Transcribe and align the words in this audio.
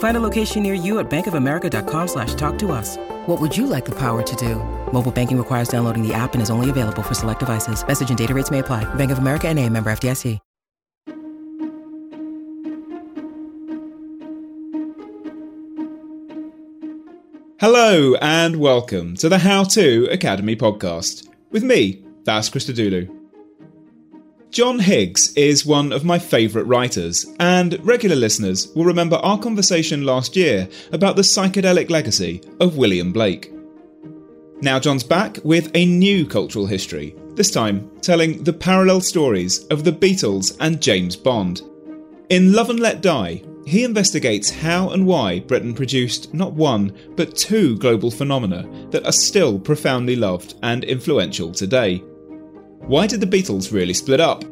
Find 0.00 0.16
a 0.16 0.20
location 0.20 0.62
near 0.62 0.74
you 0.74 0.98
at 0.98 1.08
bankofamerica.com 1.08 2.08
slash 2.08 2.34
talk 2.34 2.58
to 2.58 2.72
us. 2.72 2.98
What 3.26 3.40
would 3.40 3.56
you 3.56 3.66
like 3.66 3.86
the 3.86 3.98
power 3.98 4.22
to 4.22 4.36
do? 4.36 4.56
Mobile 4.92 5.12
banking 5.12 5.38
requires 5.38 5.68
downloading 5.68 6.06
the 6.06 6.12
app 6.12 6.34
and 6.34 6.42
is 6.42 6.50
only 6.50 6.68
available 6.68 7.02
for 7.02 7.14
select 7.14 7.40
devices. 7.40 7.86
Message 7.86 8.10
and 8.10 8.18
data 8.18 8.34
rates 8.34 8.50
may 8.50 8.58
apply. 8.58 8.84
Bank 8.94 9.10
of 9.10 9.18
America 9.18 9.48
and 9.48 9.58
a 9.58 9.66
member 9.68 9.90
FDIC. 9.90 10.38
Hello 17.60 18.14
and 18.22 18.56
welcome 18.56 19.14
to 19.16 19.28
the 19.28 19.36
How 19.36 19.64
To 19.64 20.08
Academy 20.10 20.56
podcast 20.56 21.28
with 21.50 21.62
me, 21.62 22.02
Vas 22.24 22.48
Christodoulou. 22.48 23.19
John 24.50 24.80
Higgs 24.80 25.32
is 25.34 25.64
one 25.64 25.92
of 25.92 26.04
my 26.04 26.18
favourite 26.18 26.66
writers, 26.66 27.24
and 27.38 27.78
regular 27.86 28.16
listeners 28.16 28.66
will 28.74 28.84
remember 28.84 29.14
our 29.16 29.38
conversation 29.38 30.04
last 30.04 30.34
year 30.34 30.68
about 30.90 31.14
the 31.14 31.22
psychedelic 31.22 31.88
legacy 31.88 32.42
of 32.58 32.76
William 32.76 33.12
Blake. 33.12 33.52
Now, 34.60 34.80
John's 34.80 35.04
back 35.04 35.38
with 35.44 35.70
a 35.74 35.86
new 35.86 36.26
cultural 36.26 36.66
history, 36.66 37.14
this 37.36 37.52
time 37.52 37.88
telling 38.00 38.42
the 38.42 38.52
parallel 38.52 39.00
stories 39.00 39.66
of 39.66 39.84
the 39.84 39.92
Beatles 39.92 40.56
and 40.58 40.82
James 40.82 41.14
Bond. 41.14 41.62
In 42.28 42.52
Love 42.52 42.70
and 42.70 42.80
Let 42.80 43.02
Die, 43.02 43.44
he 43.66 43.84
investigates 43.84 44.50
how 44.50 44.90
and 44.90 45.06
why 45.06 45.38
Britain 45.38 45.74
produced 45.74 46.34
not 46.34 46.54
one, 46.54 46.92
but 47.14 47.36
two 47.36 47.78
global 47.78 48.10
phenomena 48.10 48.68
that 48.90 49.06
are 49.06 49.12
still 49.12 49.60
profoundly 49.60 50.16
loved 50.16 50.56
and 50.64 50.82
influential 50.82 51.52
today. 51.52 52.02
Why 52.80 53.06
did 53.06 53.20
the 53.20 53.26
Beatles 53.26 53.72
really 53.72 53.94
split 53.94 54.20
up? 54.20 54.44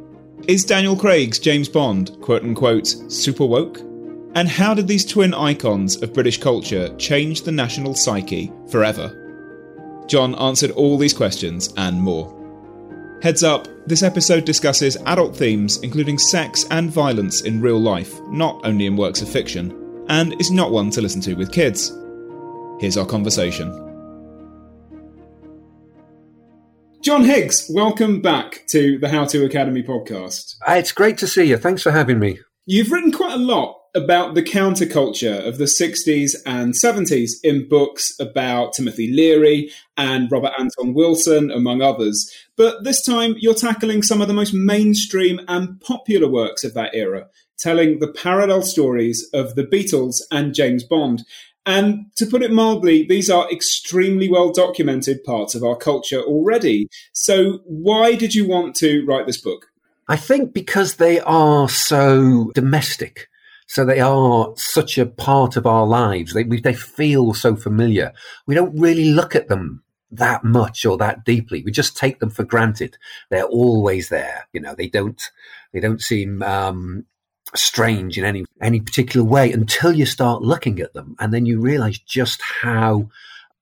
Is 0.47 0.65
Daniel 0.65 0.97
Craig's 0.97 1.39
James 1.39 1.69
Bond, 1.69 2.17
quote 2.21 2.43
unquote, 2.43 2.87
super 3.09 3.45
woke? 3.45 3.81
And 4.35 4.49
how 4.49 4.75
did 4.75 4.87
these 4.87 5.05
twin 5.05 5.35
icons 5.35 6.01
of 6.03 6.13
British 6.13 6.39
culture 6.39 6.95
change 6.97 7.43
the 7.43 7.53
national 7.53 7.95
psyche 7.95 8.53
forever? 8.71 10.05
John 10.07 10.35
answered 10.37 10.71
all 10.73 10.97
these 10.97 11.15
questions 11.15 11.73
and 11.77 12.01
more. 12.01 12.35
Heads 13.23 13.43
up, 13.43 13.67
this 13.87 14.05
episode 14.05 14.45
discusses 14.45 14.97
adult 15.07 15.37
themes 15.37 15.79
including 15.79 16.19
sex 16.19 16.65
and 16.71 16.91
violence 16.91 17.41
in 17.41 17.61
real 17.61 17.81
life, 17.81 18.21
not 18.29 18.61
only 18.65 18.87
in 18.87 18.97
works 18.97 19.23
of 19.23 19.29
fiction, 19.29 20.05
and 20.09 20.41
is 20.41 20.51
not 20.51 20.71
one 20.71 20.91
to 20.91 21.01
listen 21.01 21.21
to 21.23 21.35
with 21.35 21.51
kids. 21.51 21.93
Here's 22.81 22.97
our 22.97 23.07
conversation. 23.07 23.88
John 27.01 27.25
Higgs, 27.25 27.71
welcome 27.73 28.21
back 28.21 28.67
to 28.71 28.99
the 28.99 29.09
How 29.09 29.25
To 29.27 29.45
Academy 29.45 29.85
podcast. 29.85 30.57
It's 30.67 30.91
great 30.91 31.17
to 31.19 31.29
see 31.29 31.45
you. 31.45 31.57
Thanks 31.57 31.83
for 31.83 31.93
having 31.93 32.19
me. 32.19 32.41
You've 32.67 32.91
written 32.91 33.13
quite 33.13 33.35
a 33.35 33.39
lot 33.39 33.77
about 33.95 34.35
the 34.35 34.43
counterculture 34.43 35.47
of 35.47 35.59
the 35.59 35.65
60s 35.65 36.35
and 36.45 36.75
70s 36.75 37.31
in 37.45 37.69
books 37.69 38.19
about 38.19 38.73
Timothy 38.73 39.13
Leary 39.13 39.71
and 39.97 40.31
Robert 40.31 40.53
Anton 40.59 40.93
Wilson, 40.93 41.53
among 41.53 41.83
others. 41.83 42.31
But 42.57 42.83
this 42.83 43.01
time 43.01 43.37
you're 43.39 43.55
tackling 43.55 44.03
some 44.03 44.21
of 44.21 44.27
the 44.27 44.35
most 44.35 44.53
mainstream 44.53 45.41
and 45.47 45.81
popular 45.81 46.29
works 46.29 46.65
of 46.65 46.75
that 46.75 46.95
era, 46.95 47.29
telling 47.59 48.01
the 48.01 48.13
parallel 48.13 48.63
stories 48.63 49.29
of 49.33 49.55
the 49.55 49.65
Beatles 49.65 50.17
and 50.33 50.53
James 50.53 50.83
Bond. 50.83 51.25
And 51.69 52.07
to 52.17 52.25
put 52.25 52.43
it 52.43 52.51
mildly, 52.51 53.05
these 53.07 53.29
are 53.29 53.47
extremely 53.53 54.27
well 54.27 54.51
documented 54.51 55.23
parts 55.23 55.55
of 55.55 55.63
our 55.63 55.77
culture 55.77 56.23
already. 56.23 56.89
So, 57.13 57.61
why 57.67 58.15
did 58.15 58.35
you 58.35 58.49
want 58.49 58.75
to 58.77 59.05
write 59.05 59.27
this 59.27 59.39
book? 59.39 59.67
I 60.09 60.17
think 60.17 60.55
because 60.55 60.97
they 60.97 61.21
are 61.21 61.69
so 61.69 62.51
domestic. 62.55 63.29
So 63.67 63.85
they 63.85 64.01
are 64.01 64.55
such 64.57 64.97
a 64.97 65.05
part 65.05 65.59
of 65.59 65.67
our 65.67 65.87
lives. 65.87 66.33
They, 66.33 66.45
they 66.45 66.73
feel 66.73 67.35
so 67.35 67.55
familiar. 67.55 68.15
We 68.47 68.55
don't 68.55 68.81
really 68.81 69.11
look 69.11 69.37
at 69.37 69.49
them 69.49 69.83
that 70.11 70.45
much 70.45 70.87
or 70.87 70.97
that 70.97 71.27
deeply. 71.27 71.63
We 71.63 71.71
just 71.71 71.99
take 71.99 72.19
them 72.19 72.31
for 72.31 72.45
granted. 72.45 72.97
They're 73.29 73.45
always 73.45 74.09
there. 74.09 74.49
You 74.55 74.63
know, 74.63 74.75
they 74.75 74.89
don't, 74.89 75.21
they 75.75 75.81
don't 75.81 76.01
seem, 76.01 76.43
um, 76.43 77.05
strange 77.55 78.19
in 78.19 78.25
any, 78.25 78.45
any 78.61 78.81
particular 78.81 79.25
way 79.25 79.53
until 79.53 79.93
you 79.93 80.07
start 80.07 80.43
looking 80.43 80.81
at 80.81 80.93
them. 80.95 81.17
And 81.19 81.33
then 81.33 81.47
you 81.47 81.61
realize 81.61 81.99
just 81.99 82.41
how 82.43 83.09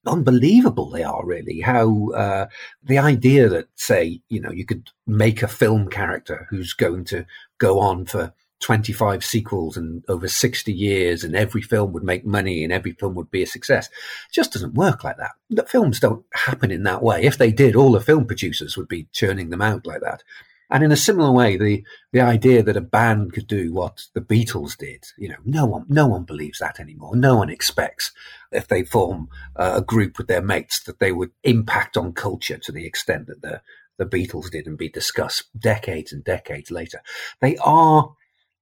unbelievable 0.07 0.91
they 0.91 1.03
are 1.03 1.25
really. 1.25 1.61
How 1.61 2.11
uh, 2.11 2.47
the 2.83 2.99
idea 2.99 3.49
that 3.49 3.69
say 3.75 4.21
you 4.29 4.41
know 4.41 4.51
you 4.51 4.65
could 4.65 4.91
make 5.07 5.43
a 5.43 5.49
film 5.49 5.89
character 5.89 6.47
who's 6.51 6.73
going 6.73 7.05
to 7.07 7.27
go 7.59 7.81
on 7.81 8.07
for 8.07 8.33
25 8.61 9.23
sequels 9.23 9.77
and 9.77 10.03
over 10.09 10.29
60 10.29 10.73
years 10.73 11.23
and 11.23 11.37
every 11.37 11.61
film 11.61 11.93
would 11.93 12.03
make 12.03 12.25
money 12.25 12.65
and 12.65 12.73
every 12.73 12.93
film 12.93 13.15
would 13.15 13.31
be 13.31 13.43
a 13.43 13.47
success 13.47 13.91
just 14.33 14.53
doesn't 14.53 14.75
work 14.75 15.05
like 15.05 15.19
that. 15.19 15.33
The 15.51 15.65
films 15.65 16.01
don't 16.01 16.25
happen 16.33 16.71
in 16.71 16.83
that 16.85 17.03
way. 17.03 17.25
If 17.25 17.37
they 17.37 17.53
did 17.53 17.77
all 17.77 17.93
the 17.93 18.01
film 18.01 18.27
producers 18.27 18.77
would 18.77 18.89
be 18.89 19.09
churning 19.13 19.51
them 19.51 19.61
out 19.61 19.87
like 19.87 20.01
that 20.01 20.23
and 20.71 20.83
in 20.83 20.91
a 20.91 20.97
similar 20.97 21.31
way, 21.31 21.57
the 21.57 21.85
the 22.13 22.21
idea 22.21 22.63
that 22.63 22.77
a 22.77 22.81
band 22.81 23.33
could 23.33 23.47
do 23.47 23.73
what 23.73 24.07
the 24.15 24.21
Beatles 24.21 24.77
did, 24.77 25.05
you 25.17 25.29
know, 25.29 25.37
no 25.45 25.67
one 25.67 25.87
no 25.89 26.07
one 26.07 26.25
believes 26.25 26.59
that 26.59 26.81
anymore. 26.81 27.15
No 27.15 27.37
one 27.37 27.51
expects 27.51 28.13
if 28.51 28.67
they 28.67 28.83
form 28.83 29.29
a 29.55 29.81
group 29.81 30.19
with 30.19 30.27
their 30.27 30.43
mates 30.43 30.83
that 30.85 30.99
they 30.99 31.13
would 31.13 31.31
impact 31.45 31.97
on 31.97 32.13
culture 32.13 32.59
to 32.59 32.73
the 32.73 32.87
extent 32.87 33.29
that 33.29 33.43
the 33.43 33.63
the 33.99 34.07
Beatles 34.07 34.51
did 34.51 34.67
and 34.67 34.77
be 34.77 34.89
discussed 34.89 35.45
decades 35.59 36.13
and 36.13 36.23
decades 36.23 36.71
later. 36.71 37.01
They 37.41 37.57
are 37.59 38.15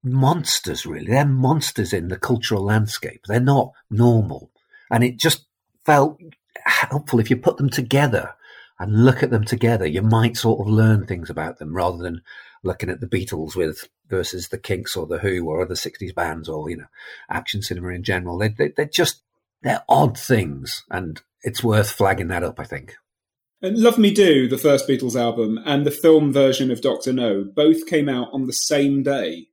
monsters, 0.03 0.87
really. 0.87 1.07
They're 1.07 1.25
monsters 1.25 1.93
in 1.93 2.09
the 2.09 2.19
cultural 2.19 2.63
landscape. 2.63 3.23
They're 3.27 3.41
not 3.41 3.73
normal, 3.91 4.51
and 4.91 5.03
it 5.03 5.17
just 5.17 5.47
felt 5.87 6.19
helpful 6.65 7.19
if 7.19 7.31
you 7.31 7.37
put 7.37 7.57
them 7.57 7.71
together 7.71 8.35
and 8.79 9.05
look 9.05 9.23
at 9.23 9.31
them 9.31 9.45
together, 9.45 9.87
you 9.87 10.03
might 10.03 10.37
sort 10.37 10.61
of 10.61 10.73
learn 10.73 11.07
things 11.07 11.31
about 11.31 11.59
them 11.59 11.75
rather 11.75 11.99
than 11.99 12.23
looking 12.63 12.91
at 12.91 13.01
the 13.01 13.07
Beatles 13.07 13.55
with 13.55 13.89
versus 14.09 14.49
the 14.49 14.59
Kinks 14.59 14.97
or 14.97 15.07
the 15.07 15.19
Who 15.19 15.47
or 15.47 15.63
other 15.63 15.75
'60s 15.75 16.15
bands 16.15 16.49
or 16.49 16.69
you 16.69 16.77
know 16.79 16.87
action 17.31 17.63
cinema 17.63 17.89
in 17.89 18.03
general. 18.03 18.39
They, 18.39 18.49
they, 18.49 18.69
they're 18.69 18.87
just 18.87 19.23
they're 19.63 19.85
odd 19.89 20.19
things, 20.19 20.85
and 20.91 21.21
it's 21.43 21.63
worth 21.63 21.91
flagging 21.91 22.29
that 22.29 22.43
up. 22.43 22.59
I 22.59 22.65
think. 22.65 22.97
And 23.63 23.79
Love 23.79 23.97
Me 23.97 24.13
Do, 24.13 24.47
the 24.47 24.59
first 24.59 24.87
Beatles 24.87 25.19
album, 25.19 25.59
and 25.65 25.87
the 25.87 25.91
film 25.91 26.33
version 26.33 26.71
of 26.71 26.83
Doctor 26.83 27.13
No 27.13 27.45
both 27.45 27.87
came 27.87 28.09
out 28.09 28.29
on 28.33 28.47
the 28.47 28.53
same 28.53 29.03
day. 29.03 29.49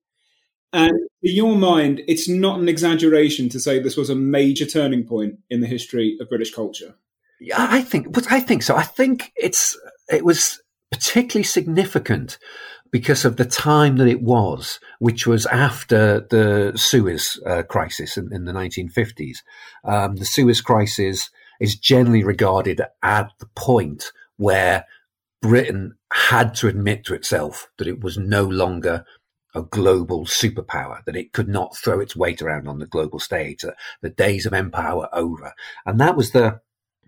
And 0.73 0.91
in 1.21 1.35
your 1.35 1.55
mind, 1.55 2.01
it's 2.07 2.27
not 2.27 2.59
an 2.59 2.67
exaggeration 2.67 3.49
to 3.49 3.59
say 3.59 3.79
this 3.79 3.97
was 3.97 4.09
a 4.09 4.15
major 4.15 4.65
turning 4.65 5.05
point 5.05 5.39
in 5.49 5.61
the 5.61 5.67
history 5.67 6.17
of 6.19 6.29
British 6.29 6.53
culture. 6.53 6.95
Yeah, 7.43 7.55
I 7.57 7.81
think, 7.81 8.13
but 8.13 8.31
I 8.31 8.39
think 8.39 8.61
so. 8.61 8.75
I 8.75 8.83
think 8.83 9.33
it's 9.35 9.75
it 10.11 10.23
was 10.23 10.61
particularly 10.91 11.43
significant 11.43 12.37
because 12.91 13.25
of 13.25 13.37
the 13.37 13.45
time 13.45 13.97
that 13.97 14.07
it 14.07 14.21
was, 14.21 14.79
which 14.99 15.25
was 15.25 15.47
after 15.47 16.19
the 16.29 16.73
Suez 16.75 17.39
uh, 17.47 17.63
crisis 17.63 18.15
in, 18.15 18.31
in, 18.31 18.45
the 18.45 18.51
1950s. 18.51 19.37
Um, 19.83 20.17
the 20.17 20.25
Suez 20.25 20.61
crisis 20.61 21.31
is 21.59 21.75
generally 21.75 22.23
regarded 22.23 22.81
at 23.01 23.31
the 23.39 23.47
point 23.55 24.11
where 24.37 24.85
Britain 25.41 25.95
had 26.13 26.53
to 26.55 26.67
admit 26.67 27.05
to 27.05 27.15
itself 27.15 27.69
that 27.79 27.87
it 27.87 28.03
was 28.03 28.19
no 28.19 28.43
longer 28.43 29.03
a 29.55 29.63
global 29.63 30.25
superpower, 30.25 31.03
that 31.05 31.15
it 31.15 31.33
could 31.33 31.49
not 31.49 31.75
throw 31.75 31.99
its 31.99 32.15
weight 32.15 32.41
around 32.41 32.67
on 32.67 32.77
the 32.77 32.85
global 32.85 33.19
stage, 33.19 33.61
that 33.61 33.77
the 34.03 34.09
days 34.11 34.45
of 34.45 34.53
empire 34.53 34.95
were 34.95 35.15
over. 35.15 35.53
And 35.87 35.99
that 35.99 36.15
was 36.15 36.31
the 36.31 36.59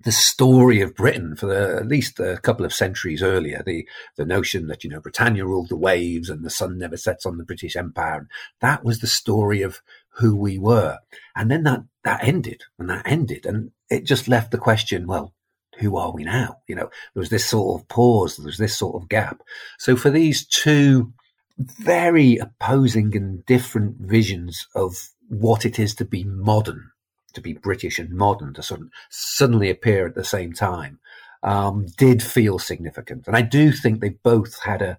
the 0.03 0.11
story 0.11 0.81
of 0.81 0.95
Britain 0.95 1.35
for 1.35 1.45
the, 1.47 1.77
at 1.77 1.87
least 1.87 2.19
a 2.19 2.37
couple 2.37 2.65
of 2.65 2.73
centuries 2.73 3.23
earlier. 3.23 3.63
The 3.65 3.87
the 4.17 4.25
notion 4.25 4.67
that 4.67 4.83
you 4.83 4.89
know 4.89 4.99
Britannia 4.99 5.45
ruled 5.45 5.69
the 5.69 5.77
waves 5.77 6.29
and 6.29 6.43
the 6.43 6.49
sun 6.49 6.77
never 6.77 6.97
sets 6.97 7.25
on 7.25 7.37
the 7.37 7.45
British 7.45 7.75
Empire. 7.75 8.17
And 8.19 8.27
that 8.61 8.83
was 8.83 8.99
the 8.99 9.07
story 9.07 9.61
of 9.61 9.81
who 10.17 10.35
we 10.35 10.57
were. 10.57 10.99
And 11.35 11.49
then 11.49 11.63
that 11.63 11.83
that 12.03 12.23
ended, 12.23 12.63
and 12.77 12.89
that 12.89 13.07
ended, 13.07 13.45
and 13.45 13.71
it 13.89 14.05
just 14.05 14.27
left 14.27 14.51
the 14.51 14.57
question: 14.57 15.07
Well, 15.07 15.33
who 15.79 15.97
are 15.97 16.11
we 16.11 16.23
now? 16.23 16.57
You 16.67 16.75
know, 16.75 16.89
there 17.13 17.21
was 17.21 17.29
this 17.29 17.45
sort 17.45 17.81
of 17.81 17.87
pause, 17.87 18.37
there 18.37 18.45
was 18.45 18.57
this 18.57 18.77
sort 18.77 19.01
of 19.01 19.09
gap. 19.09 19.41
So 19.79 19.95
for 19.95 20.09
these 20.09 20.45
two 20.45 21.13
very 21.57 22.37
opposing 22.37 23.15
and 23.15 23.45
different 23.45 23.97
visions 23.99 24.67
of 24.75 24.95
what 25.29 25.65
it 25.65 25.79
is 25.79 25.95
to 25.95 26.05
be 26.05 26.23
modern 26.23 26.89
to 27.33 27.41
be 27.41 27.53
British 27.53 27.99
and 27.99 28.11
modern 28.11 28.53
to 28.53 28.63
sort 28.63 28.81
of 28.81 28.89
suddenly 29.09 29.69
appear 29.69 30.07
at 30.07 30.15
the 30.15 30.23
same 30.23 30.53
time 30.53 30.99
um, 31.43 31.87
did 31.97 32.23
feel 32.23 32.57
significant. 32.57 33.27
And 33.27 33.35
I 33.35 33.41
do 33.41 33.71
think 33.71 33.99
they 33.99 34.09
both 34.09 34.59
had 34.63 34.81
a, 34.81 34.97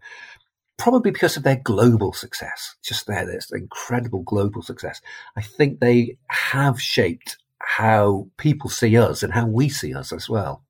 probably 0.79 1.11
because 1.11 1.37
of 1.37 1.43
their 1.43 1.61
global 1.63 2.13
success, 2.13 2.77
just 2.83 3.07
their 3.07 3.27
this 3.27 3.51
incredible 3.51 4.23
global 4.23 4.63
success. 4.63 5.01
I 5.37 5.43
think 5.43 5.81
they 5.81 6.19
have 6.29 6.81
shaped 6.81 7.39
how 7.59 8.29
people 8.37 8.69
see 8.69 8.97
us 8.97 9.23
and 9.23 9.33
how 9.33 9.47
we 9.47 9.69
see 9.69 9.95
us 9.95 10.13
as 10.13 10.29
well. 10.29 10.65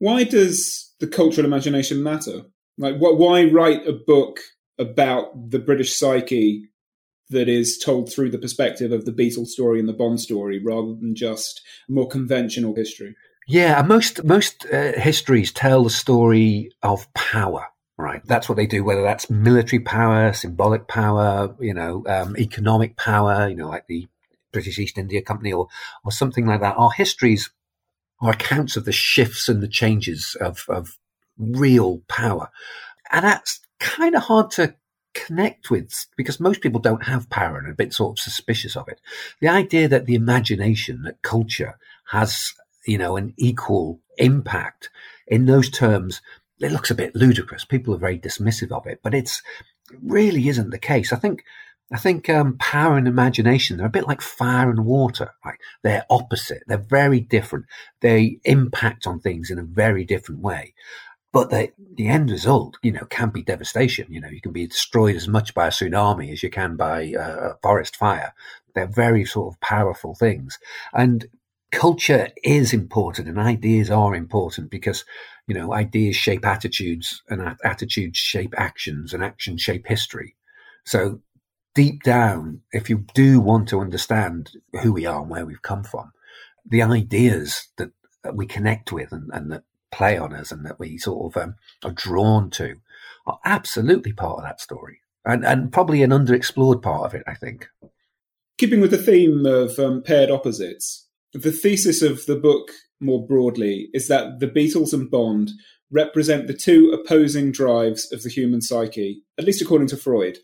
Why 0.00 0.24
does 0.24 0.92
the 0.98 1.06
cultural 1.06 1.46
imagination 1.46 2.02
matter? 2.02 2.42
Like, 2.76 2.96
why 2.98 3.44
write 3.44 3.86
a 3.86 3.92
book 3.92 4.40
about 4.78 5.50
the 5.50 5.60
British 5.60 5.94
psyche 5.94 6.71
that 7.32 7.48
is 7.48 7.78
told 7.78 8.12
through 8.12 8.30
the 8.30 8.38
perspective 8.38 8.92
of 8.92 9.04
the 9.04 9.12
Beatles 9.12 9.48
story 9.48 9.80
and 9.80 9.88
the 9.88 9.92
Bond 9.92 10.20
story 10.20 10.60
rather 10.64 10.94
than 10.94 11.14
just 11.14 11.62
more 11.88 12.08
conventional 12.08 12.74
history. 12.74 13.14
Yeah, 13.48 13.82
most 13.82 14.24
most 14.24 14.66
uh, 14.72 14.92
histories 14.92 15.52
tell 15.52 15.84
the 15.84 15.90
story 15.90 16.70
of 16.82 17.12
power. 17.14 17.66
Right, 17.98 18.22
that's 18.24 18.48
what 18.48 18.56
they 18.56 18.66
do. 18.66 18.82
Whether 18.82 19.02
that's 19.02 19.30
military 19.30 19.80
power, 19.80 20.32
symbolic 20.32 20.88
power, 20.88 21.54
you 21.60 21.74
know, 21.74 22.02
um, 22.06 22.36
economic 22.36 22.96
power, 22.96 23.48
you 23.48 23.54
know, 23.54 23.68
like 23.68 23.86
the 23.86 24.08
British 24.52 24.78
East 24.78 24.98
India 24.98 25.22
Company 25.22 25.52
or 25.52 25.68
or 26.04 26.10
something 26.10 26.46
like 26.46 26.60
that. 26.60 26.76
Our 26.76 26.90
histories 26.90 27.50
are 28.20 28.32
accounts 28.32 28.76
of 28.76 28.86
the 28.86 28.92
shifts 28.92 29.48
and 29.48 29.62
the 29.62 29.68
changes 29.68 30.36
of 30.40 30.64
of 30.68 30.98
real 31.36 32.02
power, 32.08 32.48
and 33.10 33.24
that's 33.24 33.60
kind 33.78 34.14
of 34.14 34.22
hard 34.22 34.50
to 34.52 34.74
connect 35.14 35.70
with 35.70 36.06
because 36.16 36.40
most 36.40 36.60
people 36.60 36.80
don't 36.80 37.04
have 37.04 37.30
power 37.30 37.58
and 37.58 37.68
are 37.68 37.72
a 37.72 37.76
bit 37.76 37.92
sort 37.92 38.18
of 38.18 38.22
suspicious 38.22 38.76
of 38.76 38.88
it. 38.88 39.00
The 39.40 39.48
idea 39.48 39.88
that 39.88 40.06
the 40.06 40.14
imagination, 40.14 41.02
that 41.02 41.22
culture 41.22 41.78
has, 42.10 42.52
you 42.86 42.98
know, 42.98 43.16
an 43.16 43.34
equal 43.36 44.00
impact 44.18 44.90
in 45.26 45.46
those 45.46 45.70
terms, 45.70 46.20
it 46.60 46.72
looks 46.72 46.90
a 46.90 46.94
bit 46.94 47.14
ludicrous. 47.14 47.64
People 47.64 47.94
are 47.94 47.98
very 47.98 48.18
dismissive 48.18 48.72
of 48.72 48.86
it, 48.86 49.00
but 49.02 49.14
it's 49.14 49.42
it 49.90 49.98
really 50.02 50.48
isn't 50.48 50.70
the 50.70 50.78
case. 50.78 51.12
I 51.12 51.16
think 51.16 51.44
I 51.92 51.98
think 51.98 52.30
um, 52.30 52.56
power 52.58 52.96
and 52.96 53.06
imagination 53.06 53.76
they're 53.76 53.86
a 53.86 53.90
bit 53.90 54.06
like 54.06 54.22
fire 54.22 54.70
and 54.70 54.86
water. 54.86 55.32
Like 55.44 55.60
they're 55.82 56.06
opposite. 56.08 56.62
They're 56.66 56.78
very 56.78 57.20
different. 57.20 57.66
They 58.00 58.38
impact 58.44 59.06
on 59.06 59.20
things 59.20 59.50
in 59.50 59.58
a 59.58 59.64
very 59.64 60.04
different 60.04 60.40
way. 60.40 60.74
But 61.32 61.48
the, 61.50 61.72
the 61.96 62.08
end 62.08 62.30
result, 62.30 62.76
you 62.82 62.92
know, 62.92 63.06
can 63.06 63.30
be 63.30 63.42
devastation. 63.42 64.06
You 64.10 64.20
know, 64.20 64.28
you 64.28 64.40
can 64.40 64.52
be 64.52 64.66
destroyed 64.66 65.16
as 65.16 65.26
much 65.26 65.54
by 65.54 65.68
a 65.68 65.70
tsunami 65.70 66.30
as 66.30 66.42
you 66.42 66.50
can 66.50 66.76
by 66.76 67.14
uh, 67.14 67.52
a 67.52 67.56
forest 67.62 67.96
fire. 67.96 68.34
They're 68.74 68.86
very 68.86 69.24
sort 69.24 69.54
of 69.54 69.60
powerful 69.60 70.14
things. 70.14 70.58
And 70.92 71.26
culture 71.70 72.28
is 72.44 72.74
important 72.74 73.28
and 73.28 73.38
ideas 73.38 73.90
are 73.90 74.14
important 74.14 74.70
because, 74.70 75.04
you 75.46 75.54
know, 75.54 75.72
ideas 75.72 76.16
shape 76.16 76.44
attitudes 76.44 77.22
and 77.28 77.56
attitudes 77.64 78.18
shape 78.18 78.54
actions 78.58 79.14
and 79.14 79.24
actions 79.24 79.62
shape 79.62 79.86
history. 79.86 80.36
So 80.84 81.20
deep 81.74 82.02
down, 82.02 82.60
if 82.72 82.90
you 82.90 83.06
do 83.14 83.40
want 83.40 83.68
to 83.70 83.80
understand 83.80 84.52
who 84.82 84.92
we 84.92 85.06
are 85.06 85.22
and 85.22 85.30
where 85.30 85.46
we've 85.46 85.62
come 85.62 85.82
from, 85.82 86.12
the 86.66 86.82
ideas 86.82 87.68
that, 87.78 87.90
that 88.22 88.36
we 88.36 88.46
connect 88.46 88.92
with 88.92 89.10
and, 89.12 89.30
and 89.32 89.50
that 89.50 89.62
play 89.92 90.16
on 90.18 90.34
us 90.34 90.50
and 90.50 90.64
that 90.66 90.78
we 90.78 90.98
sort 90.98 91.34
of 91.36 91.42
um, 91.42 91.54
are 91.84 91.92
drawn 91.92 92.50
to 92.50 92.76
are 93.26 93.38
absolutely 93.44 94.12
part 94.12 94.38
of 94.38 94.44
that 94.44 94.60
story 94.60 95.00
and, 95.24 95.44
and 95.44 95.72
probably 95.72 96.02
an 96.02 96.10
underexplored 96.10 96.82
part 96.82 97.04
of 97.04 97.14
it, 97.14 97.22
I 97.26 97.34
think. 97.34 97.68
Keeping 98.58 98.80
with 98.80 98.90
the 98.90 98.98
theme 98.98 99.46
of 99.46 99.78
um, 99.78 100.02
paired 100.02 100.30
opposites, 100.30 101.08
the 101.32 101.52
thesis 101.52 102.02
of 102.02 102.26
the 102.26 102.36
book 102.36 102.70
more 103.00 103.26
broadly 103.26 103.88
is 103.92 104.08
that 104.08 104.40
the 104.40 104.48
Beatles 104.48 104.92
and 104.92 105.10
Bond 105.10 105.50
represent 105.90 106.46
the 106.46 106.54
two 106.54 106.90
opposing 106.90 107.52
drives 107.52 108.10
of 108.12 108.22
the 108.22 108.30
human 108.30 108.62
psyche, 108.62 109.22
at 109.38 109.44
least 109.44 109.62
according 109.62 109.88
to 109.88 109.96
Freud, 109.96 110.38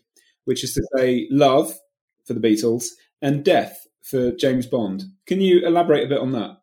which 0.45 0.63
is 0.63 0.73
to 0.73 0.83
say 0.95 1.27
love 1.31 1.77
for 2.25 2.33
the 2.33 2.39
Beatles 2.39 2.85
and 3.21 3.43
death 3.43 3.87
for 4.01 4.31
James 4.31 4.65
Bond. 4.65 5.03
Can 5.25 5.41
you 5.41 5.65
elaborate 5.65 6.05
a 6.05 6.09
bit 6.09 6.19
on 6.19 6.31
that? 6.33 6.57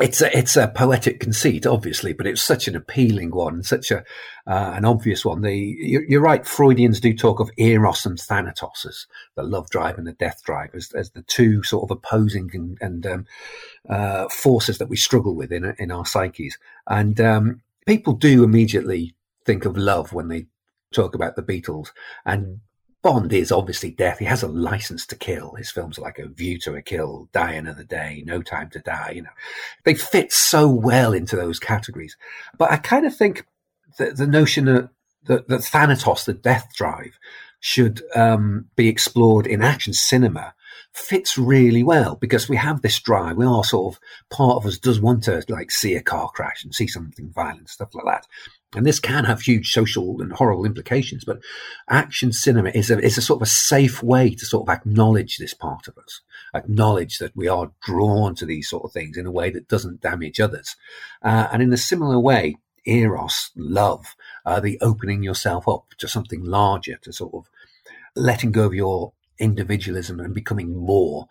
It's 0.00 0.20
a, 0.20 0.36
it's 0.36 0.56
a 0.56 0.68
poetic 0.68 1.20
conceit, 1.20 1.66
obviously, 1.66 2.12
but 2.12 2.26
it's 2.26 2.42
such 2.42 2.68
an 2.68 2.76
appealing 2.76 3.30
one, 3.30 3.62
such 3.62 3.90
a 3.90 4.04
uh, 4.46 4.72
an 4.74 4.84
obvious 4.84 5.24
one. 5.24 5.42
The 5.42 5.54
you're, 5.54 6.20
right. 6.20 6.46
Freudians 6.46 7.00
do 7.00 7.12
talk 7.12 7.40
of 7.40 7.50
eros 7.56 8.06
and 8.06 8.18
thanatos 8.18 8.86
as 8.88 9.06
the 9.34 9.42
love 9.42 9.68
drive 9.70 9.98
and 9.98 10.06
the 10.06 10.12
death 10.12 10.42
drive 10.44 10.70
as, 10.74 10.92
as 10.92 11.10
the 11.10 11.22
two 11.22 11.62
sort 11.62 11.90
of 11.90 11.96
opposing 11.96 12.50
and, 12.54 12.78
and 12.80 13.06
um, 13.06 13.26
uh, 13.88 14.28
forces 14.28 14.78
that 14.78 14.88
we 14.88 14.96
struggle 14.96 15.34
with 15.34 15.52
in 15.52 15.74
in 15.78 15.90
our 15.90 16.06
psyches. 16.06 16.58
And 16.86 17.20
um, 17.20 17.62
people 17.86 18.14
do 18.14 18.44
immediately 18.44 19.14
think 19.44 19.64
of 19.64 19.76
love 19.76 20.12
when 20.12 20.28
they 20.28 20.46
talk 20.92 21.14
about 21.14 21.36
the 21.36 21.42
Beatles, 21.42 21.90
and 22.24 22.60
Bond 23.02 23.32
is 23.32 23.52
obviously 23.52 23.90
death. 23.90 24.18
He 24.18 24.24
has 24.24 24.42
a 24.42 24.48
license 24.48 25.06
to 25.06 25.16
kill. 25.16 25.54
His 25.54 25.70
films 25.70 25.98
are 25.98 26.02
like 26.02 26.18
A 26.18 26.26
View 26.26 26.58
to 26.60 26.74
a 26.74 26.82
Kill, 26.82 27.28
Die 27.32 27.52
Another 27.52 27.84
Day, 27.84 28.24
No 28.26 28.42
Time 28.42 28.70
to 28.70 28.80
Die. 28.80 29.12
You 29.14 29.22
know, 29.22 29.30
they 29.84 29.94
fit 29.94 30.32
so 30.32 30.68
well 30.68 31.12
into 31.12 31.36
those 31.36 31.60
categories. 31.60 32.16
But 32.58 32.72
I 32.72 32.76
kind 32.76 33.06
of 33.06 33.16
think 33.16 33.46
that 33.98 34.16
the 34.16 34.26
notion 34.26 34.64
that, 34.64 34.90
that, 35.24 35.64
Thanatos, 35.64 36.24
the 36.24 36.32
death 36.32 36.72
drive, 36.76 37.18
should 37.60 38.02
um, 38.14 38.66
be 38.76 38.88
explored 38.88 39.46
in 39.46 39.62
action 39.62 39.92
cinema 39.92 40.54
fits 40.92 41.36
really 41.36 41.82
well 41.82 42.16
because 42.16 42.48
we 42.48 42.56
have 42.56 42.82
this 42.82 42.98
drive. 42.98 43.36
We 43.36 43.46
are 43.46 43.64
sort 43.64 43.94
of 43.94 44.00
part 44.30 44.56
of 44.56 44.66
us 44.66 44.78
does 44.78 45.00
want 45.00 45.24
to 45.24 45.44
like 45.48 45.70
see 45.70 45.94
a 45.94 46.02
car 46.02 46.28
crash 46.30 46.64
and 46.64 46.74
see 46.74 46.86
something 46.86 47.30
violent, 47.30 47.68
stuff 47.68 47.94
like 47.94 48.04
that. 48.04 48.26
And 48.74 48.84
this 48.84 49.00
can 49.00 49.24
have 49.24 49.40
huge 49.40 49.72
social 49.72 50.20
and 50.20 50.32
horrible 50.32 50.66
implications, 50.66 51.24
but 51.24 51.40
action 51.88 52.32
cinema 52.32 52.70
is 52.74 52.90
a, 52.90 52.98
is 52.98 53.16
a 53.16 53.22
sort 53.22 53.38
of 53.38 53.46
a 53.46 53.50
safe 53.50 54.02
way 54.02 54.34
to 54.34 54.44
sort 54.44 54.68
of 54.68 54.74
acknowledge 54.74 55.38
this 55.38 55.54
part 55.54 55.88
of 55.88 55.96
us, 55.96 56.20
acknowledge 56.54 57.16
that 57.18 57.34
we 57.34 57.48
are 57.48 57.72
drawn 57.82 58.34
to 58.34 58.44
these 58.44 58.68
sort 58.68 58.84
of 58.84 58.92
things 58.92 59.16
in 59.16 59.24
a 59.24 59.30
way 59.30 59.48
that 59.48 59.68
doesn't 59.68 60.02
damage 60.02 60.38
others. 60.38 60.76
Uh, 61.22 61.48
and 61.50 61.62
in 61.62 61.72
a 61.72 61.78
similar 61.78 62.18
way, 62.18 62.56
eros, 62.84 63.50
love, 63.56 64.14
uh, 64.44 64.60
the 64.60 64.78
opening 64.82 65.22
yourself 65.22 65.66
up 65.66 65.94
to 65.96 66.06
something 66.06 66.44
larger, 66.44 66.96
to 66.96 67.12
sort 67.12 67.32
of 67.32 67.48
letting 68.14 68.52
go 68.52 68.66
of 68.66 68.74
your 68.74 69.12
individualism 69.38 70.20
and 70.20 70.34
becoming 70.34 70.76
more 70.76 71.28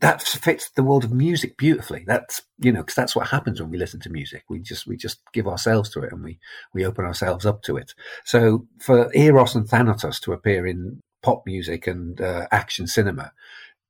that 0.00 0.22
fits 0.22 0.70
the 0.70 0.82
world 0.82 1.04
of 1.04 1.12
music 1.12 1.56
beautifully. 1.56 2.04
That's 2.06 2.42
you 2.58 2.72
know 2.72 2.80
because 2.80 2.94
that's 2.94 3.16
what 3.16 3.28
happens 3.28 3.60
when 3.60 3.70
we 3.70 3.78
listen 3.78 4.00
to 4.00 4.10
music. 4.10 4.44
We 4.48 4.60
just 4.60 4.86
we 4.86 4.96
just 4.96 5.20
give 5.32 5.48
ourselves 5.48 5.90
to 5.90 6.02
it 6.02 6.12
and 6.12 6.22
we 6.22 6.38
we 6.74 6.84
open 6.84 7.04
ourselves 7.04 7.46
up 7.46 7.62
to 7.62 7.76
it. 7.76 7.94
So 8.24 8.66
for 8.78 9.10
Eros 9.14 9.54
and 9.54 9.68
Thanatos 9.68 10.20
to 10.20 10.32
appear 10.32 10.66
in 10.66 11.00
pop 11.22 11.42
music 11.46 11.86
and 11.86 12.20
uh, 12.20 12.46
action 12.52 12.86
cinema 12.86 13.32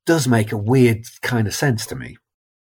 does 0.06 0.28
make 0.28 0.52
a 0.52 0.56
weird 0.56 1.04
kind 1.22 1.46
of 1.46 1.54
sense 1.54 1.84
to 1.86 1.96
me. 1.96 2.16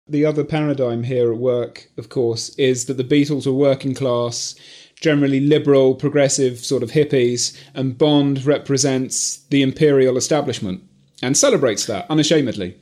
The 0.08 0.26
other 0.26 0.44
paradigm 0.44 1.04
here 1.04 1.32
at 1.32 1.40
work, 1.40 1.90
of 1.98 2.10
course, 2.10 2.50
is 2.58 2.86
that 2.86 2.98
the 2.98 3.04
Beatles 3.04 3.48
were 3.48 3.54
working 3.54 3.96
class, 3.96 4.56
generally 5.00 5.40
liberal, 5.40 5.96
progressive 5.96 6.60
sort 6.60 6.84
of 6.84 6.92
hippies, 6.92 7.60
and 7.74 7.98
Bond 7.98 8.46
represents 8.46 9.38
the 9.48 9.64
imperial 9.64 10.18
establishment 10.18 10.84
and 11.24 11.36
celebrates 11.36 11.86
that 11.88 12.06
unashamedly. 12.10 12.78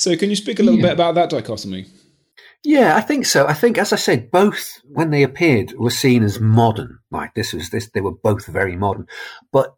So, 0.00 0.16
can 0.16 0.30
you 0.30 0.36
speak 0.36 0.58
a 0.58 0.62
little 0.62 0.80
yeah. 0.80 0.86
bit 0.86 0.92
about 0.94 1.14
that 1.16 1.28
dichotomy? 1.28 1.84
Yeah, 2.64 2.96
I 2.96 3.02
think 3.02 3.26
so. 3.26 3.46
I 3.46 3.52
think, 3.52 3.76
as 3.76 3.92
I 3.92 3.96
said, 3.96 4.30
both 4.30 4.80
when 4.84 5.10
they 5.10 5.22
appeared 5.22 5.74
were 5.76 5.90
seen 5.90 6.22
as 6.22 6.40
modern. 6.40 7.00
Like 7.10 7.34
this 7.34 7.52
was 7.52 7.68
this, 7.68 7.90
they 7.90 8.00
were 8.00 8.14
both 8.14 8.46
very 8.46 8.76
modern, 8.76 9.06
but 9.52 9.74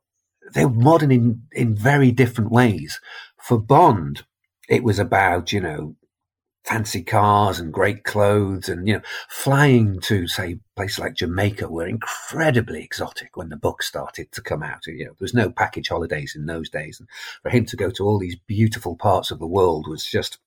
they 0.54 0.64
were 0.64 0.80
modern 0.80 1.10
in 1.10 1.42
in 1.50 1.74
very 1.74 2.12
different 2.12 2.52
ways. 2.52 3.00
For 3.42 3.58
Bond, 3.58 4.22
it 4.68 4.84
was 4.84 5.00
about 5.00 5.52
you 5.52 5.60
know 5.60 5.96
fancy 6.64 7.02
cars 7.02 7.58
and 7.58 7.72
great 7.72 8.04
clothes 8.04 8.68
and 8.68 8.86
you 8.86 8.94
know 8.94 9.02
flying 9.28 10.00
to 10.00 10.28
say 10.28 10.58
places 10.76 10.98
like 10.98 11.14
Jamaica 11.14 11.68
were 11.68 11.86
incredibly 11.86 12.82
exotic 12.82 13.36
when 13.36 13.48
the 13.48 13.56
book 13.56 13.82
started 13.82 14.30
to 14.32 14.40
come 14.40 14.62
out. 14.62 14.86
You 14.86 15.06
know 15.06 15.12
there 15.12 15.16
was 15.20 15.34
no 15.34 15.50
package 15.50 15.88
holidays 15.88 16.34
in 16.36 16.46
those 16.46 16.70
days. 16.70 17.00
And 17.00 17.08
for 17.42 17.50
him 17.50 17.64
to 17.66 17.76
go 17.76 17.90
to 17.90 18.04
all 18.04 18.18
these 18.18 18.36
beautiful 18.36 18.96
parts 18.96 19.30
of 19.30 19.38
the 19.38 19.46
world 19.46 19.86
was 19.88 20.04
just 20.04 20.38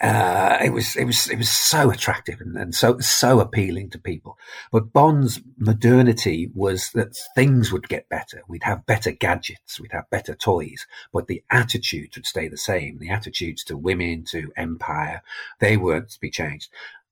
uh, 0.00 0.58
it 0.62 0.70
was 0.70 0.94
it 0.94 1.04
was 1.04 1.26
it 1.28 1.38
was 1.38 1.50
so 1.50 1.90
attractive 1.90 2.40
and, 2.40 2.56
and, 2.56 2.74
so 2.74 2.98
so 2.98 3.40
appealing 3.40 3.88
to 3.90 3.98
people. 3.98 4.38
But 4.70 4.92
Bond's 4.92 5.40
modernity 5.56 6.50
was 6.54 6.90
that 6.90 7.16
things 7.34 7.72
would 7.72 7.88
get 7.88 8.08
better. 8.10 8.42
We'd 8.46 8.64
have 8.64 8.84
better 8.84 9.10
gadgets, 9.10 9.80
we'd 9.80 9.92
have 9.92 10.10
better 10.10 10.34
toys, 10.34 10.86
but 11.12 11.28
the 11.28 11.42
attitudes 11.50 12.16
would 12.16 12.26
stay 12.26 12.48
the 12.48 12.58
same. 12.58 12.98
The 12.98 13.10
attitudes 13.10 13.64
to 13.64 13.76
women, 13.76 14.24
to 14.24 14.52
empire, 14.56 15.22
they 15.60 15.78
weren't 15.78 16.10
to 16.10 16.20
be 16.20 16.30
changed. 16.30 16.70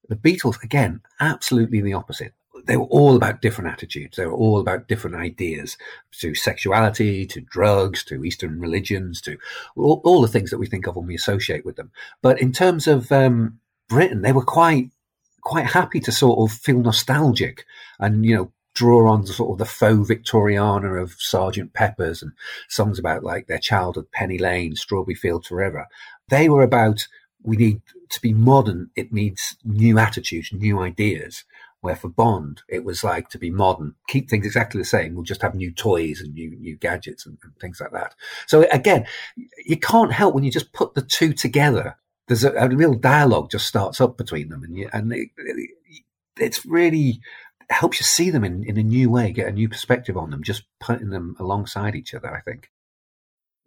The 0.08 0.16
Beatles, 0.16 0.62
again, 0.62 1.00
absolutely 1.20 1.80
the 1.80 1.94
opposite 1.94 2.34
they 2.66 2.76
were 2.76 2.84
all 2.84 3.16
about 3.16 3.42
different 3.42 3.70
attitudes. 3.70 4.16
They 4.16 4.26
were 4.26 4.32
all 4.32 4.60
about 4.60 4.88
different 4.88 5.16
ideas 5.16 5.76
to 6.20 6.34
sexuality, 6.34 7.26
to 7.26 7.40
drugs, 7.40 8.04
to 8.04 8.24
Eastern 8.24 8.60
religions, 8.60 9.20
to 9.22 9.36
all, 9.76 10.00
all 10.04 10.22
the 10.22 10.28
things 10.28 10.50
that 10.50 10.58
we 10.58 10.66
think 10.66 10.86
of 10.86 10.96
when 10.96 11.06
we 11.06 11.14
associate 11.14 11.64
with 11.64 11.76
them. 11.76 11.90
But 12.22 12.40
in 12.40 12.52
terms 12.52 12.86
of 12.86 13.10
um, 13.10 13.58
Britain, 13.88 14.22
they 14.22 14.32
were 14.32 14.44
quite 14.44 14.90
quite 15.40 15.66
happy 15.66 16.00
to 16.00 16.10
sort 16.10 16.38
of 16.38 16.56
feel 16.56 16.78
nostalgic 16.78 17.66
and 17.98 18.24
you 18.24 18.34
know 18.34 18.50
draw 18.74 19.10
on 19.10 19.26
sort 19.26 19.52
of 19.52 19.58
the 19.58 19.64
faux 19.64 20.08
Victoriana 20.08 21.00
of 21.00 21.14
Sergeant 21.18 21.72
Pepper's 21.74 22.22
and 22.22 22.32
songs 22.68 22.98
about 22.98 23.22
like 23.22 23.46
their 23.46 23.58
childhood, 23.58 24.10
Penny 24.10 24.38
Lane, 24.38 24.74
Strawberry 24.74 25.14
Fields 25.14 25.48
Forever. 25.48 25.86
They 26.28 26.48
were 26.48 26.62
about 26.62 27.06
we 27.42 27.56
need 27.56 27.82
to 28.08 28.20
be 28.20 28.32
modern. 28.32 28.90
It 28.96 29.12
needs 29.12 29.56
new 29.64 29.98
attitudes, 29.98 30.50
new 30.52 30.80
ideas. 30.80 31.44
Where 31.84 31.94
for 31.94 32.08
Bond, 32.08 32.62
it 32.66 32.82
was 32.82 33.04
like 33.04 33.28
to 33.28 33.38
be 33.38 33.50
modern, 33.50 33.94
keep 34.08 34.30
things 34.30 34.46
exactly 34.46 34.80
the 34.80 34.86
same. 34.86 35.14
We'll 35.14 35.22
just 35.22 35.42
have 35.42 35.54
new 35.54 35.70
toys 35.70 36.22
and 36.22 36.32
new 36.32 36.58
new 36.58 36.76
gadgets 36.76 37.26
and, 37.26 37.36
and 37.44 37.54
things 37.60 37.78
like 37.78 37.92
that. 37.92 38.14
So 38.46 38.66
again, 38.72 39.06
you 39.66 39.76
can't 39.76 40.10
help 40.10 40.34
when 40.34 40.44
you 40.44 40.50
just 40.50 40.72
put 40.72 40.94
the 40.94 41.02
two 41.02 41.34
together. 41.34 41.98
There's 42.26 42.42
a, 42.42 42.52
a 42.52 42.70
real 42.70 42.94
dialogue 42.94 43.50
just 43.50 43.66
starts 43.66 44.00
up 44.00 44.16
between 44.16 44.48
them, 44.48 44.62
and 44.62 44.74
you, 44.74 44.88
and 44.94 45.12
it, 45.12 45.28
it, 45.36 45.70
it's 46.40 46.64
really 46.64 47.20
helps 47.68 48.00
you 48.00 48.04
see 48.04 48.30
them 48.30 48.44
in, 48.44 48.64
in 48.64 48.78
a 48.78 48.82
new 48.82 49.10
way, 49.10 49.30
get 49.30 49.48
a 49.48 49.52
new 49.52 49.68
perspective 49.68 50.16
on 50.16 50.30
them, 50.30 50.42
just 50.42 50.62
putting 50.80 51.10
them 51.10 51.36
alongside 51.38 51.94
each 51.94 52.14
other. 52.14 52.34
I 52.34 52.40
think 52.40 52.70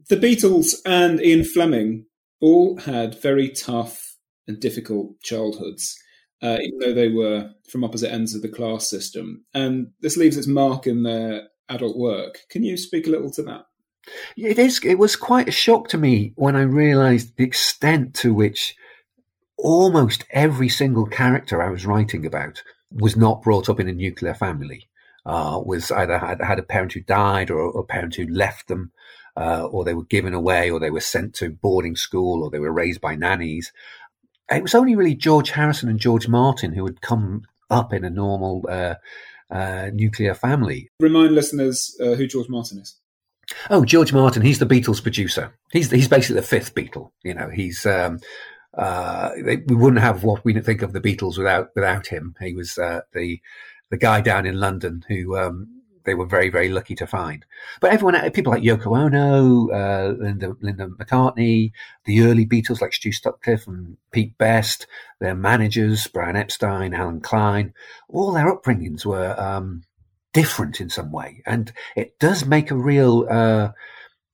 the 0.09 0.17
Beatles 0.17 0.73
and 0.87 1.21
Ian 1.21 1.43
Fleming 1.43 2.07
all 2.41 2.77
had 2.77 3.21
very 3.21 3.49
tough 3.51 4.17
and 4.47 4.59
difficult 4.59 5.21
childhoods 5.21 5.95
uh, 6.41 6.57
even 6.61 6.79
though 6.79 6.93
they 6.93 7.09
were 7.09 7.51
from 7.69 7.83
opposite 7.83 8.11
ends 8.11 8.35
of 8.35 8.41
the 8.41 8.49
class 8.49 8.89
system. 8.89 9.45
And 9.53 9.91
this 10.01 10.17
leaves 10.17 10.37
its 10.37 10.47
mark 10.47 10.87
in 10.87 11.03
their 11.03 11.47
adult 11.69 11.97
work. 11.97 12.39
Can 12.49 12.63
you 12.63 12.77
speak 12.77 13.07
a 13.07 13.09
little 13.09 13.31
to 13.31 13.43
that? 13.43 13.65
It 14.37 14.57
is. 14.57 14.79
It 14.83 14.99
was 14.99 15.15
quite 15.15 15.49
a 15.49 15.51
shock 15.51 15.89
to 15.89 15.97
me 15.97 16.33
when 16.35 16.55
I 16.55 16.61
realised 16.61 17.35
the 17.35 17.43
extent 17.43 18.13
to 18.15 18.33
which 18.33 18.75
almost 19.57 20.23
every 20.29 20.69
single 20.69 21.05
character 21.05 21.61
I 21.61 21.69
was 21.69 21.85
writing 21.85 22.25
about 22.25 22.63
was 22.91 23.17
not 23.17 23.41
brought 23.41 23.67
up 23.67 23.79
in 23.79 23.89
a 23.89 23.93
nuclear 23.93 24.33
family. 24.33 24.87
Uh, 25.25 25.59
was 25.65 25.91
either 25.91 26.17
had, 26.17 26.41
had 26.41 26.57
a 26.57 26.63
parent 26.63 26.93
who 26.93 27.01
died 27.01 27.51
or 27.51 27.77
a 27.77 27.83
parent 27.83 28.15
who 28.15 28.25
left 28.27 28.69
them, 28.69 28.93
uh, 29.35 29.65
or 29.65 29.83
they 29.83 29.93
were 29.93 30.05
given 30.05 30.33
away, 30.33 30.71
or 30.71 30.79
they 30.79 30.89
were 30.89 31.01
sent 31.01 31.33
to 31.35 31.49
boarding 31.49 31.97
school, 31.97 32.41
or 32.41 32.49
they 32.49 32.59
were 32.59 32.71
raised 32.71 33.01
by 33.01 33.13
nannies 33.13 33.73
it 34.51 34.63
was 34.63 34.75
only 34.75 34.95
really 34.95 35.15
George 35.15 35.51
Harrison 35.51 35.89
and 35.89 35.99
George 35.99 36.27
Martin 36.27 36.73
who 36.73 36.85
had 36.85 37.01
come 37.01 37.43
up 37.69 37.93
in 37.93 38.05
a 38.05 38.09
normal 38.09 38.65
uh, 38.69 38.95
uh, 39.49 39.89
nuclear 39.93 40.33
family. 40.33 40.89
Remind 40.99 41.35
listeners 41.35 41.95
uh, 42.01 42.15
who 42.15 42.27
George 42.27 42.49
Martin 42.49 42.79
is. 42.79 42.95
Oh, 43.69 43.85
George 43.85 44.11
Martin. 44.11 44.41
He's 44.41 44.59
the 44.59 44.65
Beatles 44.65 45.01
producer. 45.01 45.53
He's 45.71 45.89
he's 45.89 46.07
basically 46.07 46.35
the 46.35 46.47
fifth 46.47 46.75
Beatle. 46.75 47.11
You 47.23 47.33
know, 47.33 47.49
he's 47.49 47.85
um, 47.85 48.19
uh, 48.77 49.31
they, 49.43 49.57
we 49.57 49.75
wouldn't 49.75 50.01
have 50.01 50.23
what 50.23 50.43
we 50.43 50.59
think 50.59 50.81
of 50.81 50.93
the 50.93 51.01
Beatles 51.01 51.37
without 51.37 51.69
without 51.75 52.07
him. 52.07 52.35
He 52.41 52.53
was 52.53 52.77
uh, 52.77 53.01
the 53.13 53.39
the 53.89 53.97
guy 53.97 54.21
down 54.21 54.45
in 54.45 54.59
London 54.59 55.05
who 55.07 55.37
um, 55.37 55.76
they 56.07 56.15
were 56.15 56.25
very, 56.25 56.49
very 56.49 56.69
lucky 56.69 56.95
to 56.95 57.05
find. 57.05 57.45
But 57.81 57.91
everyone, 57.91 58.31
people 58.31 58.53
like 58.53 58.63
Yoko 58.63 58.97
Ono, 58.97 59.69
uh, 59.69 60.13
Linda, 60.17 60.55
Linda 60.61 60.87
McCartney, 60.87 61.73
the 62.05 62.21
early 62.21 62.45
Beatles 62.45 62.81
like 62.81 62.93
Stu 62.93 63.11
Sutcliffe 63.11 63.67
and 63.67 63.97
Pete 64.11 64.35
Best, 64.37 64.87
their 65.19 65.35
managers, 65.35 66.07
Brian 66.07 66.37
Epstein, 66.37 66.93
Allen 66.93 67.19
Klein, 67.19 67.73
all 68.07 68.31
their 68.31 68.51
upbringings 68.51 69.05
were 69.05 69.39
um, 69.39 69.83
different 70.33 70.79
in 70.79 70.89
some 70.89 71.11
way. 71.11 71.43
And 71.45 71.73
it 71.95 72.17
does 72.19 72.45
make 72.45 72.71
a 72.71 72.75
real 72.75 73.27
uh, 73.29 73.73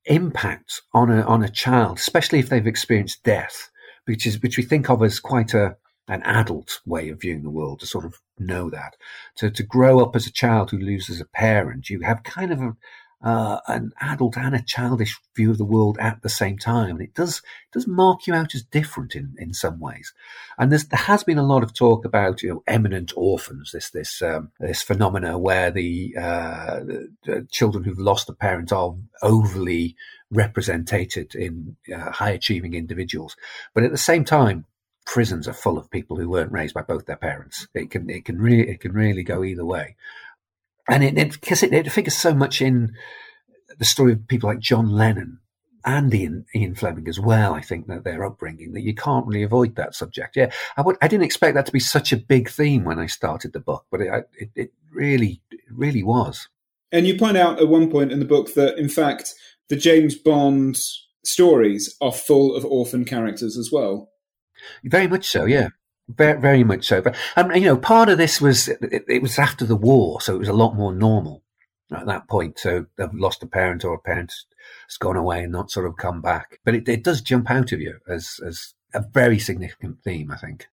impact 0.05 0.81
on 0.93 1.09
a, 1.09 1.23
on 1.23 1.43
a 1.43 1.49
child, 1.49 1.97
especially 1.97 2.37
if 2.37 2.49
they've 2.49 2.67
experienced 2.67 3.23
death, 3.23 3.71
which 4.05 4.27
is, 4.27 4.39
which 4.41 4.57
we 4.57 4.63
think 4.63 4.89
of 4.91 5.01
as 5.01 5.19
quite 5.19 5.55
a, 5.55 5.75
an 6.07 6.21
adult 6.23 6.81
way 6.85 7.09
of 7.09 7.21
viewing 7.21 7.43
the 7.43 7.49
world 7.49 7.79
to 7.79 7.85
sort 7.85 8.05
of 8.05 8.19
know 8.37 8.69
that. 8.69 8.95
To 9.37 9.49
to 9.49 9.63
grow 9.63 9.99
up 9.99 10.15
as 10.15 10.27
a 10.27 10.31
child 10.31 10.71
who 10.71 10.77
loses 10.77 11.21
a 11.21 11.25
parent, 11.25 11.89
you 11.89 12.01
have 12.01 12.23
kind 12.23 12.51
of 12.51 12.61
a 12.61 12.75
uh, 13.23 13.59
an 13.69 13.93
adult 14.01 14.37
and 14.37 14.53
a 14.53 14.61
childish 14.61 15.17
view 15.33 15.49
of 15.49 15.57
the 15.57 15.65
world 15.65 15.97
at 15.99 16.21
the 16.21 16.29
same 16.29 16.57
time. 16.57 16.97
And 16.97 17.01
it 17.01 17.13
does 17.13 17.41
does 17.71 17.87
mark 17.87 18.27
you 18.27 18.33
out 18.33 18.53
as 18.53 18.63
different 18.63 19.15
in, 19.15 19.33
in 19.37 19.53
some 19.53 19.79
ways. 19.79 20.13
And 20.57 20.71
there 20.71 20.79
has 20.91 21.23
been 21.23 21.37
a 21.37 21.45
lot 21.45 21.63
of 21.63 21.73
talk 21.73 22.03
about 22.03 22.43
you 22.43 22.49
know 22.49 22.63
eminent 22.67 23.13
orphans, 23.15 23.71
this 23.71 23.89
this 23.91 24.21
um, 24.21 24.51
this 24.59 24.83
phenomena 24.83 25.39
where 25.39 25.71
the, 25.71 26.13
uh, 26.17 26.79
the, 26.83 27.47
children 27.49 27.83
who've 27.83 27.97
lost 27.97 28.29
a 28.29 28.33
parent 28.33 28.73
are 28.73 28.93
overly 29.21 29.95
represented 30.29 31.33
in 31.35 31.77
uh, 31.95 32.11
high 32.11 32.31
achieving 32.31 32.73
individuals. 32.73 33.37
But 33.73 33.83
at 33.83 33.91
the 33.91 33.97
same 33.97 34.25
time, 34.25 34.65
prisons 35.05 35.47
are 35.47 35.53
full 35.53 35.77
of 35.77 35.91
people 35.91 36.17
who 36.17 36.29
weren't 36.29 36.51
raised 36.51 36.73
by 36.73 36.81
both 36.81 37.05
their 37.05 37.17
parents. 37.17 37.67
It 37.73 37.91
can 37.91 38.09
it 38.09 38.25
can 38.25 38.39
really 38.39 38.69
it 38.69 38.79
can 38.79 38.93
really 38.93 39.23
go 39.23 39.43
either 39.43 39.65
way, 39.65 39.95
and 40.87 41.03
it 41.03 41.15
because 41.33 41.63
it, 41.63 41.73
it, 41.73 41.87
it, 41.87 41.91
figures 41.91 42.15
so 42.17 42.33
much 42.33 42.61
in 42.61 42.95
the 43.77 43.85
story 43.85 44.13
of 44.13 44.27
people 44.27 44.49
like 44.49 44.59
John 44.59 44.89
Lennon 44.89 45.39
and 45.85 46.13
Ian, 46.13 46.45
Ian 46.55 46.75
Fleming 46.75 47.07
as 47.07 47.19
well. 47.19 47.53
I 47.53 47.61
think 47.61 47.87
that 47.87 48.03
their 48.03 48.23
upbringing 48.23 48.73
that 48.73 48.83
you 48.83 48.95
can't 48.95 49.27
really 49.27 49.43
avoid 49.43 49.75
that 49.75 49.95
subject. 49.95 50.35
Yeah, 50.35 50.51
I 50.77 50.81
would 50.81 50.97
I 51.01 51.07
didn't 51.07 51.25
expect 51.25 51.55
that 51.55 51.65
to 51.65 51.71
be 51.71 51.79
such 51.79 52.13
a 52.13 52.17
big 52.17 52.49
theme 52.49 52.83
when 52.83 52.99
I 52.99 53.07
started 53.07 53.53
the 53.53 53.59
book, 53.59 53.85
but 53.91 54.01
it 54.01 54.29
it, 54.37 54.49
it 54.55 54.73
really 54.91 55.41
it 55.51 55.61
really 55.69 56.03
was. 56.03 56.47
And 56.91 57.07
you 57.07 57.17
point 57.17 57.37
out 57.37 57.59
at 57.59 57.67
one 57.67 57.89
point 57.89 58.11
in 58.11 58.19
the 58.19 58.25
book 58.25 58.53
that 58.53 58.77
in 58.77 58.89
fact 58.89 59.33
the 59.69 59.75
James 59.75 60.15
Bond 60.15 60.77
stories 61.25 61.95
are 62.01 62.11
full 62.11 62.55
of 62.55 62.65
orphan 62.65 63.05
characters 63.05 63.57
as 63.57 63.71
well. 63.71 64.09
Very 64.83 65.07
much 65.07 65.27
so, 65.27 65.45
yeah. 65.45 65.69
Very, 66.09 66.39
very 66.39 66.63
much 66.63 66.85
so. 66.85 67.01
But 67.01 67.15
um, 67.35 67.51
you 67.53 67.61
know, 67.61 67.77
part 67.77 68.09
of 68.09 68.17
this 68.17 68.41
was 68.41 68.67
it, 68.67 69.05
it, 69.07 69.21
was 69.21 69.39
after 69.39 69.65
the 69.65 69.75
war, 69.75 70.19
so 70.19 70.35
it 70.35 70.39
was 70.39 70.49
a 70.49 70.53
lot 70.53 70.75
more 70.75 70.93
normal 70.93 71.43
at 71.95 72.05
that 72.07 72.27
point. 72.27 72.59
So 72.59 72.87
they've 72.97 73.13
lost 73.13 73.43
a 73.43 73.47
parent 73.47 73.85
or 73.85 73.93
a 73.93 73.99
parent 73.99 74.33
has 74.87 74.97
gone 74.97 75.15
away 75.15 75.43
and 75.43 75.51
not 75.51 75.71
sort 75.71 75.85
of 75.85 75.95
come 75.95 76.21
back. 76.21 76.59
But 76.65 76.75
it, 76.75 76.89
it 76.89 77.03
does 77.03 77.21
jump 77.21 77.49
out 77.49 77.71
of 77.71 77.79
you 77.79 77.99
as 78.07 78.39
as 78.45 78.73
a 78.93 79.03
very 79.13 79.39
significant 79.39 80.03
theme, 80.03 80.31
I 80.31 80.37
think. 80.37 80.67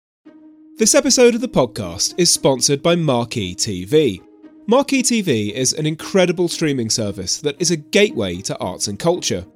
This 0.78 0.94
episode 0.94 1.34
of 1.34 1.40
the 1.40 1.48
podcast 1.48 2.14
is 2.18 2.32
sponsored 2.32 2.82
by 2.82 2.94
Marquee 2.94 3.54
TV. 3.54 4.22
Marquee 4.66 5.02
TV 5.02 5.50
is 5.52 5.72
an 5.72 5.86
incredible 5.86 6.46
streaming 6.46 6.90
service 6.90 7.40
that 7.40 7.60
is 7.60 7.70
a 7.70 7.76
gateway 7.76 8.36
to 8.42 8.56
arts 8.58 8.86
and 8.86 8.98
culture. 8.98 9.46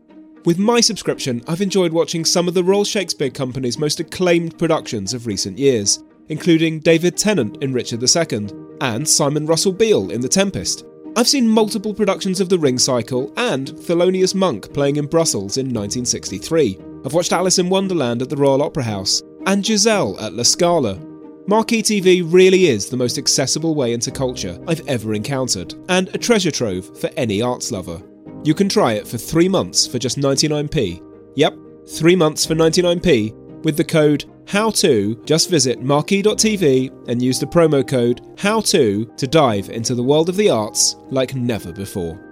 With 0.44 0.58
my 0.58 0.80
subscription, 0.80 1.40
I've 1.46 1.60
enjoyed 1.60 1.92
watching 1.92 2.24
some 2.24 2.48
of 2.48 2.54
the 2.54 2.64
Royal 2.64 2.84
Shakespeare 2.84 3.30
Company's 3.30 3.78
most 3.78 4.00
acclaimed 4.00 4.58
productions 4.58 5.14
of 5.14 5.28
recent 5.28 5.56
years, 5.56 6.02
including 6.30 6.80
David 6.80 7.16
Tennant 7.16 7.62
in 7.62 7.72
Richard 7.72 8.02
II 8.02 8.48
and 8.80 9.08
Simon 9.08 9.46
Russell 9.46 9.72
Beale 9.72 10.10
in 10.10 10.20
The 10.20 10.28
Tempest. 10.28 10.84
I've 11.14 11.28
seen 11.28 11.46
multiple 11.46 11.94
productions 11.94 12.40
of 12.40 12.48
The 12.48 12.58
Ring 12.58 12.76
Cycle 12.76 13.32
and 13.36 13.68
Thelonious 13.68 14.34
Monk 14.34 14.74
playing 14.74 14.96
in 14.96 15.06
Brussels 15.06 15.58
in 15.58 15.66
1963. 15.66 16.76
I've 17.04 17.14
watched 17.14 17.32
Alice 17.32 17.60
in 17.60 17.68
Wonderland 17.68 18.20
at 18.20 18.28
the 18.28 18.36
Royal 18.36 18.62
Opera 18.62 18.82
House 18.82 19.22
and 19.46 19.64
Giselle 19.64 20.18
at 20.18 20.32
La 20.32 20.42
Scala. 20.42 20.98
Marquee 21.46 21.82
TV 21.82 22.24
really 22.26 22.66
is 22.66 22.88
the 22.88 22.96
most 22.96 23.16
accessible 23.16 23.76
way 23.76 23.92
into 23.92 24.10
culture 24.10 24.58
I've 24.66 24.86
ever 24.88 25.14
encountered, 25.14 25.74
and 25.88 26.08
a 26.08 26.18
treasure 26.18 26.50
trove 26.50 26.98
for 26.98 27.10
any 27.16 27.42
arts 27.42 27.70
lover. 27.70 28.02
You 28.44 28.54
can 28.54 28.68
try 28.68 28.94
it 28.94 29.06
for 29.06 29.18
three 29.18 29.48
months 29.48 29.86
for 29.86 29.98
just 29.98 30.18
99p. 30.18 31.02
Yep, 31.36 31.56
three 31.88 32.16
months 32.16 32.44
for 32.44 32.54
99p 32.54 33.62
with 33.62 33.76
the 33.76 33.84
code 33.84 34.24
HOW2. 34.46 35.24
Just 35.24 35.48
visit 35.48 35.80
marquee.tv 35.82 37.08
and 37.08 37.22
use 37.22 37.38
the 37.38 37.46
promo 37.46 37.86
code 37.86 38.20
HOW2 38.36 39.16
to 39.16 39.26
dive 39.26 39.70
into 39.70 39.94
the 39.94 40.02
world 40.02 40.28
of 40.28 40.36
the 40.36 40.50
arts 40.50 40.96
like 41.10 41.34
never 41.34 41.72
before. 41.72 42.31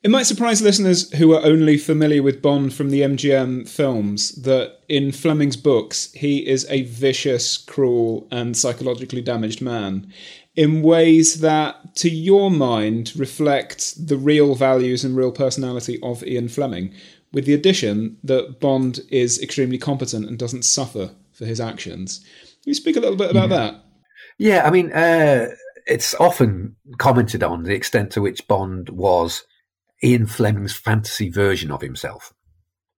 It 0.00 0.10
might 0.12 0.26
surprise 0.26 0.62
listeners 0.62 1.12
who 1.14 1.34
are 1.34 1.44
only 1.44 1.76
familiar 1.76 2.22
with 2.22 2.40
Bond 2.40 2.72
from 2.72 2.90
the 2.90 3.00
MGM 3.00 3.68
films 3.68 4.30
that 4.42 4.78
in 4.88 5.10
Fleming's 5.10 5.56
books, 5.56 6.12
he 6.12 6.46
is 6.46 6.64
a 6.70 6.82
vicious, 6.82 7.56
cruel, 7.56 8.28
and 8.30 8.56
psychologically 8.56 9.20
damaged 9.20 9.60
man 9.60 10.12
in 10.54 10.82
ways 10.82 11.40
that, 11.40 11.96
to 11.96 12.10
your 12.10 12.48
mind, 12.48 13.12
reflect 13.16 14.08
the 14.08 14.16
real 14.16 14.54
values 14.54 15.04
and 15.04 15.16
real 15.16 15.32
personality 15.32 15.98
of 16.02 16.24
Ian 16.24 16.48
Fleming, 16.48 16.92
with 17.32 17.44
the 17.44 17.54
addition 17.54 18.18
that 18.22 18.60
Bond 18.60 19.00
is 19.10 19.40
extremely 19.42 19.78
competent 19.78 20.26
and 20.26 20.38
doesn't 20.38 20.64
suffer 20.64 21.10
for 21.32 21.44
his 21.44 21.60
actions. 21.60 22.18
Can 22.62 22.70
you 22.70 22.74
speak 22.74 22.96
a 22.96 23.00
little 23.00 23.16
bit 23.16 23.30
about 23.30 23.50
yeah. 23.50 23.56
that? 23.56 23.84
Yeah, 24.38 24.62
I 24.64 24.70
mean, 24.70 24.92
uh, 24.92 25.48
it's 25.86 26.14
often 26.14 26.76
commented 26.98 27.42
on 27.42 27.64
the 27.64 27.74
extent 27.74 28.12
to 28.12 28.20
which 28.20 28.46
Bond 28.46 28.90
was 28.90 29.44
Ian 30.02 30.26
Fleming's 30.26 30.76
fantasy 30.76 31.28
version 31.30 31.70
of 31.70 31.80
himself. 31.80 32.32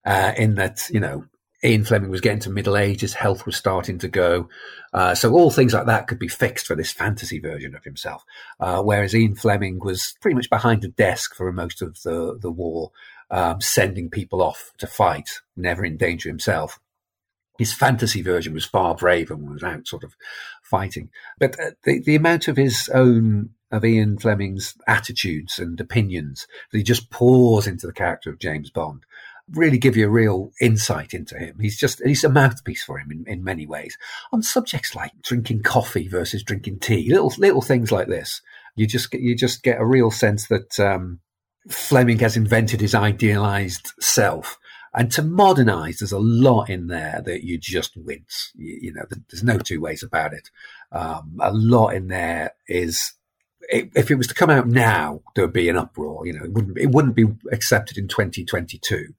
Uh, 0.04 0.32
in 0.36 0.54
that, 0.56 0.88
you 0.90 1.00
know, 1.00 1.24
Ian 1.62 1.84
Fleming 1.84 2.10
was 2.10 2.22
getting 2.22 2.40
to 2.40 2.50
middle 2.50 2.76
age, 2.76 3.02
his 3.02 3.14
health 3.14 3.44
was 3.44 3.56
starting 3.56 3.98
to 3.98 4.08
go. 4.08 4.48
Uh, 4.94 5.14
so 5.14 5.32
all 5.32 5.50
things 5.50 5.74
like 5.74 5.86
that 5.86 6.06
could 6.06 6.18
be 6.18 6.28
fixed 6.28 6.66
for 6.66 6.74
this 6.74 6.90
fantasy 6.90 7.38
version 7.38 7.74
of 7.74 7.84
himself. 7.84 8.24
Uh, 8.58 8.82
whereas 8.82 9.14
Ian 9.14 9.34
Fleming 9.34 9.78
was 9.78 10.14
pretty 10.20 10.34
much 10.34 10.48
behind 10.48 10.84
a 10.84 10.88
desk 10.88 11.34
for 11.34 11.52
most 11.52 11.82
of 11.82 12.02
the, 12.02 12.38
the 12.40 12.50
war, 12.50 12.92
um, 13.30 13.60
sending 13.60 14.08
people 14.08 14.42
off 14.42 14.72
to 14.78 14.86
fight, 14.86 15.40
never 15.54 15.84
in 15.84 15.98
danger 15.98 16.28
himself. 16.28 16.80
His 17.58 17.74
fantasy 17.74 18.22
version 18.22 18.54
was 18.54 18.64
far 18.64 18.94
braver 18.94 19.34
and 19.34 19.50
was 19.50 19.62
out 19.62 19.86
sort 19.86 20.02
of 20.02 20.16
fighting. 20.62 21.10
But 21.38 21.60
uh, 21.60 21.72
the, 21.84 22.00
the 22.00 22.16
amount 22.16 22.48
of 22.48 22.56
his 22.56 22.88
own 22.94 23.50
of 23.70 23.84
Ian 23.84 24.18
Fleming's 24.18 24.74
attitudes 24.86 25.58
and 25.58 25.80
opinions 25.80 26.46
that 26.70 26.78
he 26.78 26.84
just 26.84 27.10
pours 27.10 27.66
into 27.66 27.86
the 27.86 27.92
character 27.92 28.30
of 28.30 28.38
James 28.38 28.70
Bond 28.70 29.04
really 29.52 29.78
give 29.78 29.96
you 29.96 30.06
a 30.06 30.10
real 30.10 30.52
insight 30.60 31.14
into 31.14 31.36
him. 31.36 31.58
He's 31.60 31.76
just 31.76 32.00
he's 32.04 32.24
a 32.24 32.28
mouthpiece 32.28 32.84
for 32.84 32.98
him 32.98 33.10
in, 33.10 33.24
in 33.26 33.44
many 33.44 33.66
ways 33.66 33.98
on 34.32 34.42
subjects 34.42 34.94
like 34.94 35.12
drinking 35.22 35.62
coffee 35.62 36.08
versus 36.08 36.42
drinking 36.42 36.80
tea, 36.80 37.10
little 37.10 37.32
little 37.38 37.62
things 37.62 37.90
like 37.90 38.08
this. 38.08 38.40
You 38.76 38.86
just 38.86 39.10
get 39.10 39.20
you 39.20 39.34
just 39.34 39.62
get 39.62 39.80
a 39.80 39.86
real 39.86 40.10
sense 40.10 40.48
that 40.48 40.78
um, 40.78 41.20
Fleming 41.68 42.18
has 42.20 42.36
invented 42.36 42.80
his 42.80 42.94
idealized 42.94 43.92
self. 44.00 44.58
And 44.92 45.12
to 45.12 45.22
modernize, 45.22 45.98
there's 46.00 46.10
a 46.10 46.18
lot 46.18 46.68
in 46.68 46.88
there 46.88 47.22
that 47.24 47.44
you 47.44 47.58
just 47.58 47.96
wince. 47.96 48.50
You, 48.56 48.78
you 48.82 48.92
know, 48.92 49.04
there's 49.30 49.44
no 49.44 49.58
two 49.58 49.80
ways 49.80 50.02
about 50.02 50.32
it. 50.32 50.50
Um, 50.90 51.38
a 51.40 51.52
lot 51.52 51.90
in 51.90 52.08
there 52.08 52.54
is 52.66 53.12
if 53.70 54.10
it 54.10 54.16
was 54.16 54.26
to 54.26 54.34
come 54.34 54.50
out 54.50 54.66
now, 54.66 55.22
there 55.34 55.44
would 55.44 55.52
be 55.52 55.68
an 55.68 55.76
uproar. 55.76 56.26
You 56.26 56.34
know, 56.34 56.44
it 56.44 56.52
wouldn't 56.52 56.78
it 56.78 56.90
wouldn't 56.90 57.14
be 57.14 57.26
accepted 57.52 57.96
in 57.96 58.08
2022. 58.08 59.14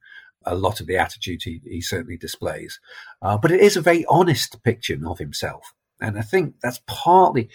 A 0.45 0.55
lot 0.55 0.79
of 0.79 0.87
the 0.87 0.97
attitude 0.97 1.43
he, 1.43 1.61
he 1.63 1.81
certainly 1.81 2.17
displays, 2.17 2.79
uh, 3.21 3.37
but 3.37 3.51
it 3.51 3.61
is 3.61 3.77
a 3.77 3.81
very 3.81 4.05
honest 4.09 4.51
depiction 4.51 5.05
of 5.05 5.19
himself, 5.19 5.73
and 5.99 6.17
I 6.17 6.23
think 6.23 6.55
that's 6.61 6.81
partly, 6.87 7.47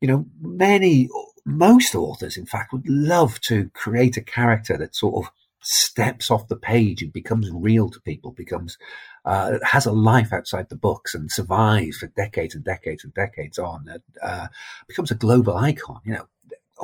you 0.00 0.08
know, 0.08 0.26
many 0.40 1.08
most 1.46 1.94
authors, 1.94 2.36
in 2.36 2.46
fact, 2.46 2.72
would 2.72 2.88
love 2.88 3.40
to 3.42 3.70
create 3.72 4.16
a 4.16 4.22
character 4.22 4.76
that 4.78 4.96
sort 4.96 5.24
of 5.24 5.32
steps 5.60 6.30
off 6.30 6.48
the 6.48 6.56
page 6.56 7.02
and 7.02 7.12
becomes 7.12 7.50
real 7.50 7.88
to 7.88 8.00
people, 8.00 8.32
becomes 8.32 8.76
uh, 9.24 9.58
has 9.62 9.86
a 9.86 9.92
life 9.92 10.32
outside 10.32 10.68
the 10.68 10.76
books 10.76 11.14
and 11.14 11.30
survives 11.30 11.98
for 11.98 12.06
decades 12.08 12.54
and 12.54 12.64
decades 12.64 13.04
and 13.04 13.14
decades 13.14 13.58
on, 13.58 13.86
uh, 14.22 14.48
becomes 14.86 15.10
a 15.10 15.14
global 15.14 15.56
icon. 15.56 16.00
You 16.04 16.14
know, 16.14 16.28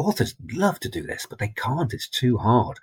authors 0.00 0.34
love 0.52 0.80
to 0.80 0.88
do 0.88 1.02
this, 1.02 1.26
but 1.28 1.38
they 1.38 1.48
can't. 1.48 1.92
It's 1.92 2.08
too 2.08 2.38
hard. 2.38 2.78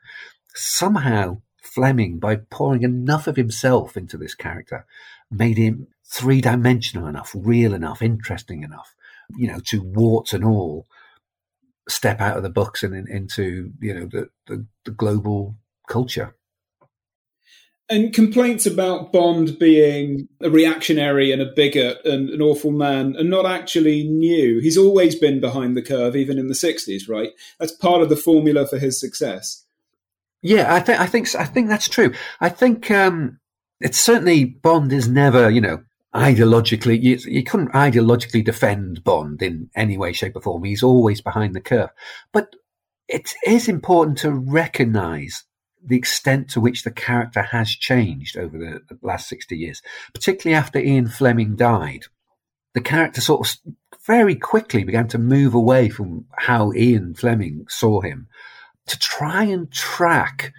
Somehow, 0.53 1.41
Fleming, 1.62 2.17
by 2.19 2.38
pouring 2.38 2.84
enough 2.84 3.27
of 3.27 3.36
himself 3.36 3.97
into 3.97 4.17
this 4.17 4.36
character, 4.36 4.86
made 5.30 5.58
him 5.58 5.88
three 6.06 6.41
dimensional 6.41 7.08
enough, 7.08 7.36
real 7.36 7.73
enough, 7.73 8.01
interesting 8.01 8.63
enough, 8.63 8.95
you 9.36 9.47
know, 9.47 9.60
to 9.65 9.82
warts 9.82 10.34
and 10.34 10.45
all 10.45 10.88
step 11.89 12.21
out 12.21 12.38
of 12.38 12.43
the 12.43 12.49
books 12.49 12.84
and 12.84 12.95
in, 12.95 13.08
into, 13.08 13.71
you 13.82 13.93
know, 13.93 14.06
the, 14.06 14.30
the, 14.47 14.65
the 14.86 14.91
global 14.91 15.56
culture. 15.88 16.36
And 17.89 18.13
complaints 18.13 18.65
about 18.65 19.13
Bond 19.13 19.58
being 19.58 20.28
a 20.41 20.50
reactionary 20.50 21.32
and 21.32 21.41
a 21.41 21.45
bigot 21.45 22.06
and 22.06 22.30
an 22.30 22.41
awful 22.41 22.71
man 22.71 23.15
are 23.15 23.23
not 23.23 23.45
actually 23.45 24.04
new. 24.04 24.60
He's 24.60 24.78
always 24.78 25.15
been 25.15 25.39
behind 25.39 25.78
the 25.78 25.82
curve, 25.82 26.13
even 26.15 26.38
in 26.38 26.50
the 26.50 26.54
60s, 26.54 27.08
right? 27.08 27.32
That's 27.60 27.71
part 27.71 28.02
of 28.02 28.10
the 28.10 28.17
formula 28.17 28.67
for 28.67 28.78
his 28.78 29.00
success. 29.00 29.63
Yeah, 30.41 30.73
I 30.73 30.82
think 30.82 31.00
I 31.00 31.08
think 31.08 31.36
I 31.36 31.45
think 31.45 31.67
that's 31.67 31.89
true. 31.89 32.13
I 32.39 32.50
think 32.50 32.91
um, 32.91 33.39
it's 33.80 34.00
certainly 34.00 34.45
Bond 34.45 34.91
is 34.91 35.08
never, 35.08 35.50
you 35.50 35.62
know, 35.62 35.84
ideologically. 36.13 37.02
You, 37.02 37.17
you 37.26 37.43
couldn't 37.43 37.73
ideologically 37.73 38.43
defend 38.43 39.04
Bond 39.04 39.41
in 39.41 39.69
any 39.76 39.97
way, 39.97 40.13
shape, 40.13 40.36
or 40.36 40.41
form. 40.41 40.63
He's 40.63 40.84
always 40.84 41.21
behind 41.21 41.56
the 41.56 41.62
curve. 41.62 41.89
But 42.34 42.56
it 43.08 43.34
is 43.45 43.67
important 43.67 44.17
to 44.19 44.32
recognise 44.32 45.43
the 45.88 45.97
extent 45.97 46.50
to 46.50 46.60
which 46.60 46.84
the 46.84 46.91
character 46.91 47.41
has 47.41 47.69
changed 47.69 48.38
over 48.38 48.58
the, 48.58 48.82
the 48.88 49.00
last 49.02 49.28
60 49.30 49.58
years, 49.58 49.82
particularly 50.13 50.56
after 50.56 50.80
Ian 50.80 51.08
Fleming 51.08 51.56
died. 51.56 52.06
The 52.73 52.82
character 52.82 53.21
sort 53.21 53.47
of 53.47 53.73
very 54.06 54.36
quickly 54.36 54.84
began 54.84 55.08
to 55.10 55.17
move 55.17 55.54
away 55.54 55.89
from 55.89 56.26
how 56.38 56.73
Ian 56.73 57.15
Fleming 57.15 57.65
saw 57.69 58.02
him 58.02 58.28
to 58.88 59.00
try 59.00 59.43
and 59.43 59.71
track 59.71 60.54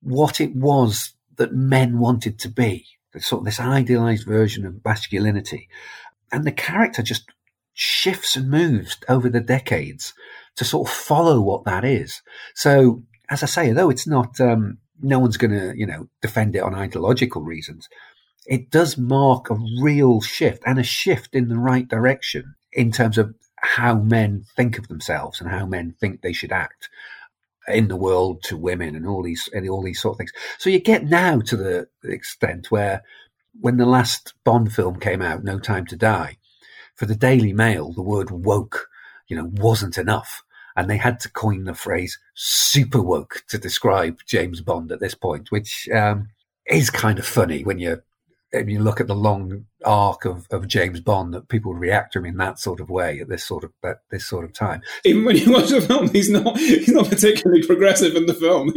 what 0.00 0.40
it 0.40 0.54
was 0.54 1.14
that 1.36 1.52
men 1.52 1.98
wanted 1.98 2.38
to 2.40 2.48
be, 2.48 2.86
sort 3.18 3.40
of 3.40 3.44
this 3.44 3.60
idealized 3.60 4.26
version 4.26 4.66
of 4.66 4.84
masculinity. 4.84 5.68
And 6.30 6.44
the 6.44 6.52
character 6.52 7.02
just 7.02 7.26
shifts 7.74 8.36
and 8.36 8.50
moves 8.50 8.96
over 9.08 9.28
the 9.28 9.40
decades 9.40 10.12
to 10.56 10.64
sort 10.64 10.88
of 10.88 10.94
follow 10.94 11.40
what 11.40 11.64
that 11.64 11.84
is. 11.84 12.22
So 12.54 13.02
as 13.30 13.42
I 13.42 13.46
say, 13.46 13.72
though 13.72 13.90
it's 13.90 14.06
not, 14.06 14.40
um, 14.40 14.78
no 15.00 15.18
one's 15.18 15.36
going 15.36 15.50
to, 15.52 15.76
you 15.76 15.86
know, 15.86 16.08
defend 16.22 16.56
it 16.56 16.62
on 16.62 16.74
ideological 16.74 17.42
reasons. 17.42 17.88
It 18.46 18.70
does 18.70 18.96
mark 18.96 19.50
a 19.50 19.58
real 19.82 20.20
shift 20.20 20.62
and 20.66 20.78
a 20.78 20.82
shift 20.82 21.34
in 21.34 21.48
the 21.48 21.58
right 21.58 21.86
direction 21.86 22.54
in 22.72 22.90
terms 22.90 23.18
of 23.18 23.34
how 23.56 23.96
men 23.96 24.44
think 24.56 24.78
of 24.78 24.88
themselves 24.88 25.40
and 25.40 25.50
how 25.50 25.66
men 25.66 25.94
think 26.00 26.22
they 26.22 26.32
should 26.32 26.52
act 26.52 26.88
in 27.66 27.88
the 27.88 27.96
world 27.96 28.42
to 28.44 28.56
women 28.56 28.94
and 28.96 29.06
all 29.06 29.22
these 29.22 29.48
and 29.52 29.68
all 29.68 29.82
these 29.82 30.00
sort 30.00 30.14
of 30.14 30.18
things. 30.18 30.32
So 30.58 30.70
you 30.70 30.80
get 30.80 31.04
now 31.04 31.40
to 31.40 31.56
the 31.56 31.88
extent 32.04 32.70
where 32.70 33.02
when 33.60 33.76
the 33.76 33.86
last 33.86 34.34
Bond 34.44 34.72
film 34.72 34.98
came 34.98 35.20
out, 35.20 35.44
No 35.44 35.58
Time 35.58 35.84
to 35.86 35.96
Die, 35.96 36.38
for 36.94 37.06
the 37.06 37.16
Daily 37.16 37.52
Mail, 37.52 37.92
the 37.92 38.02
word 38.02 38.30
woke, 38.30 38.88
you 39.28 39.36
know, 39.36 39.50
wasn't 39.52 39.98
enough 39.98 40.42
and 40.78 40.88
they 40.88 40.96
had 40.96 41.18
to 41.18 41.30
coin 41.30 41.64
the 41.64 41.74
phrase 41.74 42.20
super 42.34 43.02
woke 43.02 43.42
to 43.48 43.58
describe 43.58 44.20
James 44.28 44.60
Bond 44.60 44.92
at 44.92 45.00
this 45.00 45.14
point, 45.14 45.50
which 45.50 45.88
um, 45.92 46.28
is 46.66 46.88
kind 46.88 47.18
of 47.18 47.26
funny 47.26 47.64
when 47.64 47.80
you 47.80 48.00
when 48.52 48.68
you 48.68 48.78
look 48.78 49.00
at 49.00 49.08
the 49.08 49.14
long 49.14 49.66
arc 49.84 50.24
of, 50.24 50.46
of 50.52 50.68
James 50.68 51.00
Bond 51.00 51.34
that 51.34 51.48
people 51.48 51.74
react 51.74 52.12
to 52.12 52.20
him 52.20 52.26
in 52.26 52.36
that 52.36 52.60
sort 52.60 52.78
of 52.78 52.88
way 52.88 53.18
at 53.18 53.28
this 53.28 53.44
sort 53.44 53.64
of 53.64 53.72
at 53.84 53.98
this 54.12 54.24
sort 54.24 54.44
of 54.44 54.52
time. 54.52 54.80
Even 55.04 55.24
when 55.24 55.36
you 55.36 55.52
watch 55.52 55.70
the 55.70 55.80
film, 55.80 56.10
he's 56.10 56.30
not 56.30 56.56
he's 56.56 56.88
not 56.88 57.08
particularly 57.08 57.66
progressive 57.66 58.14
in 58.14 58.26
the 58.26 58.34
film. 58.34 58.68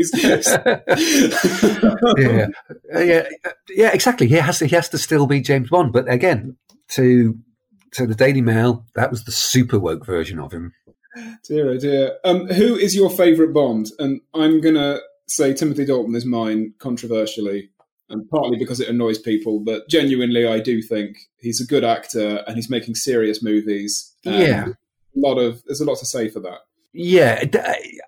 Yeah, 2.18 2.48
yeah, 3.04 3.28
yeah, 3.70 3.92
exactly. 3.94 4.28
He 4.28 4.36
has 4.36 4.58
to, 4.60 4.66
he 4.66 4.76
has 4.76 4.90
to 4.90 4.98
still 4.98 5.28
be 5.28 5.40
James 5.40 5.70
Bond, 5.70 5.94
but 5.94 6.12
again, 6.12 6.58
to 6.90 7.38
to 7.92 8.08
the 8.08 8.16
Daily 8.16 8.42
Mail, 8.42 8.86
that 8.96 9.12
was 9.12 9.26
the 9.26 9.32
super 9.32 9.78
woke 9.78 10.04
version 10.04 10.40
of 10.40 10.52
him. 10.52 10.74
Dear, 11.44 11.72
oh 11.72 11.78
dear. 11.78 12.18
Um, 12.24 12.48
who 12.48 12.76
is 12.76 12.96
your 12.96 13.10
favourite 13.10 13.54
Bond? 13.54 13.88
And 14.00 14.22
I'm 14.34 14.62
going 14.62 14.76
to 14.76 15.02
say 15.28 15.54
Timothy 15.54 15.86
Dalton 15.86 16.16
is 16.16 16.26
mine, 16.26 16.74
controversially, 16.80 17.70
and 18.10 18.30
partly 18.30 18.58
because 18.58 18.80
it 18.80 18.90
annoys 18.90 19.18
people, 19.18 19.60
but 19.60 19.88
genuinely, 19.90 20.46
I 20.46 20.60
do 20.60 20.82
think 20.82 21.18
he's 21.38 21.62
a 21.62 21.66
good 21.66 21.84
actor 21.84 22.44
and 22.46 22.56
he's 22.56 22.70
making 22.70 22.96
serious 22.96 23.42
movies. 23.42 24.14
yeah, 24.24 24.68
a 24.68 24.76
lot 25.16 25.38
of 25.38 25.64
there's 25.66 25.82
a 25.82 25.86
lot 25.86 25.98
to 26.00 26.06
say 26.06 26.30
for 26.30 26.40
that. 26.42 26.60
Yeah, 26.94 27.46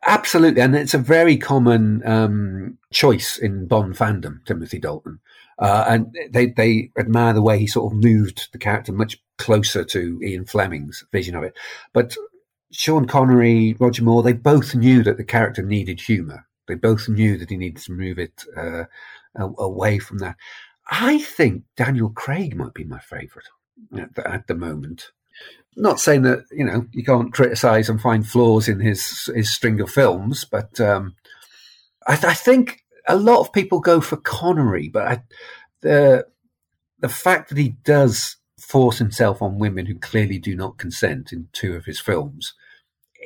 absolutely, 0.04 0.62
and 0.62 0.76
it's 0.76 0.94
a 0.94 1.00
very 1.00 1.38
common 1.38 2.06
um, 2.06 2.78
choice 2.92 3.38
in 3.38 3.66
Bond 3.66 3.96
fandom. 3.96 4.46
Timothy 4.46 4.80
Dalton, 4.80 5.20
uh, 5.58 5.86
and 5.88 6.14
they 6.32 6.48
they 6.48 6.92
admire 6.98 7.34
the 7.34 7.42
way 7.42 7.58
he 7.58 7.68
sort 7.68 7.92
of 7.92 7.98
moved 7.98 8.50
the 8.52 8.58
character 8.58 8.92
much 8.92 9.22
closer 9.38 9.86
to 9.86 10.20
Ian 10.22 10.46
Fleming's 10.46 11.06
vision 11.14 11.36
of 11.36 11.44
it. 11.44 11.56
But 11.94 12.18
Sean 12.74 13.06
Connery, 13.06 13.76
Roger 13.80 14.04
Moore, 14.04 14.24
they 14.24 14.34
both 14.34 14.74
knew 14.74 15.04
that 15.04 15.18
the 15.18 15.24
character 15.24 15.62
needed 15.62 16.02
humour. 16.02 16.48
They 16.68 16.76
both 16.76 17.08
knew 17.08 17.38
that 17.38 17.50
he 17.50 17.58
needed 17.58 17.84
to 17.84 17.92
move 17.92 18.18
it 18.18 18.44
uh, 18.58 18.86
away 19.36 20.00
from 20.00 20.18
that. 20.20 20.36
I 20.90 21.20
think 21.20 21.64
Daniel 21.78 22.10
Craig 22.10 22.56
might 22.56 22.74
be 22.74 22.84
my 22.84 23.00
favourite 23.00 23.48
at 23.98 24.16
the, 24.16 24.28
at 24.28 24.48
the 24.48 24.56
moment. 24.56 25.12
Not 25.76 26.00
saying 26.00 26.24
that 26.24 26.46
you 26.52 26.66
know 26.66 26.86
you 26.92 27.04
can't 27.04 27.34
criticise 27.34 27.90
and 27.90 28.02
find 28.02 28.28
flaws 28.28 28.68
in 28.68 28.80
his 28.80 29.30
his 29.34 29.52
string 29.52 29.80
of 29.80 29.90
films, 29.90 30.46
but 30.46 30.80
um, 30.80 31.16
I, 32.06 32.14
I, 32.14 32.34
think 32.36 32.84
a 33.08 33.16
lot 33.16 33.40
of 33.40 33.54
people 33.54 33.80
go 33.80 34.00
for 34.00 34.18
Connery. 34.18 34.90
But 34.90 35.08
I, 35.08 35.24
the 35.82 36.28
the 37.00 37.10
fact 37.10 37.50
that 37.50 37.58
he 37.58 37.70
does 37.84 38.38
force 38.60 39.00
himself 39.00 39.42
on 39.42 39.58
women 39.58 39.88
who 39.88 39.96
clearly 39.96 40.38
do 40.38 40.56
not 40.56 40.78
consent 40.78 41.34
in 41.34 41.50
two 41.54 41.76
of 41.76 41.86
his 41.86 42.00
films 42.00 42.54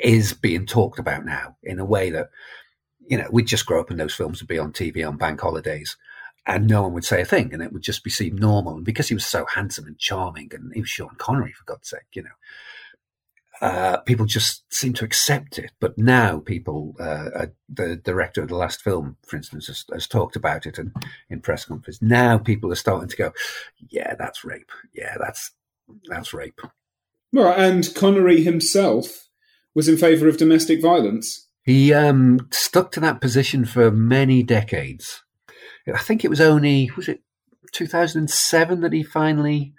is 0.04 0.34
being 0.34 0.66
talked 0.66 1.00
about 1.00 1.26
now 1.26 1.56
in 1.64 1.80
a 1.80 1.86
way 1.86 2.10
that 2.10 2.30
you 3.08 3.18
know 3.18 3.28
we'd 3.32 3.48
just 3.48 3.66
grow 3.66 3.80
up 3.80 3.90
and 3.90 4.00
those 4.00 4.16
films 4.16 4.42
would 4.42 4.48
be 4.48 4.60
on 4.60 4.72
TV 4.72 5.08
on 5.08 5.18
bank 5.18 5.42
holidays 5.42 5.98
and 6.48 6.66
no 6.66 6.82
one 6.82 6.94
would 6.94 7.06
say 7.06 7.22
a 7.22 7.26
thing, 7.26 7.54
and 7.54 7.62
it 7.62 7.74
would 7.74 7.82
just 7.82 8.06
be 8.06 8.10
seen 8.10 8.38
normal. 8.38 8.78
And 8.78 8.86
because 8.86 9.10
he 9.10 9.14
was 9.14 9.26
so 9.26 9.46
handsome 9.54 9.86
and 9.86 10.00
charming, 10.00 10.50
and 10.54 10.72
he 10.74 10.80
was 10.80 10.90
Sean 10.90 11.16
Connery 11.18 11.52
for 11.52 11.66
God's 11.66 11.90
sake, 11.90 12.08
you 12.14 12.24
know, 12.24 12.30
uh, 13.60 13.98
people 13.98 14.26
just 14.26 14.64
seem 14.74 14.94
to 14.94 15.04
accept 15.04 15.60
it. 15.60 15.72
But 15.82 15.98
now, 15.98 16.40
people, 16.40 16.96
uh, 17.00 17.48
the 17.68 17.98
director 17.98 18.42
of 18.42 18.48
the 18.48 18.56
last 18.56 18.82
film, 18.82 19.18
for 19.26 19.36
instance, 19.36 19.68
has, 19.68 19.84
has 19.92 20.08
talked 20.08 20.38
about 20.38 20.66
it 20.66 20.80
in, 20.80 20.94
in 21.30 21.42
press 21.42 21.66
conference. 21.66 22.02
Now, 22.02 22.38
people 22.38 22.72
are 22.72 22.76
starting 22.76 23.10
to 23.10 23.18
go, 23.18 23.34
"Yeah, 23.90 24.16
that's 24.18 24.46
rape. 24.46 24.72
Yeah, 24.94 25.18
that's 25.20 25.52
that's 26.06 26.34
rape." 26.34 26.62
Well, 27.34 27.52
and 27.52 27.94
Connery 27.94 28.42
himself 28.42 29.27
was 29.78 29.88
in 29.88 29.96
favour 29.96 30.28
of 30.28 30.38
domestic 30.38 30.82
violence. 30.82 31.48
He 31.62 31.94
um, 31.94 32.48
stuck 32.50 32.92
to 32.94 33.00
that 33.02 33.22
position 33.22 33.64
for 33.64 33.92
many 33.92 34.42
decades. 34.42 35.22
I 35.94 36.00
think 36.00 36.26
it 36.26 36.30
was 36.30 36.42
only 36.42 36.90
was 36.98 37.08
it 37.08 37.22
2007 37.74 38.82
that 38.82 38.92
he 38.92 39.04
finally 39.04 39.76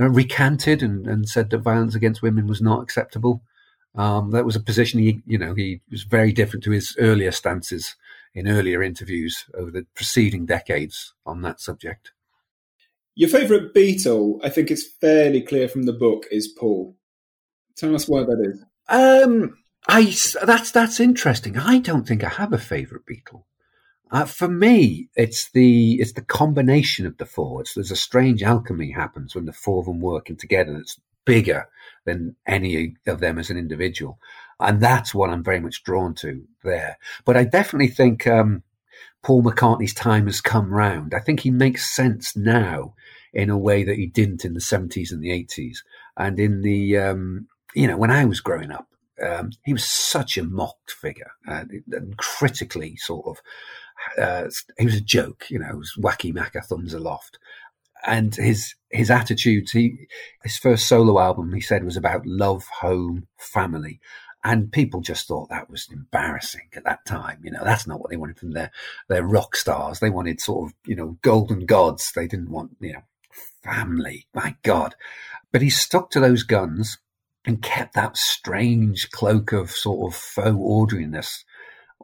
uh, 0.00 0.08
recanted 0.08 0.82
and, 0.82 1.06
and 1.06 1.28
said 1.28 1.50
that 1.50 1.58
violence 1.58 1.94
against 1.94 2.22
women 2.22 2.46
was 2.46 2.62
not 2.62 2.82
acceptable. 2.82 3.42
Um, 3.94 4.30
that 4.30 4.46
was 4.46 4.56
a 4.56 4.60
position 4.60 4.98
he, 4.98 5.20
you 5.26 5.36
know, 5.36 5.52
he 5.52 5.82
was 5.90 6.04
very 6.04 6.32
different 6.32 6.64
to 6.64 6.70
his 6.70 6.96
earlier 6.98 7.30
stances 7.30 7.96
in 8.32 8.48
earlier 8.48 8.82
interviews 8.82 9.44
over 9.52 9.70
the 9.70 9.84
preceding 9.94 10.46
decades 10.46 11.12
on 11.26 11.42
that 11.42 11.60
subject. 11.60 12.12
Your 13.14 13.28
favourite 13.28 13.74
Beatle, 13.74 14.40
I 14.42 14.48
think 14.48 14.70
it's 14.70 14.86
fairly 14.86 15.42
clear 15.42 15.68
from 15.68 15.82
the 15.82 15.92
book, 15.92 16.24
is 16.30 16.48
Paul. 16.48 16.96
Tell 17.76 17.94
us 17.94 18.08
why 18.08 18.22
that 18.22 18.40
is. 18.42 18.64
Um, 18.88 19.58
I 19.86 20.14
that's 20.44 20.70
that's 20.70 21.00
interesting. 21.00 21.58
I 21.58 21.78
don't 21.78 22.06
think 22.06 22.24
I 22.24 22.28
have 22.28 22.52
a 22.52 22.58
favourite 22.58 23.04
Beatle. 23.06 23.44
Uh, 24.10 24.24
for 24.24 24.48
me, 24.48 25.08
it's 25.16 25.50
the 25.50 25.94
it's 25.94 26.12
the 26.12 26.22
combination 26.22 27.06
of 27.06 27.18
the 27.18 27.26
four. 27.26 27.60
It's, 27.60 27.74
there's 27.74 27.90
a 27.90 27.96
strange 27.96 28.42
alchemy 28.42 28.90
happens 28.90 29.34
when 29.34 29.44
the 29.44 29.52
four 29.52 29.80
of 29.80 29.86
them 29.86 30.00
working 30.00 30.36
together. 30.36 30.72
That's 30.72 31.00
bigger 31.24 31.68
than 32.06 32.36
any 32.46 32.96
of 33.06 33.20
them 33.20 33.38
as 33.38 33.50
an 33.50 33.58
individual, 33.58 34.18
and 34.60 34.80
that's 34.80 35.14
what 35.14 35.30
I'm 35.30 35.44
very 35.44 35.60
much 35.60 35.84
drawn 35.84 36.14
to 36.16 36.44
there. 36.64 36.98
But 37.24 37.36
I 37.36 37.44
definitely 37.44 37.88
think 37.88 38.26
um, 38.26 38.62
Paul 39.22 39.42
McCartney's 39.42 39.94
time 39.94 40.24
has 40.26 40.40
come 40.40 40.72
round. 40.72 41.12
I 41.12 41.20
think 41.20 41.40
he 41.40 41.50
makes 41.50 41.94
sense 41.94 42.34
now 42.34 42.94
in 43.34 43.50
a 43.50 43.58
way 43.58 43.84
that 43.84 43.96
he 43.96 44.06
didn't 44.06 44.44
in 44.44 44.54
the 44.54 44.60
70s 44.60 45.12
and 45.12 45.22
the 45.22 45.28
80s, 45.28 45.78
and 46.16 46.40
in 46.40 46.62
the 46.62 46.96
um, 46.96 47.48
you 47.78 47.86
know 47.86 47.96
when 47.96 48.10
I 48.10 48.24
was 48.24 48.40
growing 48.40 48.70
up. 48.70 48.86
Um, 49.20 49.50
he 49.64 49.72
was 49.72 49.84
such 49.84 50.38
a 50.38 50.44
mocked 50.44 50.92
figure, 50.92 51.32
uh, 51.48 51.64
and 51.90 52.16
critically 52.16 52.94
sort 52.96 53.26
of 53.26 53.42
uh, 54.16 54.44
he 54.78 54.84
was 54.84 54.94
a 54.94 55.00
joke, 55.00 55.46
you 55.50 55.58
know, 55.58 55.76
was 55.76 55.94
wacky 55.98 56.32
Macca 56.32 56.64
thumbs 56.64 56.94
aloft. 56.94 57.38
And 58.06 58.34
his 58.34 58.74
his 58.90 59.10
attitudes, 59.10 59.72
he 59.72 60.06
his 60.42 60.56
first 60.56 60.86
solo 60.86 61.18
album, 61.18 61.52
he 61.52 61.60
said, 61.60 61.84
was 61.84 61.96
about 61.96 62.26
love, 62.26 62.64
home, 62.80 63.26
family. 63.36 64.00
And 64.44 64.70
people 64.70 65.00
just 65.00 65.26
thought 65.26 65.48
that 65.50 65.68
was 65.68 65.88
embarrassing 65.90 66.68
at 66.76 66.84
that 66.84 67.04
time. 67.04 67.40
You 67.42 67.50
know, 67.50 67.64
that's 67.64 67.88
not 67.88 68.00
what 68.00 68.10
they 68.10 68.16
wanted 68.16 68.38
from 68.38 68.52
their, 68.52 68.70
their 69.08 69.24
rock 69.24 69.56
stars. 69.56 69.98
They 69.98 70.10
wanted 70.10 70.40
sort 70.40 70.68
of, 70.68 70.74
you 70.86 70.94
know, 70.94 71.18
golden 71.22 71.66
gods. 71.66 72.12
They 72.12 72.28
didn't 72.28 72.50
want, 72.50 72.76
you 72.80 72.92
know, 72.92 73.02
family. 73.64 74.28
My 74.32 74.54
God. 74.62 74.94
But 75.50 75.60
he 75.60 75.70
stuck 75.70 76.10
to 76.12 76.20
those 76.20 76.44
guns 76.44 76.98
and 77.44 77.62
kept 77.62 77.94
that 77.94 78.16
strange 78.16 79.10
cloak 79.10 79.52
of 79.52 79.70
sort 79.70 80.12
of 80.12 80.18
faux 80.18 80.56
ordinariness 80.58 81.44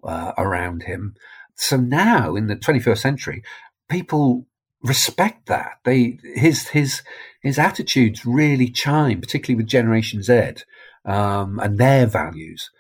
uh, 0.03 0.33
around 0.39 0.85
him. 0.85 1.15
So 1.57 1.77
now 1.77 2.35
in 2.35 2.47
the 2.47 2.57
21st 2.57 2.99
century, 2.99 3.43
people 3.89 4.47
respect 4.83 5.47
that. 5.47 5.79
They 5.85 6.19
his 6.35 6.69
his 6.69 7.03
his 7.43 7.59
attitudes 7.59 8.25
really 8.25 8.69
chime, 8.69 9.21
particularly 9.21 9.57
with 9.57 9.71
Generation 9.71 10.23
Z 10.23 10.65
um, 11.05 11.59
and 11.61 11.79
their 11.79 12.07
values. 12.07 12.71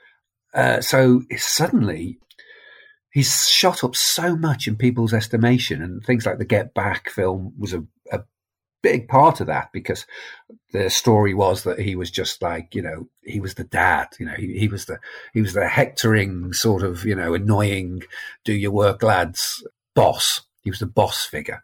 Uh, 0.54 0.80
so 0.80 1.22
suddenly 1.36 2.18
he's 3.12 3.48
shot 3.48 3.82
up 3.82 3.96
so 3.96 4.36
much 4.36 4.68
in 4.68 4.76
people's 4.76 5.14
estimation, 5.14 5.82
and 5.82 6.04
things 6.04 6.26
like 6.26 6.38
the 6.38 6.44
Get 6.44 6.74
Back 6.74 7.10
film 7.10 7.54
was 7.58 7.72
a 7.72 7.84
big 8.84 9.08
part 9.08 9.40
of 9.40 9.46
that 9.46 9.72
because 9.72 10.04
the 10.72 10.90
story 10.90 11.32
was 11.32 11.62
that 11.62 11.78
he 11.78 11.96
was 11.96 12.10
just 12.10 12.42
like 12.42 12.74
you 12.74 12.82
know 12.82 13.08
he 13.22 13.40
was 13.40 13.54
the 13.54 13.64
dad 13.64 14.08
you 14.20 14.26
know 14.26 14.34
he, 14.34 14.58
he 14.58 14.68
was 14.68 14.84
the 14.84 14.98
he 15.32 15.40
was 15.40 15.54
the 15.54 15.66
hectoring 15.66 16.52
sort 16.52 16.82
of 16.82 17.02
you 17.02 17.14
know 17.14 17.32
annoying 17.32 18.02
do 18.44 18.52
your 18.52 18.70
work 18.70 19.02
lads 19.02 19.66
boss. 19.94 20.42
He 20.62 20.70
was 20.70 20.80
the 20.80 20.86
boss 20.86 21.24
figure. 21.24 21.62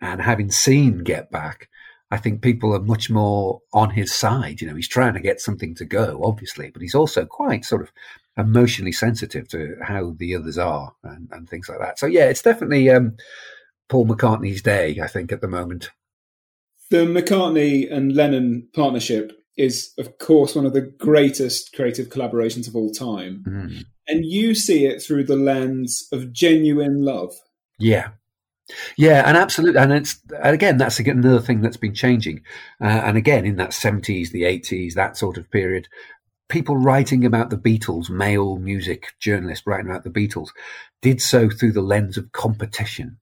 And 0.00 0.22
having 0.22 0.50
seen 0.50 0.98
get 1.02 1.30
back 1.30 1.68
i 2.10 2.16
think 2.16 2.40
people 2.40 2.72
are 2.72 2.80
much 2.80 3.10
more 3.10 3.60
on 3.74 3.90
his 3.90 4.14
side 4.14 4.60
you 4.60 4.66
know 4.66 4.76
he's 4.76 4.88
trying 4.88 5.12
to 5.12 5.20
get 5.20 5.40
something 5.40 5.74
to 5.74 5.84
go 5.84 6.20
obviously 6.24 6.70
but 6.70 6.80
he's 6.80 6.94
also 6.94 7.26
quite 7.26 7.64
sort 7.64 7.82
of 7.82 7.90
emotionally 8.38 8.92
sensitive 8.92 9.48
to 9.48 9.76
how 9.82 10.14
the 10.18 10.34
others 10.34 10.56
are 10.56 10.94
and, 11.02 11.28
and 11.32 11.50
things 11.50 11.68
like 11.68 11.80
that. 11.80 11.98
So 11.98 12.06
yeah 12.06 12.26
it's 12.26 12.40
definitely 12.40 12.88
um, 12.88 13.16
paul 13.88 14.06
mccartney's 14.06 14.62
day 14.62 15.00
i 15.02 15.08
think 15.08 15.32
at 15.32 15.40
the 15.40 15.48
moment 15.48 15.90
the 16.90 16.98
McCartney 16.98 17.90
and 17.92 18.14
Lennon 18.14 18.68
partnership 18.74 19.32
is, 19.56 19.92
of 19.98 20.18
course, 20.18 20.54
one 20.54 20.66
of 20.66 20.72
the 20.72 20.80
greatest 20.80 21.74
creative 21.74 22.08
collaborations 22.08 22.68
of 22.68 22.76
all 22.76 22.92
time. 22.92 23.44
Mm. 23.46 23.84
And 24.06 24.24
you 24.24 24.54
see 24.54 24.86
it 24.86 25.02
through 25.02 25.24
the 25.24 25.36
lens 25.36 26.08
of 26.12 26.32
genuine 26.32 27.04
love. 27.04 27.34
Yeah. 27.78 28.10
Yeah, 28.96 29.22
and 29.26 29.36
absolutely, 29.36 29.80
and 29.80 29.92
it's 29.92 30.20
and 30.42 30.52
again 30.52 30.76
that's 30.76 30.98
again 30.98 31.18
another 31.18 31.40
thing 31.40 31.62
that's 31.62 31.78
been 31.78 31.94
changing, 31.94 32.42
uh, 32.82 32.84
and 32.84 33.16
again 33.16 33.46
in 33.46 33.56
that 33.56 33.72
seventies, 33.72 34.30
the 34.30 34.44
eighties, 34.44 34.94
that 34.94 35.16
sort 35.16 35.38
of 35.38 35.50
period, 35.50 35.88
people 36.50 36.76
writing 36.76 37.24
about 37.24 37.48
the 37.48 37.56
Beatles, 37.56 38.10
male 38.10 38.58
music 38.58 39.14
journalists 39.20 39.66
writing 39.66 39.88
about 39.88 40.04
the 40.04 40.10
Beatles, 40.10 40.48
did 41.00 41.22
so 41.22 41.48
through 41.48 41.72
the 41.72 41.80
lens 41.80 42.18
of 42.18 42.32
competition, 42.32 43.16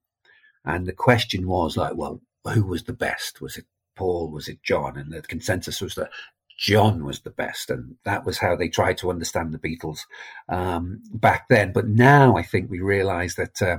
and 0.65 0.85
the 0.85 0.93
question 0.93 1.47
was 1.47 1.77
like, 1.77 1.95
well, 1.95 2.21
who 2.51 2.65
was 2.65 2.85
the 2.85 2.93
best? 2.93 3.41
Was 3.41 3.57
it 3.57 3.67
Paul? 3.97 4.31
Was 4.31 4.49
it 4.49 4.63
John? 4.63 4.97
And 4.97 5.13
the 5.13 5.23
consensus 5.23 5.81
was 5.81 5.95
that 5.97 6.11
John 6.59 7.05
was 7.05 7.21
the 7.21 7.31
best, 7.31 7.71
and 7.71 7.97
that 8.05 8.25
was 8.25 8.39
how 8.39 8.57
they 8.57 8.69
tried 8.69 8.99
to 8.99 9.11
understand 9.11 9.53
the 9.53 9.59
Beatles 9.59 10.01
um, 10.49 11.03
back 11.13 11.49
then. 11.49 11.73
But 11.73 11.89
now 11.89 12.37
I 12.37 12.43
think 12.43 12.71
we 12.71 12.81
realise 12.81 13.35
that 13.37 13.61
uh, 13.61 13.79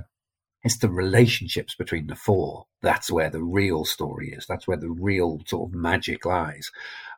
it's 0.64 0.78
the 0.78 0.90
relationships 0.90 1.76
between 1.76 2.08
the 2.08 2.16
four 2.16 2.68
that's 2.82 3.12
where 3.12 3.30
the 3.30 3.42
real 3.44 3.86
story 3.86 4.32
is. 4.32 4.46
That's 4.46 4.68
where 4.68 4.78
the 4.78 4.90
real 4.90 5.42
sort 5.46 5.70
of 5.70 5.76
magic 5.76 6.26
lies. 6.26 6.72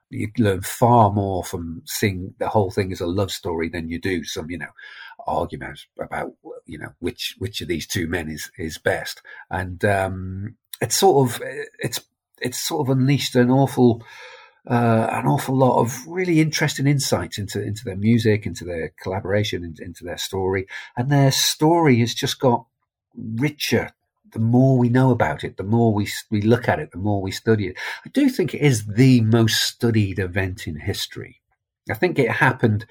You 0.10 0.30
learn 0.38 0.62
far 0.62 1.12
more 1.12 1.44
from 1.44 1.84
seeing 1.86 2.34
the 2.40 2.50
whole 2.50 2.72
thing 2.72 2.92
as 2.92 3.02
a 3.02 3.08
love 3.08 3.32
story 3.32 3.70
than 3.70 3.90
you 3.90 4.00
do 4.00 4.24
some, 4.24 4.50
you 4.50 4.58
know, 4.58 4.72
arguments 5.28 5.86
about 6.00 6.34
you 6.66 6.80
know 6.80 6.94
which 7.00 7.36
which 7.38 7.62
of 7.62 7.68
these 7.68 7.86
two 7.86 8.08
men 8.08 8.30
is 8.30 8.50
is 8.58 8.78
best. 8.78 9.22
And 9.52 9.84
um, 9.86 10.56
it's 10.82 10.96
sort 10.96 11.30
of 11.30 11.42
it's 11.80 12.02
it's 12.42 12.60
sort 12.60 12.88
of 12.88 12.98
unleashed 12.98 13.36
an 13.36 13.52
awful 13.52 14.04
uh, 14.68 15.08
an 15.12 15.26
awful 15.26 15.56
lot 15.56 15.80
of 15.80 16.06
really 16.08 16.40
interesting 16.40 16.88
insights 16.88 17.38
into 17.38 17.62
into 17.62 17.84
their 17.84 17.96
music, 17.96 18.46
into 18.46 18.64
their 18.66 18.94
collaboration, 19.02 19.64
into, 19.64 19.84
into 19.84 20.04
their 20.04 20.18
story, 20.18 20.68
and 20.96 21.12
their 21.12 21.32
story 21.32 22.00
has 22.00 22.14
just 22.14 22.40
got 22.40 22.66
richer. 23.16 23.92
The 24.32 24.40
more 24.40 24.78
we 24.78 24.90
know 24.90 25.10
about 25.10 25.44
it, 25.44 25.58
the 25.58 25.64
more 25.64 25.94
we 25.94 26.08
we 26.30 26.42
look 26.42 26.70
at 26.70 26.80
it, 26.80 26.92
the 26.92 26.98
more 26.98 27.22
we 27.22 27.32
study 27.32 27.68
it. 27.68 27.78
I 28.06 28.10
do 28.10 28.30
think 28.30 28.54
it 28.54 28.62
is 28.62 28.86
the 28.86 29.22
most 29.22 29.64
studied 29.64 30.20
event 30.20 30.68
in 30.68 30.76
history. 30.76 31.42
I 31.90 31.96
think 31.96 32.20
it 32.20 32.30
happened 32.30 32.86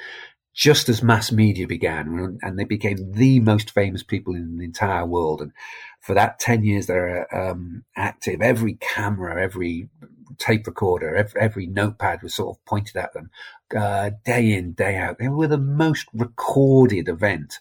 just 0.58 0.88
as 0.88 1.04
mass 1.04 1.30
media 1.30 1.68
began, 1.68 2.36
and 2.42 2.58
they 2.58 2.64
became 2.64 3.12
the 3.12 3.38
most 3.38 3.70
famous 3.70 4.02
people 4.02 4.34
in 4.34 4.58
the 4.58 4.64
entire 4.64 5.06
world. 5.06 5.40
And 5.40 5.52
for 6.00 6.14
that 6.14 6.40
10 6.40 6.64
years, 6.64 6.86
they're 6.86 7.32
um, 7.32 7.84
active. 7.94 8.42
Every 8.42 8.74
camera, 8.74 9.40
every 9.40 9.88
tape 10.36 10.66
recorder, 10.66 11.14
every, 11.14 11.40
every, 11.40 11.66
notepad 11.68 12.24
was 12.24 12.34
sort 12.34 12.56
of 12.56 12.64
pointed 12.64 12.96
at 12.96 13.12
them 13.12 13.30
uh, 13.76 14.10
day 14.24 14.52
in, 14.52 14.72
day 14.72 14.96
out. 14.96 15.20
They 15.20 15.28
were 15.28 15.46
the 15.46 15.58
most 15.58 16.06
recorded 16.12 17.08
event 17.08 17.60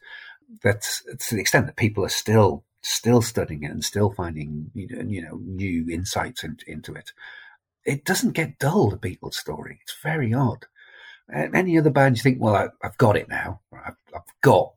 that's 0.63 1.03
to 1.03 1.36
the 1.36 1.41
extent 1.41 1.67
that 1.67 1.75
people 1.75 2.03
are 2.03 2.10
still 2.10 2.63
still 2.81 3.21
studying 3.21 3.62
it 3.62 3.71
and 3.71 3.83
still 3.83 4.10
finding 4.12 4.71
you 4.73 4.88
know, 4.88 5.03
you 5.07 5.21
know 5.21 5.39
new 5.43 5.88
insights 5.88 6.43
in, 6.43 6.57
into 6.65 6.95
it. 6.95 7.12
It 7.86 8.05
doesn't 8.05 8.31
get 8.31 8.57
dull. 8.57 8.89
The 8.89 8.97
Beatles 8.97 9.36
story. 9.36 9.81
It's 9.83 9.95
very 10.01 10.33
odd. 10.33 10.65
Any 11.33 11.77
other 11.77 11.89
band 11.89 12.17
you 12.17 12.23
think, 12.23 12.41
well, 12.41 12.55
I, 12.55 12.69
have 12.81 12.97
got 12.97 13.17
it 13.17 13.27
now. 13.27 13.61
I've, 13.73 13.95
I've, 14.15 14.21
got 14.41 14.73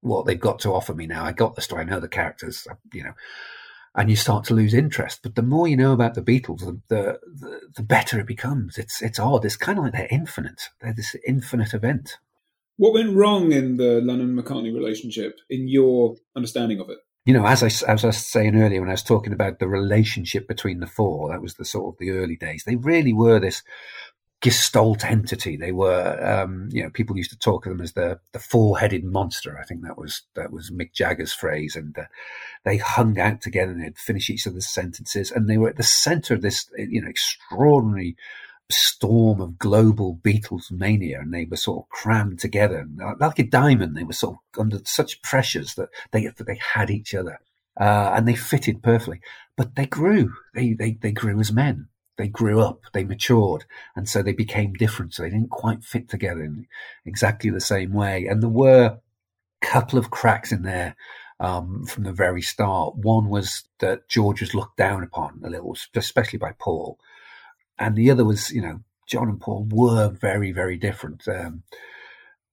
what 0.00 0.26
they've 0.26 0.40
got 0.40 0.58
to 0.60 0.74
offer 0.74 0.94
me 0.94 1.06
now. 1.06 1.24
I 1.24 1.32
got 1.32 1.54
the 1.54 1.62
story. 1.62 1.82
I 1.82 1.84
know 1.84 2.00
the 2.00 2.08
characters. 2.08 2.66
You 2.92 3.04
know, 3.04 3.12
and 3.94 4.10
you 4.10 4.16
start 4.16 4.44
to 4.46 4.54
lose 4.54 4.74
interest. 4.74 5.20
But 5.22 5.34
the 5.34 5.42
more 5.42 5.68
you 5.68 5.76
know 5.76 5.92
about 5.92 6.14
the 6.14 6.22
Beatles, 6.22 6.60
the 6.60 6.80
the, 6.88 7.60
the 7.76 7.82
better 7.82 8.18
it 8.20 8.26
becomes. 8.26 8.78
It's 8.78 9.00
it's 9.00 9.18
odd. 9.18 9.44
It's 9.44 9.56
kind 9.56 9.78
of 9.78 9.84
like 9.84 9.92
they're 9.92 10.08
infinite. 10.10 10.70
They're 10.80 10.92
this 10.92 11.16
infinite 11.26 11.72
event. 11.72 12.18
What 12.78 12.92
went 12.92 13.16
wrong 13.16 13.52
in 13.52 13.78
the 13.78 14.02
Lennon 14.02 14.36
McCartney 14.36 14.74
relationship, 14.74 15.38
in 15.48 15.66
your 15.66 16.16
understanding 16.36 16.78
of 16.78 16.90
it? 16.90 16.98
You 17.24 17.32
know, 17.32 17.46
as 17.46 17.62
I, 17.62 17.66
as 17.66 18.04
I 18.04 18.08
was 18.08 18.18
saying 18.18 18.54
earlier, 18.54 18.80
when 18.80 18.90
I 18.90 18.92
was 18.92 19.02
talking 19.02 19.32
about 19.32 19.58
the 19.58 19.66
relationship 19.66 20.46
between 20.46 20.80
the 20.80 20.86
four, 20.86 21.30
that 21.30 21.42
was 21.42 21.54
the 21.54 21.64
sort 21.64 21.94
of 21.94 21.98
the 21.98 22.10
early 22.10 22.36
days. 22.36 22.64
They 22.64 22.76
really 22.76 23.12
were 23.12 23.40
this 23.40 23.62
gestalt 24.46 25.04
entity. 25.04 25.56
They 25.56 25.72
were, 25.72 26.24
um, 26.24 26.68
you 26.70 26.80
know, 26.80 26.88
people 26.90 27.16
used 27.16 27.32
to 27.32 27.38
talk 27.38 27.66
of 27.66 27.70
them 27.70 27.80
as 27.80 27.94
the 27.94 28.20
the 28.30 28.38
four 28.38 28.78
headed 28.78 29.02
monster. 29.02 29.58
I 29.58 29.64
think 29.64 29.82
that 29.82 29.98
was 29.98 30.22
that 30.36 30.52
was 30.52 30.70
Mick 30.70 30.92
Jagger's 30.92 31.32
phrase, 31.32 31.74
and 31.74 31.98
uh, 31.98 32.04
they 32.64 32.76
hung 32.76 33.18
out 33.18 33.40
together 33.40 33.72
and 33.72 33.82
they'd 33.82 33.98
finish 33.98 34.30
each 34.30 34.46
other's 34.46 34.68
sentences, 34.68 35.32
and 35.32 35.48
they 35.48 35.58
were 35.58 35.70
at 35.70 35.78
the 35.78 35.82
centre 35.82 36.32
of 36.32 36.42
this, 36.42 36.70
you 36.78 37.02
know, 37.02 37.08
extraordinary 37.08 38.14
storm 38.70 39.40
of 39.40 39.58
global 39.58 40.20
Beatles 40.22 40.70
mania, 40.70 41.18
and 41.18 41.34
they 41.34 41.44
were 41.44 41.56
sort 41.56 41.84
of 41.84 41.88
crammed 41.88 42.38
together 42.38 42.86
like 43.18 43.40
a 43.40 43.42
diamond. 43.42 43.96
They 43.96 44.04
were 44.04 44.12
sort 44.12 44.36
of 44.36 44.60
under 44.60 44.78
such 44.84 45.22
pressures 45.22 45.74
that 45.74 45.88
they 46.12 46.30
they 46.38 46.60
had 46.74 46.88
each 46.88 47.16
other, 47.16 47.40
uh, 47.80 48.12
and 48.14 48.28
they 48.28 48.36
fitted 48.36 48.80
perfectly. 48.80 49.20
But 49.56 49.74
they 49.74 49.86
grew. 49.86 50.34
They 50.54 50.74
they 50.74 50.92
they 50.92 51.10
grew 51.10 51.40
as 51.40 51.50
men. 51.50 51.88
They 52.16 52.28
grew 52.28 52.60
up. 52.60 52.82
They 52.92 53.04
matured, 53.04 53.64
and 53.94 54.08
so 54.08 54.22
they 54.22 54.32
became 54.32 54.72
different. 54.72 55.14
So 55.14 55.22
they 55.22 55.30
didn't 55.30 55.50
quite 55.50 55.84
fit 55.84 56.08
together 56.08 56.42
in 56.42 56.66
exactly 57.04 57.50
the 57.50 57.60
same 57.60 57.92
way. 57.92 58.26
And 58.26 58.42
there 58.42 58.48
were 58.48 58.84
a 59.62 59.66
couple 59.66 59.98
of 59.98 60.10
cracks 60.10 60.52
in 60.52 60.62
there. 60.62 60.96
Um, 61.38 61.84
from 61.84 62.04
the 62.04 62.14
very 62.14 62.40
start. 62.40 62.96
One 62.96 63.28
was 63.28 63.64
that 63.80 64.08
George 64.08 64.40
was 64.40 64.54
looked 64.54 64.78
down 64.78 65.02
upon 65.02 65.42
a 65.44 65.50
little, 65.50 65.76
especially 65.94 66.38
by 66.38 66.52
Paul 66.58 66.98
and 67.78 67.96
the 67.96 68.10
other 68.10 68.24
was, 68.24 68.50
you 68.50 68.62
know, 68.62 68.80
John 69.06 69.28
and 69.28 69.40
Paul 69.40 69.66
were 69.70 70.08
very, 70.08 70.52
very 70.52 70.76
different 70.76 71.26
um, 71.28 71.62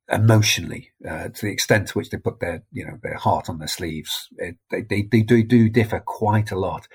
emotionally 0.09 0.91
uh, 1.07 1.29
to 1.29 1.45
the 1.45 1.51
extent 1.51 1.87
to 1.87 1.97
which 1.97 2.09
they 2.09 2.17
put 2.17 2.39
their, 2.39 2.63
you 2.71 2.85
know, 2.85 2.99
their 3.01 3.15
heart 3.17 3.49
on 3.49 3.59
their 3.59 3.67
sleeves. 3.67 4.27
It, 4.37 4.57
they, 4.69 4.81
they, 4.81 5.01
they 5.03 5.21
do 5.21 5.43
do 5.43 5.69
differ 5.69 5.99
quite 5.99 6.51
a 6.51 6.59
lot, 6.59 6.87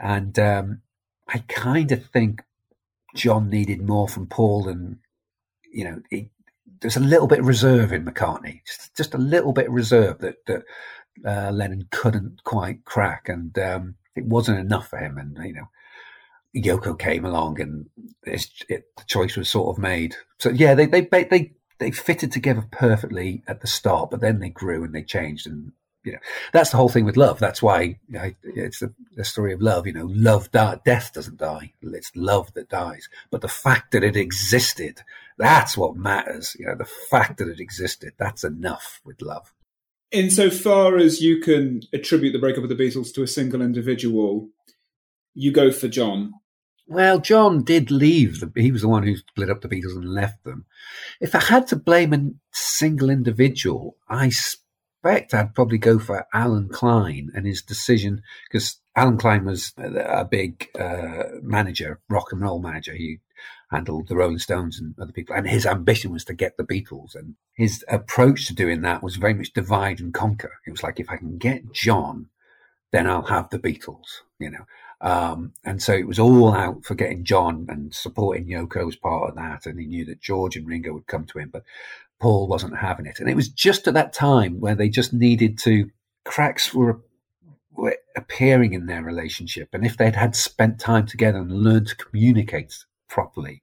and 0.00 0.38
um, 0.38 0.82
I 1.28 1.38
kind 1.48 1.92
of 1.92 2.06
think 2.06 2.42
John 3.14 3.50
needed 3.50 3.82
more 3.82 4.08
from 4.08 4.26
Paul 4.26 4.64
than, 4.64 5.00
you 5.72 5.84
know, 5.84 6.00
he, 6.10 6.30
there's 6.80 6.96
a 6.96 7.00
little 7.00 7.26
bit 7.26 7.40
of 7.40 7.46
reserve 7.46 7.92
in 7.92 8.04
McCartney, 8.04 8.60
just, 8.66 8.96
just 8.96 9.14
a 9.14 9.18
little 9.18 9.52
bit 9.52 9.66
of 9.66 9.72
reserve 9.72 10.18
that 10.18 10.46
that 10.46 10.62
uh, 11.26 11.50
Lennon 11.50 11.88
couldn't 11.90 12.44
quite 12.44 12.84
crack, 12.84 13.28
and 13.28 13.58
um, 13.58 13.96
it 14.14 14.24
wasn't 14.24 14.58
enough 14.58 14.88
for 14.88 14.98
him. 14.98 15.18
And 15.18 15.36
you 15.44 15.54
know, 15.54 15.68
Yoko 16.54 16.98
came 16.98 17.24
along 17.24 17.60
and 17.60 17.86
it, 18.24 18.48
the 18.68 19.04
choice 19.06 19.36
was 19.36 19.48
sort 19.48 19.76
of 19.76 19.82
made. 19.82 20.16
So 20.38 20.50
yeah, 20.50 20.74
they, 20.74 20.86
they, 20.86 21.02
they, 21.02 21.52
they 21.78 21.90
fitted 21.90 22.32
together 22.32 22.66
perfectly 22.70 23.42
at 23.46 23.60
the 23.60 23.66
start, 23.66 24.10
but 24.10 24.20
then 24.20 24.40
they 24.40 24.50
grew 24.50 24.84
and 24.84 24.94
they 24.94 25.02
changed. 25.02 25.46
And, 25.46 25.72
you 26.08 26.14
know, 26.14 26.20
that's 26.52 26.70
the 26.70 26.78
whole 26.78 26.88
thing 26.88 27.04
with 27.04 27.18
love. 27.18 27.38
That's 27.38 27.62
why 27.62 27.98
know, 28.08 28.30
it's 28.42 28.80
the, 28.80 28.94
the, 29.14 29.24
story 29.24 29.52
of 29.52 29.60
love. 29.60 29.86
You 29.86 29.92
know, 29.92 30.08
love, 30.10 30.50
death 30.50 31.12
doesn't 31.12 31.36
die. 31.36 31.74
It's 31.82 32.10
love 32.16 32.54
that 32.54 32.70
dies. 32.70 33.10
But 33.30 33.42
the 33.42 33.48
fact 33.48 33.92
that 33.92 34.02
it 34.02 34.16
existed, 34.16 35.02
that's 35.36 35.76
what 35.76 35.96
matters. 35.96 36.56
You 36.58 36.66
know, 36.66 36.76
the 36.76 36.86
fact 36.86 37.38
that 37.38 37.48
it 37.48 37.60
existed, 37.60 38.14
that's 38.18 38.42
enough 38.42 39.02
with 39.04 39.20
love. 39.20 39.52
Insofar 40.10 40.96
as 40.96 41.20
you 41.20 41.40
can 41.40 41.82
attribute 41.92 42.32
the 42.32 42.38
breakup 42.38 42.62
of 42.62 42.70
the 42.70 42.74
Beatles 42.74 43.12
to 43.12 43.22
a 43.22 43.26
single 43.26 43.60
individual, 43.60 44.48
you 45.34 45.52
go 45.52 45.70
for 45.70 45.88
John. 45.88 46.32
Well, 46.86 47.18
John 47.18 47.64
did 47.64 47.90
leave. 47.90 48.40
The, 48.40 48.50
he 48.56 48.72
was 48.72 48.80
the 48.80 48.88
one 48.88 49.02
who 49.02 49.16
split 49.16 49.50
up 49.50 49.60
the 49.60 49.68
Beatles 49.68 49.94
and 49.94 50.08
left 50.08 50.42
them. 50.44 50.64
If 51.20 51.34
I 51.34 51.40
had 51.40 51.66
to 51.66 51.76
blame 51.76 52.14
a 52.14 52.30
single 52.50 53.10
individual, 53.10 53.96
I 54.08 54.30
suspect 54.98 55.34
I'd 55.34 55.54
probably 55.54 55.78
go 55.78 55.98
for 55.98 56.26
Allen 56.32 56.68
Klein 56.68 57.30
and 57.34 57.46
his 57.46 57.62
decision 57.62 58.22
because 58.50 58.80
Allen 58.96 59.18
Klein 59.18 59.44
was 59.44 59.72
a 59.78 60.24
big 60.24 60.68
uh, 60.78 61.24
manager, 61.42 62.00
rock 62.08 62.32
and 62.32 62.40
roll 62.40 62.60
manager. 62.60 62.94
He 62.94 63.20
handled 63.70 64.08
the 64.08 64.16
Rolling 64.16 64.38
Stones 64.38 64.80
and 64.80 64.94
other 65.00 65.12
people, 65.12 65.36
and 65.36 65.48
his 65.48 65.66
ambition 65.66 66.10
was 66.10 66.24
to 66.24 66.34
get 66.34 66.56
the 66.56 66.64
Beatles. 66.64 67.14
And 67.14 67.34
his 67.54 67.84
approach 67.88 68.46
to 68.46 68.54
doing 68.54 68.82
that 68.82 69.02
was 69.02 69.16
very 69.16 69.34
much 69.34 69.52
divide 69.52 70.00
and 70.00 70.12
conquer. 70.12 70.52
It 70.66 70.70
was 70.70 70.82
like 70.82 70.98
if 70.98 71.10
I 71.10 71.16
can 71.16 71.38
get 71.38 71.72
John, 71.72 72.28
then 72.90 73.06
I'll 73.06 73.22
have 73.22 73.50
the 73.50 73.58
Beatles. 73.58 74.22
You 74.40 74.50
know, 74.50 74.66
um, 75.00 75.52
and 75.64 75.80
so 75.82 75.92
it 75.92 76.08
was 76.08 76.18
all 76.18 76.52
out 76.52 76.84
for 76.84 76.94
getting 76.94 77.24
John 77.24 77.66
and 77.68 77.94
supporting 77.94 78.46
Yoko 78.46 78.88
as 78.88 78.96
part 78.96 79.30
of 79.30 79.36
that. 79.36 79.66
And 79.66 79.78
he 79.78 79.86
knew 79.86 80.04
that 80.06 80.20
George 80.20 80.56
and 80.56 80.66
Ringo 80.66 80.92
would 80.92 81.06
come 81.06 81.26
to 81.26 81.38
him, 81.38 81.50
but 81.52 81.62
Paul 82.20 82.48
wasn't 82.48 82.76
having 82.76 83.06
it. 83.06 83.20
And 83.20 83.28
it 83.28 83.36
was 83.36 83.48
just 83.48 83.86
at 83.86 83.94
that 83.94 84.12
time 84.12 84.60
where 84.60 84.74
they 84.74 84.88
just 84.88 85.12
needed 85.12 85.58
to, 85.60 85.90
cracks 86.24 86.74
were, 86.74 87.00
were 87.72 87.96
appearing 88.16 88.72
in 88.72 88.86
their 88.86 89.02
relationship. 89.02 89.68
And 89.72 89.86
if 89.86 89.96
they'd 89.96 90.16
had 90.16 90.34
spent 90.34 90.80
time 90.80 91.06
together 91.06 91.38
and 91.38 91.52
learned 91.52 91.88
to 91.88 91.96
communicate 91.96 92.84
properly, 93.08 93.62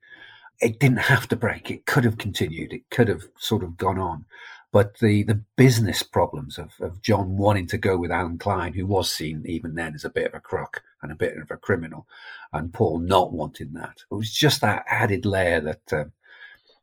it 0.62 0.80
didn't 0.80 1.00
have 1.00 1.28
to 1.28 1.36
break. 1.36 1.70
It 1.70 1.86
could 1.86 2.06
have 2.06 2.18
continued. 2.18 2.72
It 2.72 2.89
could 2.89 3.10
have 3.10 3.24
sort 3.38 3.63
of 3.63 3.78
gone 3.78 4.00
on. 4.00 4.26
But 4.72 5.00
the, 5.00 5.24
the 5.24 5.41
business 5.56 6.04
problems 6.04 6.58
of, 6.58 6.74
of 6.82 7.02
John 7.02 7.38
wanting 7.38 7.68
to 7.68 7.78
go 7.78 7.98
with 7.98 8.12
Allen 8.12 8.38
Klein, 8.38 8.74
who 8.74 8.86
was 8.86 9.10
seen 9.10 9.44
even 9.46 9.76
then 9.76 9.96
as 9.96 10.04
a 10.04 10.10
bit 10.10 10.28
of 10.28 10.34
a 10.34 10.39
crook 10.41 10.84
and 11.02 11.12
a 11.12 11.15
bit 11.15 11.38
of 11.38 11.50
a 11.50 11.56
criminal, 11.58 12.08
and 12.52 12.74
Paul 12.74 13.00
not 13.00 13.32
wanting 13.32 13.72
that, 13.74 14.04
it 14.12 14.13
was 14.13 14.34
just 14.34 14.60
that 14.62 14.84
added 14.89 15.26
layer 15.26 15.62
that 15.62 15.94
um, 15.94 16.12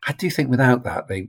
I 0.07 0.13
do 0.13 0.31
think 0.31 0.49
without 0.49 0.85
that, 0.85 1.09
they 1.09 1.29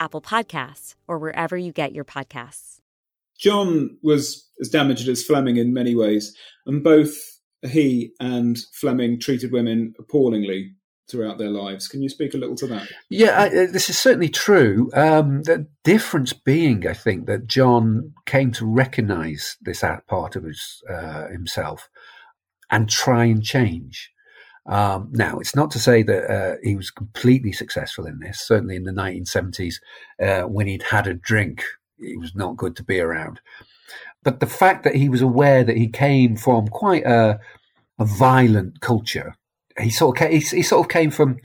Apple 0.00 0.20
Podcasts, 0.20 0.94
or 1.06 1.18
wherever 1.18 1.56
you 1.56 1.72
get 1.72 1.92
your 1.92 2.04
podcasts. 2.04 2.80
John 3.38 3.98
was 4.02 4.48
as 4.60 4.68
damaged 4.68 5.08
as 5.08 5.24
Fleming 5.24 5.56
in 5.56 5.74
many 5.74 5.94
ways, 5.94 6.36
and 6.66 6.82
both 6.82 7.16
he 7.62 8.12
and 8.20 8.58
Fleming 8.72 9.18
treated 9.18 9.52
women 9.52 9.94
appallingly 9.98 10.74
throughout 11.10 11.38
their 11.38 11.50
lives. 11.50 11.88
Can 11.88 12.02
you 12.02 12.08
speak 12.08 12.34
a 12.34 12.38
little 12.38 12.56
to 12.56 12.66
that? 12.68 12.88
Yeah, 13.10 13.38
I, 13.38 13.46
uh, 13.48 13.66
this 13.70 13.90
is 13.90 13.98
certainly 13.98 14.28
true. 14.28 14.90
Um, 14.94 15.42
the 15.42 15.66
difference 15.82 16.32
being, 16.32 16.86
I 16.86 16.94
think, 16.94 17.26
that 17.26 17.46
John 17.46 18.14
came 18.26 18.52
to 18.52 18.66
recognise 18.66 19.56
this 19.60 19.84
part 20.08 20.36
of 20.36 20.44
his, 20.44 20.82
uh, 20.90 21.28
himself 21.28 21.88
and 22.70 22.88
try 22.88 23.26
and 23.26 23.42
change. 23.42 24.10
Um, 24.66 25.10
now, 25.12 25.38
it's 25.38 25.54
not 25.54 25.70
to 25.72 25.78
say 25.78 26.02
that 26.02 26.30
uh, 26.30 26.56
he 26.62 26.74
was 26.74 26.90
completely 26.90 27.52
successful 27.52 28.06
in 28.06 28.18
this. 28.20 28.40
Certainly 28.40 28.76
in 28.76 28.84
the 28.84 28.92
1970s, 28.92 29.74
uh, 30.22 30.42
when 30.48 30.66
he'd 30.66 30.84
had 30.84 31.06
a 31.06 31.14
drink, 31.14 31.64
he 32.00 32.16
was 32.16 32.34
not 32.34 32.56
good 32.56 32.76
to 32.76 32.82
be 32.82 32.98
around. 33.00 33.40
But 34.22 34.40
the 34.40 34.46
fact 34.46 34.84
that 34.84 34.94
he 34.94 35.08
was 35.08 35.20
aware 35.20 35.64
that 35.64 35.76
he 35.76 35.88
came 35.88 36.36
from 36.36 36.68
quite 36.68 37.04
a, 37.04 37.38
a 37.98 38.04
violent 38.06 38.80
culture 38.80 39.36
he 39.80 39.90
sort 39.90 40.16
of 40.16 40.20
came, 40.20 40.40
he, 40.40 40.56
he, 40.56 40.62
sort 40.62 40.84
of 40.84 40.90
came 40.90 41.10
from 41.10 41.38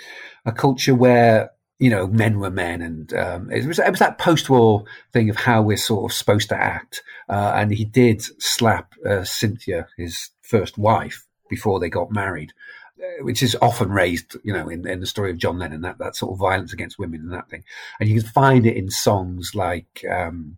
a 0.46 0.52
culture 0.52 0.96
where 0.96 1.52
you 1.80 1.90
know 1.90 2.08
men 2.08 2.40
were 2.40 2.52
men, 2.52 2.82
and 2.82 3.14
um, 3.14 3.52
it 3.52 3.66
was 3.66 3.80
it 3.80 3.90
was 3.90 4.00
that 4.00 4.18
post-war 4.18 4.84
thing 5.14 5.30
of 5.30 5.36
how 5.36 5.62
we're 5.62 5.78
sort 5.78 6.12
of 6.12 6.16
supposed 6.16 6.50
to 6.50 6.56
act. 6.56 7.02
Uh, 7.28 7.54
and 7.56 7.72
he 7.72 7.86
did 7.86 8.22
slap 8.42 8.94
uh, 9.08 9.24
Cynthia, 9.24 9.88
his 9.98 10.30
first 10.42 10.78
wife, 10.78 11.26
before 11.50 11.80
they 11.80 11.90
got 11.90 12.12
married, 12.12 12.54
which 13.22 13.44
is 13.44 13.56
often 13.62 13.90
raised, 13.90 14.36
you 14.44 14.54
know, 14.54 14.70
in, 14.70 14.88
in 14.88 15.00
the 15.00 15.06
story 15.06 15.32
of 15.32 15.38
John 15.38 15.60
Lennon, 15.60 15.82
that 15.82 15.98
that 16.00 16.16
sort 16.16 16.34
of 16.34 16.40
violence 16.40 16.74
against 16.74 17.00
women 17.00 17.22
and 17.22 17.34
that 17.34 17.50
thing. 17.50 17.64
And 18.00 18.10
you 18.10 18.22
can 18.22 18.30
find 18.30 18.66
it 18.66 18.78
in 18.78 18.90
songs 18.90 19.52
like. 19.54 20.04
Um, 20.10 20.58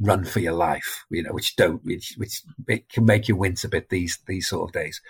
run 0.00 0.24
for 0.24 0.40
your 0.40 0.52
life, 0.52 1.04
you 1.08 1.22
know, 1.22 1.32
which 1.32 1.54
don't, 1.54 1.84
which, 1.84 2.14
which 2.16 2.42
can 2.90 3.04
make 3.04 3.28
you 3.28 3.36
wince 3.36 3.62
a 3.62 3.68
bit 3.68 3.90
these, 3.90 4.18
these 4.26 4.48
sort 4.48 4.68
of 4.68 4.72
days. 4.72 5.00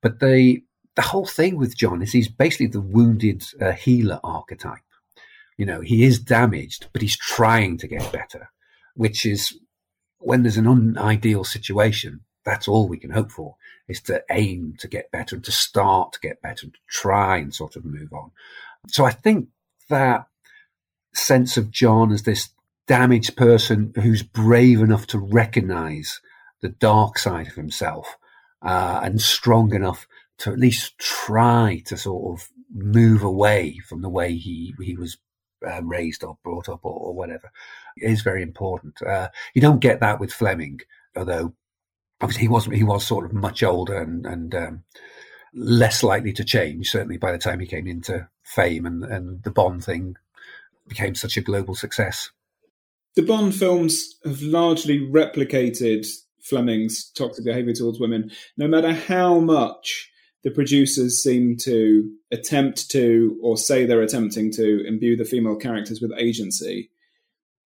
But 0.00 0.20
the, 0.20 0.62
the 0.94 1.02
whole 1.02 1.26
thing 1.26 1.56
with 1.56 1.76
John 1.76 2.02
is 2.02 2.12
he's 2.12 2.28
basically 2.28 2.68
the 2.68 2.80
wounded 2.80 3.44
uh, 3.60 3.72
healer 3.72 4.20
archetype. 4.22 4.78
You 5.56 5.66
know, 5.66 5.80
he 5.80 6.04
is 6.04 6.20
damaged, 6.20 6.86
but 6.92 7.02
he's 7.02 7.16
trying 7.16 7.78
to 7.78 7.88
get 7.88 8.12
better, 8.12 8.50
which 8.94 9.26
is 9.26 9.58
when 10.18 10.42
there's 10.42 10.56
an 10.56 10.64
unideal 10.66 11.44
situation, 11.44 12.20
that's 12.44 12.68
all 12.68 12.88
we 12.88 12.98
can 12.98 13.10
hope 13.10 13.30
for 13.30 13.56
is 13.88 14.00
to 14.02 14.22
aim 14.30 14.74
to 14.78 14.88
get 14.88 15.10
better 15.10 15.36
and 15.36 15.44
to 15.44 15.52
start 15.52 16.12
to 16.12 16.20
get 16.20 16.42
better 16.42 16.66
and 16.66 16.74
to 16.74 16.80
try 16.88 17.36
and 17.36 17.54
sort 17.54 17.76
of 17.76 17.84
move 17.84 18.12
on. 18.12 18.30
So 18.88 19.04
I 19.04 19.10
think 19.10 19.48
that 19.88 20.26
sense 21.14 21.56
of 21.56 21.70
John 21.70 22.12
as 22.12 22.22
this 22.22 22.50
damaged 22.86 23.36
person 23.36 23.92
who's 23.96 24.22
brave 24.22 24.80
enough 24.80 25.06
to 25.08 25.18
recognize 25.18 26.20
the 26.60 26.68
dark 26.68 27.18
side 27.18 27.46
of 27.46 27.54
himself 27.54 28.16
uh, 28.62 29.00
and 29.02 29.20
strong 29.20 29.74
enough 29.74 30.06
to 30.38 30.52
at 30.52 30.58
least 30.58 30.98
try 30.98 31.82
to 31.86 31.96
sort 31.96 32.38
of 32.38 32.48
move 32.72 33.22
away 33.22 33.78
from 33.88 34.02
the 34.02 34.08
way 34.08 34.34
he 34.34 34.74
he 34.80 34.96
was 34.96 35.18
uh, 35.66 35.82
raised 35.82 36.22
or 36.22 36.38
brought 36.44 36.68
up 36.68 36.80
or, 36.84 36.92
or, 36.92 37.14
whatever 37.14 37.50
is 37.96 38.22
very 38.22 38.42
important. 38.42 39.00
Uh, 39.02 39.28
you 39.54 39.60
don't 39.60 39.80
get 39.80 39.98
that 39.98 40.20
with 40.20 40.32
Fleming, 40.32 40.80
although 41.16 41.52
obviously 42.20 42.42
he 42.42 42.48
was 42.48 42.66
he 42.66 42.84
was 42.84 43.06
sort 43.06 43.24
of 43.24 43.32
much 43.32 43.62
older 43.62 43.96
and 43.96 44.26
and 44.26 44.54
um, 44.54 44.84
less 45.54 46.02
likely 46.02 46.32
to 46.32 46.44
change. 46.44 46.90
Certainly 46.90 47.18
by 47.18 47.32
the 47.32 47.38
time 47.38 47.60
he 47.60 47.66
came 47.66 47.86
into 47.86 48.28
fame 48.42 48.86
and 48.86 49.04
and 49.04 49.42
the 49.42 49.50
Bond 49.50 49.84
thing 49.84 50.16
became 50.86 51.14
such 51.14 51.36
a 51.36 51.42
global 51.42 51.74
success 51.74 52.30
the 53.18 53.24
Bond 53.24 53.52
films 53.52 54.14
have 54.24 54.40
largely 54.42 55.00
replicated 55.00 56.06
Fleming's 56.40 57.10
toxic 57.10 57.44
behavior 57.44 57.74
towards 57.74 57.98
women, 57.98 58.30
no 58.56 58.68
matter 58.68 58.92
how 58.92 59.40
much 59.40 60.08
the 60.44 60.52
producers 60.52 61.20
seem 61.20 61.56
to 61.62 62.08
attempt 62.30 62.88
to, 62.92 63.36
or 63.42 63.56
say 63.56 63.84
they're 63.84 64.02
attempting 64.02 64.52
to, 64.52 64.86
imbue 64.86 65.16
the 65.16 65.24
female 65.24 65.56
characters 65.56 66.00
with 66.00 66.12
agency. 66.16 66.90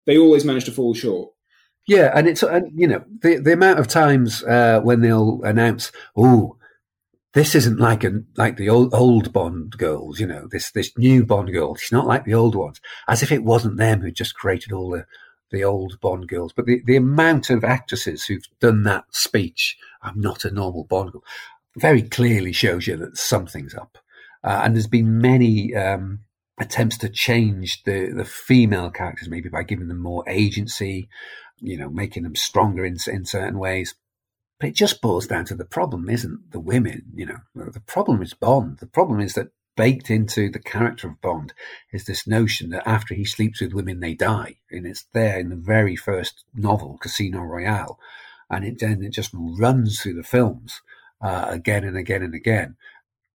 They 0.07 0.17
always 0.17 0.47
manage 0.47 0.65
to 0.65 0.73
fall 0.73 0.95
short. 0.95 1.32
Yeah, 1.87 2.13
and 2.15 2.29
it's 2.29 2.43
and 2.43 2.71
you 2.79 2.87
know 2.87 3.05
the 3.23 3.39
the 3.39 3.53
amount 3.53 3.81
of 3.81 3.89
times 3.89 4.43
uh, 4.45 4.81
when 4.83 5.01
they'll 5.01 5.41
announce, 5.43 5.91
"Oh, 6.17 6.57
this 7.35 7.55
isn't 7.55 7.81
like 7.81 8.05
a 8.05 8.23
like 8.37 8.57
the 8.57 8.69
old 8.69 8.95
old 8.95 9.33
Bond 9.33 9.77
girls," 9.79 10.21
you 10.21 10.27
know, 10.27 10.47
this 10.51 10.71
this 10.71 10.97
new 10.97 11.25
Bond 11.27 11.53
girl. 11.53 11.75
She's 11.75 11.93
not 11.93 12.07
like 12.07 12.25
the 12.25 12.35
old 12.35 12.55
ones, 12.55 12.81
as 13.09 13.23
if 13.23 13.33
it 13.33 13.43
wasn't 13.45 13.79
them 13.79 14.01
who 14.01 14.13
just 14.13 14.35
created 14.37 14.73
all 14.73 14.91
the 14.91 15.07
the 15.51 15.65
old 15.65 16.01
Bond 16.01 16.29
girls, 16.29 16.53
but 16.53 16.67
the, 16.67 16.83
the 16.87 16.97
amount 16.97 17.51
of 17.51 17.63
actresses 17.63 18.25
who've 18.25 18.47
done 18.59 18.85
that 18.85 19.05
speech, 19.15 19.77
I'm 20.03 20.19
not 20.21 20.45
a 20.45 20.51
normal 20.51 20.85
Bond 20.85 21.13
girl, 21.13 21.25
very 21.77 22.03
clearly 22.03 22.53
shows 22.53 22.87
you 22.87 22.97
that 22.97 23.19
something's 23.19 23.75
up. 23.75 23.99
Uh, 24.43 24.63
and 24.65 24.75
there's 24.75 24.87
been 24.87 25.21
many 25.21 25.75
um, 25.75 26.21
attempts 26.59 26.97
to 26.99 27.09
change 27.09 27.83
the, 27.85 28.13
the 28.17 28.25
female 28.25 28.91
characters, 28.91 29.29
maybe 29.29 29.49
by 29.49 29.63
giving 29.63 29.89
them 29.89 30.01
more 30.01 30.25
agency, 30.27 31.09
you 31.63 31.79
know, 31.79 31.89
making 31.89 32.25
them 32.25 32.37
stronger 32.37 32.85
in, 32.85 32.97
in 33.07 33.25
certain 33.25 33.59
ways. 33.59 33.95
But 34.59 34.71
it 34.71 34.75
just 34.75 35.01
boils 35.01 35.27
down 35.27 35.45
to 35.47 35.55
the 35.55 35.65
problem 35.65 36.09
isn't 36.09 36.53
the 36.53 36.61
women, 36.61 37.05
you 37.15 37.27
know. 37.27 37.39
The 37.55 37.81
problem 37.81 38.23
is 38.23 38.35
Bond. 38.35 38.79
The 38.79 38.87
problem 38.87 39.21
is 39.21 39.35
that 39.35 39.49
baked 39.77 40.11
into 40.11 40.51
the 40.51 40.59
character 40.59 41.09
of 41.09 41.21
Bond 41.21 41.53
is 41.93 42.05
this 42.05 42.27
notion 42.27 42.71
that 42.71 42.87
after 42.87 43.15
he 43.15 43.25
sleeps 43.25 43.61
with 43.61 43.73
women, 43.73 44.01
they 44.01 44.15
die. 44.15 44.57
And 44.71 44.87
it's 44.87 45.07
there 45.13 45.39
in 45.39 45.49
the 45.49 45.57
very 45.57 45.97
first 45.97 46.45
novel, 46.55 46.99
Casino 47.01 47.41
Royale. 47.41 47.99
And 48.51 48.65
it 48.65 48.79
then 48.79 49.03
it 49.03 49.13
just 49.13 49.31
runs 49.35 50.01
through 50.01 50.15
the 50.15 50.23
films 50.23 50.81
uh, 51.23 51.47
again 51.49 51.85
and 51.85 51.97
again 51.97 52.23
and 52.23 52.35
again, 52.35 52.77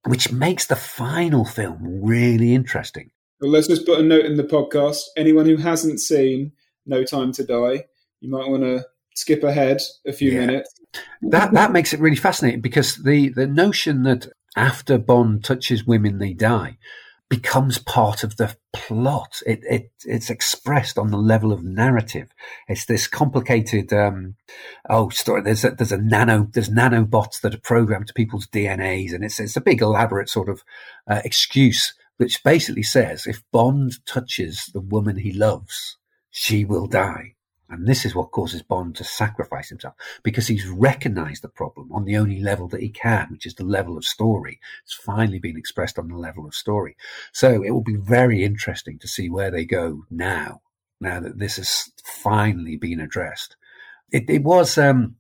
which 0.06 0.32
makes 0.32 0.68
the 0.68 0.76
final 0.76 1.44
film 1.44 2.04
really 2.04 2.54
interesting. 2.54 3.12
Well, 3.42 3.52
let's 3.52 3.68
just 3.68 3.86
put 3.86 4.00
a 4.00 4.04
note 4.04 4.26
in 4.26 4.38
the 4.38 4.44
podcast. 4.44 5.02
Anyone 5.16 5.46
who 5.46 5.58
hasn't 5.58 6.00
seen 6.00 6.54
No 6.86 7.04
Time 7.04 7.32
to 7.34 7.44
Die, 7.44 7.86
you 8.22 8.30
might 8.30 8.48
want 8.48 8.64
to 8.64 8.86
skip 9.16 9.44
ahead 9.44 9.80
a 10.06 10.14
few 10.14 10.32
yeah. 10.32 10.46
minutes. 10.46 10.74
That 11.22 11.52
that 11.54 11.72
makes 11.72 11.94
it 11.94 12.00
really 12.00 12.16
fascinating 12.16 12.62
because 12.62 12.98
the 12.98 13.30
the 13.30 13.48
notion 13.48 14.04
that 14.04 14.28
after 14.56 14.98
Bond 14.98 15.44
touches 15.44 15.86
women, 15.86 16.18
they 16.18 16.34
die 16.34 16.78
becomes 17.30 17.78
part 17.78 18.24
of 18.24 18.38
the 18.38 18.56
plot. 18.72 19.42
It, 19.46 19.60
it 19.70 19.92
it's 20.06 20.30
expressed 20.30 20.98
on 20.98 21.12
the 21.12 21.18
level 21.18 21.52
of 21.52 21.64
narrative. 21.64 22.30
It's 22.68 22.86
this 22.86 23.08
complicated 23.08 23.92
um, 23.92 24.36
oh 24.90 25.10
story. 25.10 25.42
There's 25.42 25.66
a, 25.66 25.72
there's 25.72 25.92
a 25.92 25.98
nano 25.98 26.48
there's 26.52 26.70
nanobots 26.70 27.42
that 27.42 27.54
are 27.54 27.60
programmed 27.60 28.08
to 28.08 28.14
people's 28.14 28.48
DNAs, 28.48 29.14
and 29.14 29.24
it's 29.24 29.40
it's 29.40 29.58
a 29.58 29.62
big 29.62 29.82
elaborate 29.82 30.30
sort 30.30 30.50
of 30.50 30.64
uh, 31.08 31.22
excuse 31.24 31.94
which 32.18 32.44
basically 32.44 32.84
says 32.84 33.28
if 33.28 33.44
Bond 33.52 34.04
touches 34.06 34.66
the 34.74 34.82
woman 34.82 35.18
he 35.18 35.32
loves, 35.32 35.98
she 36.32 36.66
will 36.66 36.88
die. 36.88 37.36
And 37.70 37.86
this 37.86 38.06
is 38.06 38.16
what 38.16 38.32
causes 38.32 38.62
Bond 38.62 38.96
to 38.96 39.04
sacrifice 39.04 39.70
himself 39.70 39.96
because 40.24 40.48
he's 40.48 40.68
recognized 40.68 41.42
the 41.42 41.50
problem 41.50 41.92
on 41.92 42.06
the 42.06 42.18
only 42.18 42.40
level 42.40 42.68
that 42.70 42.82
he 42.82 42.90
can, 42.90 43.28
which 43.30 43.46
is 43.46 43.56
the 43.56 43.66
level 43.66 43.98
of 43.98 44.06
story. 44.06 44.60
It's 44.84 44.94
finally 44.94 45.40
been 45.40 45.58
expressed 45.58 46.00
on 46.00 46.08
the 46.08 46.16
level 46.16 46.46
of 46.46 46.56
story. 46.56 46.96
So 47.34 47.64
it 47.64 47.72
will 47.72 47.84
be 47.84 47.98
very 47.98 48.44
interesting 48.44 49.00
to 49.00 49.08
see 49.08 49.30
where 49.30 49.52
they 49.52 49.66
go 49.66 50.06
now, 50.10 50.62
now 51.02 51.20
that 51.20 51.40
this 51.40 51.58
has 51.58 51.92
finally 52.04 52.78
been 52.78 53.02
addressed. 53.02 53.58
It, 54.12 54.30
it 54.30 54.44
was, 54.44 54.78
um, 54.78 55.16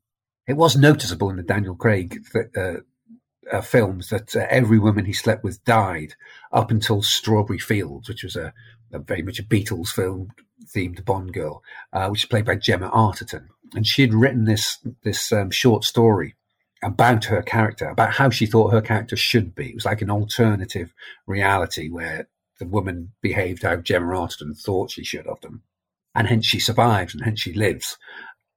it 0.47 0.55
was 0.55 0.77
noticeable 0.77 1.29
in 1.29 1.35
the 1.35 1.43
Daniel 1.43 1.75
Craig 1.75 2.25
uh, 2.55 2.75
uh, 3.51 3.61
films 3.61 4.09
that 4.09 4.35
uh, 4.35 4.45
every 4.49 4.79
woman 4.79 5.05
he 5.05 5.13
slept 5.13 5.43
with 5.43 5.63
died 5.63 6.15
up 6.51 6.71
until 6.71 7.01
Strawberry 7.01 7.59
Fields, 7.59 8.07
which 8.07 8.23
was 8.23 8.35
a, 8.35 8.53
a 8.91 8.99
very 8.99 9.21
much 9.21 9.39
a 9.39 9.43
Beatles 9.43 9.89
film 9.89 10.31
themed 10.65 11.03
Bond 11.05 11.33
girl, 11.33 11.63
uh, 11.93 12.07
which 12.09 12.23
is 12.23 12.29
played 12.29 12.45
by 12.45 12.55
Gemma 12.55 12.89
Arterton, 12.89 13.47
and 13.73 13.85
she 13.85 14.01
had 14.01 14.13
written 14.13 14.45
this 14.45 14.79
this 15.03 15.31
um, 15.31 15.51
short 15.51 15.83
story 15.83 16.35
about 16.83 17.25
her 17.25 17.41
character, 17.41 17.89
about 17.89 18.13
how 18.13 18.29
she 18.29 18.45
thought 18.45 18.71
her 18.71 18.81
character 18.81 19.15
should 19.15 19.55
be. 19.55 19.69
It 19.69 19.75
was 19.75 19.85
like 19.85 20.01
an 20.01 20.11
alternative 20.11 20.93
reality 21.25 21.89
where 21.89 22.27
the 22.59 22.67
woman 22.67 23.13
behaved 23.21 23.63
how 23.63 23.77
Gemma 23.77 24.07
Arterton 24.07 24.59
thought 24.59 24.91
she 24.91 25.03
should 25.03 25.25
have 25.25 25.41
done, 25.41 25.61
and 26.15 26.27
hence 26.27 26.45
she 26.45 26.59
survives, 26.59 27.13
and 27.13 27.23
hence 27.23 27.39
she 27.39 27.53
lives 27.53 27.97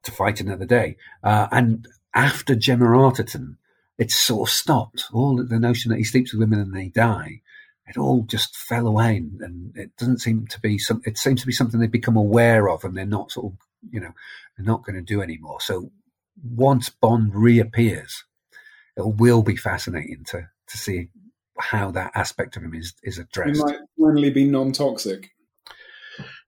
to 0.03 0.11
fight 0.11 0.41
another 0.41 0.67
day. 0.67 0.97
Uh, 1.23 1.49
and 1.51 1.87
after 2.15 2.55
Gemma 2.55 2.87
Arterton, 2.87 3.57
it's 3.99 4.15
sort 4.15 4.49
of 4.49 4.53
stopped. 4.53 5.05
All 5.13 5.37
the 5.37 5.59
notion 5.59 5.91
that 5.91 5.99
he 5.99 6.05
sleeps 6.05 6.33
with 6.33 6.41
women 6.41 6.59
and 6.59 6.75
they 6.75 6.89
die 6.89 7.43
it 7.91 7.99
all 7.99 8.23
just 8.23 8.57
fell 8.57 8.87
away, 8.87 9.17
and, 9.17 9.41
and, 9.41 9.77
it 9.77 9.97
doesn't 9.97 10.21
seem 10.21 10.47
to 10.47 10.61
be 10.61 10.79
some. 10.79 11.03
It 11.05 11.19
seems 11.19 11.41
to 11.41 11.47
be 11.47 11.53
something 11.53 11.81
they've 11.81 11.91
become 11.91 12.17
aware 12.17 12.69
of, 12.69 12.85
and 12.85 12.97
they're 12.97 13.05
not 13.05 13.33
sort 13.33 13.53
of, 13.53 13.59
you 13.91 14.01
know, 14.01 14.13
they're 14.57 14.67
not 14.67 14.85
going 14.85 14.95
to 14.95 15.03
do 15.03 15.21
anymore. 15.21 15.61
So 15.61 15.91
once 16.43 16.89
Bond 16.89 17.35
reappears, 17.35 18.25
it 18.97 19.17
will 19.17 19.43
be 19.43 19.57
fascinating 19.57 20.25
to 20.29 20.49
to 20.69 20.79
see 20.79 21.09
how 21.59 21.91
that 21.91 22.13
aspect 22.15 22.57
of 22.57 22.63
him 22.63 22.75
is 22.75 22.95
is 23.03 23.19
addressed. 23.19 23.57
He 23.57 23.65
might 23.65 23.81
finally 23.99 24.31
be 24.31 24.49
non-toxic. 24.49 25.31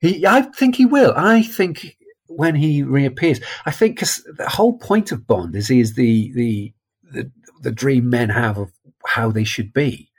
He, 0.01 0.25
I 0.25 0.43
think 0.43 0.77
he 0.77 0.87
will. 0.87 1.13
I 1.17 1.43
think 1.43 1.97
when 2.29 2.55
he 2.55 2.85
reappears, 2.85 3.41
I 3.67 3.73
think 3.73 3.97
because 3.97 4.23
the 4.37 4.49
whole 4.49 4.79
point 4.79 5.11
of 5.11 5.27
Bond 5.27 5.57
is 5.57 5.67
he 5.67 5.81
is 5.81 5.95
the 5.95 6.33
the 6.35 6.73
the, 7.03 7.33
the 7.63 7.73
dream 7.73 8.09
men 8.09 8.29
have 8.29 8.59
of 8.59 8.71
how 9.05 9.33
they 9.33 9.45
should 9.45 9.73
be 9.73 10.12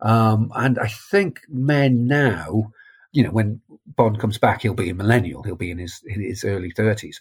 um, 0.00 0.52
and 0.54 0.78
I 0.78 0.88
think 0.88 1.40
men 1.48 2.06
now, 2.06 2.72
you 3.12 3.22
know, 3.22 3.30
when 3.30 3.60
Bond 3.86 4.18
comes 4.18 4.38
back, 4.38 4.62
he'll 4.62 4.74
be 4.74 4.90
a 4.90 4.94
millennial. 4.94 5.42
He'll 5.42 5.56
be 5.56 5.70
in 5.70 5.78
his 5.78 6.02
in 6.06 6.20
his 6.20 6.44
early 6.44 6.70
thirties. 6.70 7.20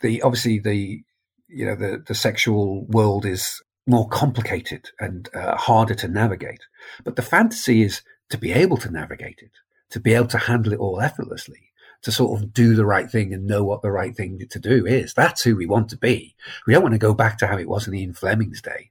The 0.00 0.22
obviously 0.22 0.58
the 0.58 1.02
you 1.48 1.64
know 1.64 1.76
the 1.76 2.02
the 2.06 2.14
sexual 2.14 2.84
world 2.86 3.24
is 3.24 3.62
more 3.86 4.08
complicated 4.08 4.90
and 4.98 5.28
uh, 5.34 5.56
harder 5.56 5.94
to 5.94 6.08
navigate. 6.08 6.60
But 7.04 7.16
the 7.16 7.22
fantasy 7.22 7.82
is 7.82 8.02
to 8.30 8.36
be 8.36 8.52
able 8.52 8.76
to 8.78 8.90
navigate 8.90 9.38
it, 9.40 9.52
to 9.90 10.00
be 10.00 10.12
able 10.12 10.26
to 10.28 10.38
handle 10.38 10.72
it 10.72 10.80
all 10.80 11.00
effortlessly, 11.00 11.70
to 12.02 12.10
sort 12.10 12.40
of 12.40 12.52
do 12.52 12.74
the 12.74 12.84
right 12.84 13.08
thing 13.08 13.32
and 13.32 13.46
know 13.46 13.62
what 13.62 13.82
the 13.82 13.92
right 13.92 14.14
thing 14.14 14.40
to 14.50 14.58
do 14.58 14.84
is. 14.84 15.14
That's 15.14 15.42
who 15.42 15.56
we 15.56 15.66
want 15.66 15.88
to 15.90 15.96
be. 15.96 16.34
We 16.66 16.74
don't 16.74 16.82
want 16.82 16.94
to 16.94 16.98
go 16.98 17.14
back 17.14 17.38
to 17.38 17.46
how 17.46 17.58
it 17.58 17.68
was 17.68 17.86
in 17.86 17.94
Ian 17.94 18.12
Fleming's 18.12 18.60
day 18.60 18.90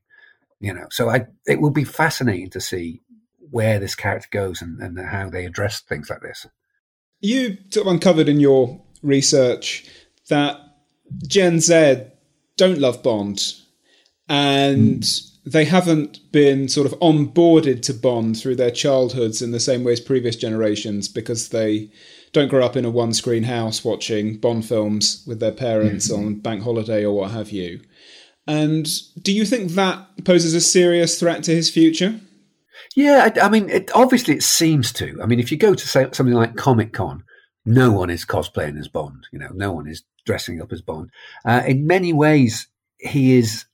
you 0.59 0.73
know, 0.73 0.87
so 0.89 1.09
I 1.09 1.27
it 1.45 1.61
will 1.61 1.71
be 1.71 1.83
fascinating 1.83 2.49
to 2.51 2.61
see 2.61 3.01
where 3.51 3.79
this 3.79 3.95
character 3.95 4.27
goes 4.31 4.61
and, 4.61 4.79
and 4.81 4.99
how 4.99 5.29
they 5.29 5.45
address 5.45 5.81
things 5.81 6.09
like 6.09 6.21
this. 6.21 6.47
You 7.19 7.57
sort 7.69 7.87
of 7.87 7.93
uncovered 7.93 8.29
in 8.29 8.39
your 8.39 8.81
research 9.01 9.89
that 10.29 10.59
Gen 11.27 11.59
Z 11.59 12.03
don't 12.57 12.79
love 12.79 13.03
Bond 13.03 13.53
and 14.27 15.03
mm. 15.03 15.31
they 15.45 15.65
haven't 15.65 16.31
been 16.31 16.67
sort 16.67 16.91
of 16.91 16.99
onboarded 16.99 17.81
to 17.83 17.93
Bond 17.93 18.37
through 18.37 18.55
their 18.55 18.71
childhoods 18.71 19.41
in 19.41 19.51
the 19.51 19.59
same 19.59 19.83
way 19.83 19.93
as 19.93 19.99
previous 19.99 20.35
generations 20.35 21.07
because 21.07 21.49
they 21.49 21.89
don't 22.33 22.49
grow 22.49 22.65
up 22.65 22.75
in 22.75 22.85
a 22.85 22.89
one 22.89 23.13
screen 23.13 23.43
house 23.43 23.85
watching 23.85 24.37
Bond 24.37 24.65
films 24.65 25.23
with 25.27 25.39
their 25.39 25.51
parents 25.51 26.11
mm-hmm. 26.11 26.25
on 26.25 26.35
bank 26.35 26.63
holiday 26.63 27.05
or 27.05 27.15
what 27.15 27.31
have 27.31 27.51
you. 27.51 27.79
And 28.47 28.87
do 29.21 29.31
you 29.31 29.45
think 29.45 29.71
that 29.71 30.07
poses 30.23 30.53
a 30.53 30.61
serious 30.61 31.19
threat 31.19 31.43
to 31.43 31.51
his 31.51 31.69
future? 31.69 32.19
Yeah, 32.95 33.29
I, 33.35 33.45
I 33.45 33.49
mean, 33.49 33.69
it, 33.69 33.91
obviously 33.95 34.35
it 34.35 34.43
seems 34.43 34.93
to. 34.93 35.19
I 35.21 35.25
mean, 35.25 35.39
if 35.39 35.51
you 35.51 35.57
go 35.57 35.73
to 35.73 35.87
say, 35.87 36.07
something 36.11 36.35
like 36.35 36.55
Comic 36.55 36.93
Con, 36.93 37.23
no 37.65 37.91
one 37.91 38.09
is 38.09 38.25
cosplaying 38.25 38.79
as 38.79 38.87
Bond. 38.87 39.27
You 39.31 39.39
know, 39.39 39.49
no 39.53 39.71
one 39.71 39.87
is 39.87 40.03
dressing 40.25 40.61
up 40.61 40.71
as 40.71 40.81
Bond. 40.81 41.09
Uh, 41.43 41.63
in 41.65 41.87
many 41.87 42.13
ways, 42.13 42.67
he 42.97 43.37
is 43.37 43.65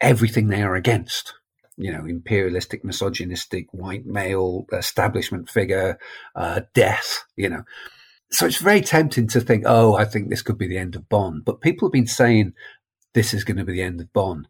everything 0.00 0.48
they 0.48 0.62
are 0.62 0.74
against. 0.74 1.34
You 1.76 1.92
know, 1.92 2.04
imperialistic, 2.04 2.84
misogynistic, 2.84 3.68
white 3.72 4.04
male 4.04 4.66
establishment 4.72 5.48
figure, 5.48 5.98
uh, 6.34 6.62
death. 6.74 7.24
You 7.36 7.48
know, 7.48 7.62
so 8.30 8.46
it's 8.46 8.60
very 8.60 8.80
tempting 8.80 9.28
to 9.28 9.40
think, 9.40 9.64
oh, 9.66 9.94
I 9.94 10.04
think 10.04 10.28
this 10.28 10.42
could 10.42 10.58
be 10.58 10.68
the 10.68 10.78
end 10.78 10.94
of 10.94 11.08
Bond. 11.08 11.44
But 11.44 11.60
people 11.60 11.88
have 11.88 11.92
been 11.92 12.06
saying 12.06 12.52
this 13.14 13.34
is 13.34 13.44
going 13.44 13.56
to 13.56 13.64
be 13.64 13.72
the 13.72 13.82
end 13.82 14.00
of 14.00 14.12
Bond 14.12 14.48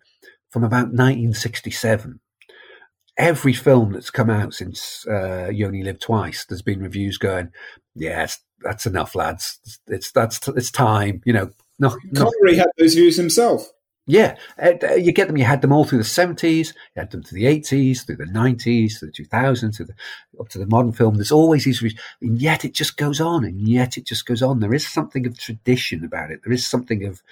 from 0.51 0.65
about 0.65 0.89
1967 0.89 2.21
every 3.21 3.53
film 3.53 3.93
that's 3.93 4.11
come 4.11 4.31
out 4.31 4.55
since 4.55 5.07
uh, 5.07 5.51
You 5.53 5.67
Only 5.67 5.83
Live 5.83 6.01
Twice, 6.01 6.47
there's 6.47 6.63
been 6.63 6.81
reviews 6.81 7.19
going, 7.19 7.53
yes, 7.95 8.39
that's 8.63 8.87
enough, 8.87 9.15
lads. 9.15 9.59
It's 9.87 10.11
that's 10.13 10.47
it's 10.49 10.71
time. 10.71 11.23
You 11.25 11.33
know, 11.33 11.51
no, 11.79 11.97
Connery 12.15 12.57
had 12.57 12.69
those 12.79 12.95
views 12.95 13.17
himself. 13.17 13.71
Yeah, 14.07 14.37
uh, 14.61 14.95
you 14.95 15.13
get 15.13 15.29
them. 15.29 15.37
You 15.37 15.45
had 15.45 15.63
them 15.63 15.73
all 15.73 15.85
through 15.85 15.99
the 15.99 16.05
seventies. 16.05 16.75
You 16.95 17.01
had 17.01 17.11
them 17.11 17.23
to 17.23 17.35
the 17.35 17.47
eighties, 17.47 18.03
through 18.03 18.17
the 18.17 18.27
nineties, 18.27 18.99
through 18.99 19.09
the 19.09 19.13
two 19.13 19.25
thousands, 19.25 19.79
the, 19.79 19.95
up 20.39 20.49
to 20.51 20.59
the 20.59 20.67
modern 20.67 20.93
film. 20.93 21.15
There's 21.15 21.33
always 21.33 21.65
these, 21.65 21.83
and 22.21 22.41
yet 22.41 22.65
it 22.65 22.75
just 22.75 22.97
goes 22.97 23.21
on, 23.21 23.45
and 23.45 23.61
yet 23.61 23.97
it 23.97 24.05
just 24.05 24.27
goes 24.27 24.43
on. 24.43 24.61
There 24.61 24.75
is 24.75 24.87
something 24.87 25.27
of 25.27 25.39
tradition 25.39 26.05
about 26.05 26.31
it. 26.31 26.41
There 26.45 26.53
is 26.53 26.67
something 26.67 27.05
of 27.05 27.23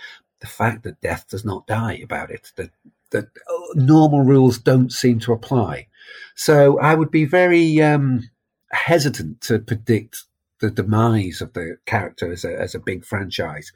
the 0.40 0.46
fact 0.46 0.84
that 0.84 1.00
death 1.00 1.26
does 1.28 1.44
not 1.44 1.66
die 1.66 2.00
about 2.02 2.30
it. 2.30 2.52
That 2.56 2.70
that 3.10 3.24
uh, 3.24 3.74
normal 3.74 4.22
rules 4.22 4.58
don't 4.58 4.92
seem 4.92 5.18
to 5.20 5.32
apply. 5.32 5.86
So 6.34 6.78
I 6.78 6.94
would 6.94 7.10
be 7.10 7.24
very 7.24 7.80
um, 7.80 8.28
hesitant 8.70 9.40
to 9.42 9.58
predict 9.58 10.24
the 10.60 10.70
demise 10.70 11.40
of 11.40 11.52
the 11.52 11.78
character 11.86 12.32
as 12.32 12.44
a, 12.44 12.60
as 12.60 12.74
a 12.74 12.80
big 12.80 13.04
franchise, 13.04 13.72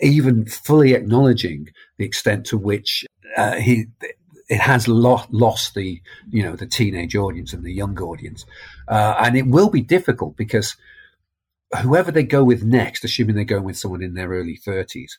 even 0.00 0.46
fully 0.46 0.94
acknowledging 0.94 1.68
the 1.98 2.04
extent 2.04 2.46
to 2.46 2.56
which 2.56 3.04
uh, 3.36 3.56
he 3.56 3.86
it 4.48 4.60
has 4.60 4.88
lo- 4.88 5.26
lost 5.30 5.74
the 5.74 6.00
you 6.30 6.42
know 6.42 6.56
the 6.56 6.66
teenage 6.66 7.14
audience 7.14 7.52
and 7.52 7.64
the 7.64 7.72
young 7.72 7.98
audience, 7.98 8.46
uh, 8.88 9.14
and 9.18 9.36
it 9.36 9.46
will 9.46 9.70
be 9.70 9.82
difficult 9.82 10.36
because 10.36 10.76
whoever 11.82 12.10
they 12.10 12.22
go 12.22 12.42
with 12.42 12.62
next, 12.64 13.04
assuming 13.04 13.36
they're 13.36 13.44
going 13.44 13.64
with 13.64 13.76
someone 13.76 14.02
in 14.02 14.14
their 14.14 14.28
early 14.28 14.56
thirties, 14.56 15.18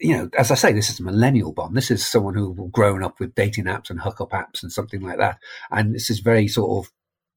you 0.00 0.16
know, 0.16 0.28
as 0.36 0.50
I 0.50 0.54
say, 0.54 0.72
this 0.72 0.90
is 0.90 1.00
a 1.00 1.04
millennial 1.04 1.52
Bond. 1.52 1.76
This 1.76 1.90
is 1.90 2.06
someone 2.06 2.34
who 2.34 2.68
grown 2.72 3.02
up 3.02 3.20
with 3.20 3.34
dating 3.34 3.64
apps 3.64 3.90
and 3.90 4.00
hookup 4.00 4.30
apps 4.30 4.62
and 4.62 4.72
something 4.72 5.00
like 5.00 5.18
that. 5.18 5.38
And 5.70 5.94
this 5.94 6.10
is 6.10 6.18
very 6.20 6.48
sort 6.48 6.84
of 6.84 6.92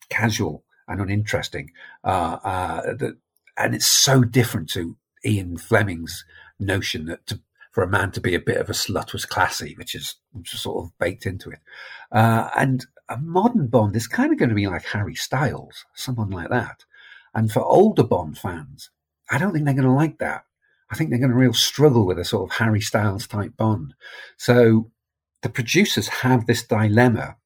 casual 0.10 0.64
and 0.88 1.00
uninteresting. 1.02 1.72
Uh, 2.04 2.38
uh, 2.44 3.12
and 3.58 3.76
it's 3.76 3.88
so 3.88 4.24
different 4.24 4.70
to 4.72 4.98
Ian 5.26 5.58
Fleming's 5.58 6.26
notion 6.60 7.06
that 7.06 7.26
to, 7.28 7.42
for 7.72 7.84
a 7.84 7.90
man 7.90 8.12
to 8.12 8.22
be 8.22 8.34
a 8.34 8.40
bit 8.40 8.58
of 8.58 8.70
a 8.70 8.74
slut 8.74 9.14
was 9.14 9.26
classy, 9.26 9.76
which 9.78 9.94
is 9.94 10.16
sort 10.46 10.84
of 10.84 10.98
baked 10.98 11.26
into 11.26 11.52
it. 11.52 11.60
Uh, 12.12 12.50
and 12.58 12.88
a 13.10 13.18
modern 13.18 13.68
Bond 13.68 13.96
is 13.96 14.08
kind 14.08 14.32
of 14.32 14.40
going 14.40 14.50
to 14.50 14.56
be 14.56 14.68
like 14.68 14.86
Harry 14.86 15.16
Styles, 15.16 15.86
someone 15.94 16.30
like 16.30 16.50
that. 16.50 16.86
And 17.36 17.52
for 17.52 17.64
older 17.64 18.04
Bond 18.04 18.38
fans, 18.38 18.90
I 19.30 19.38
don't 19.38 19.54
think 19.54 19.66
they're 19.66 19.74
going 19.76 19.86
to 19.86 19.92
like 19.92 20.18
that 20.20 20.46
I 20.90 20.96
think 20.96 21.10
they're 21.10 21.20
going 21.20 21.32
to 21.32 21.38
real 21.38 21.54
struggle 21.54 22.06
with 22.06 22.20
a 22.20 22.26
sort 22.26 22.50
of 22.50 22.58
Harry 22.58 22.82
Styles 22.82 23.28
type 23.28 23.58
Bond. 23.58 23.94
So 24.38 24.92
the 25.42 25.50
producers 25.50 26.08
have 26.08 26.46
this 26.46 26.64
dilemma 26.64 27.38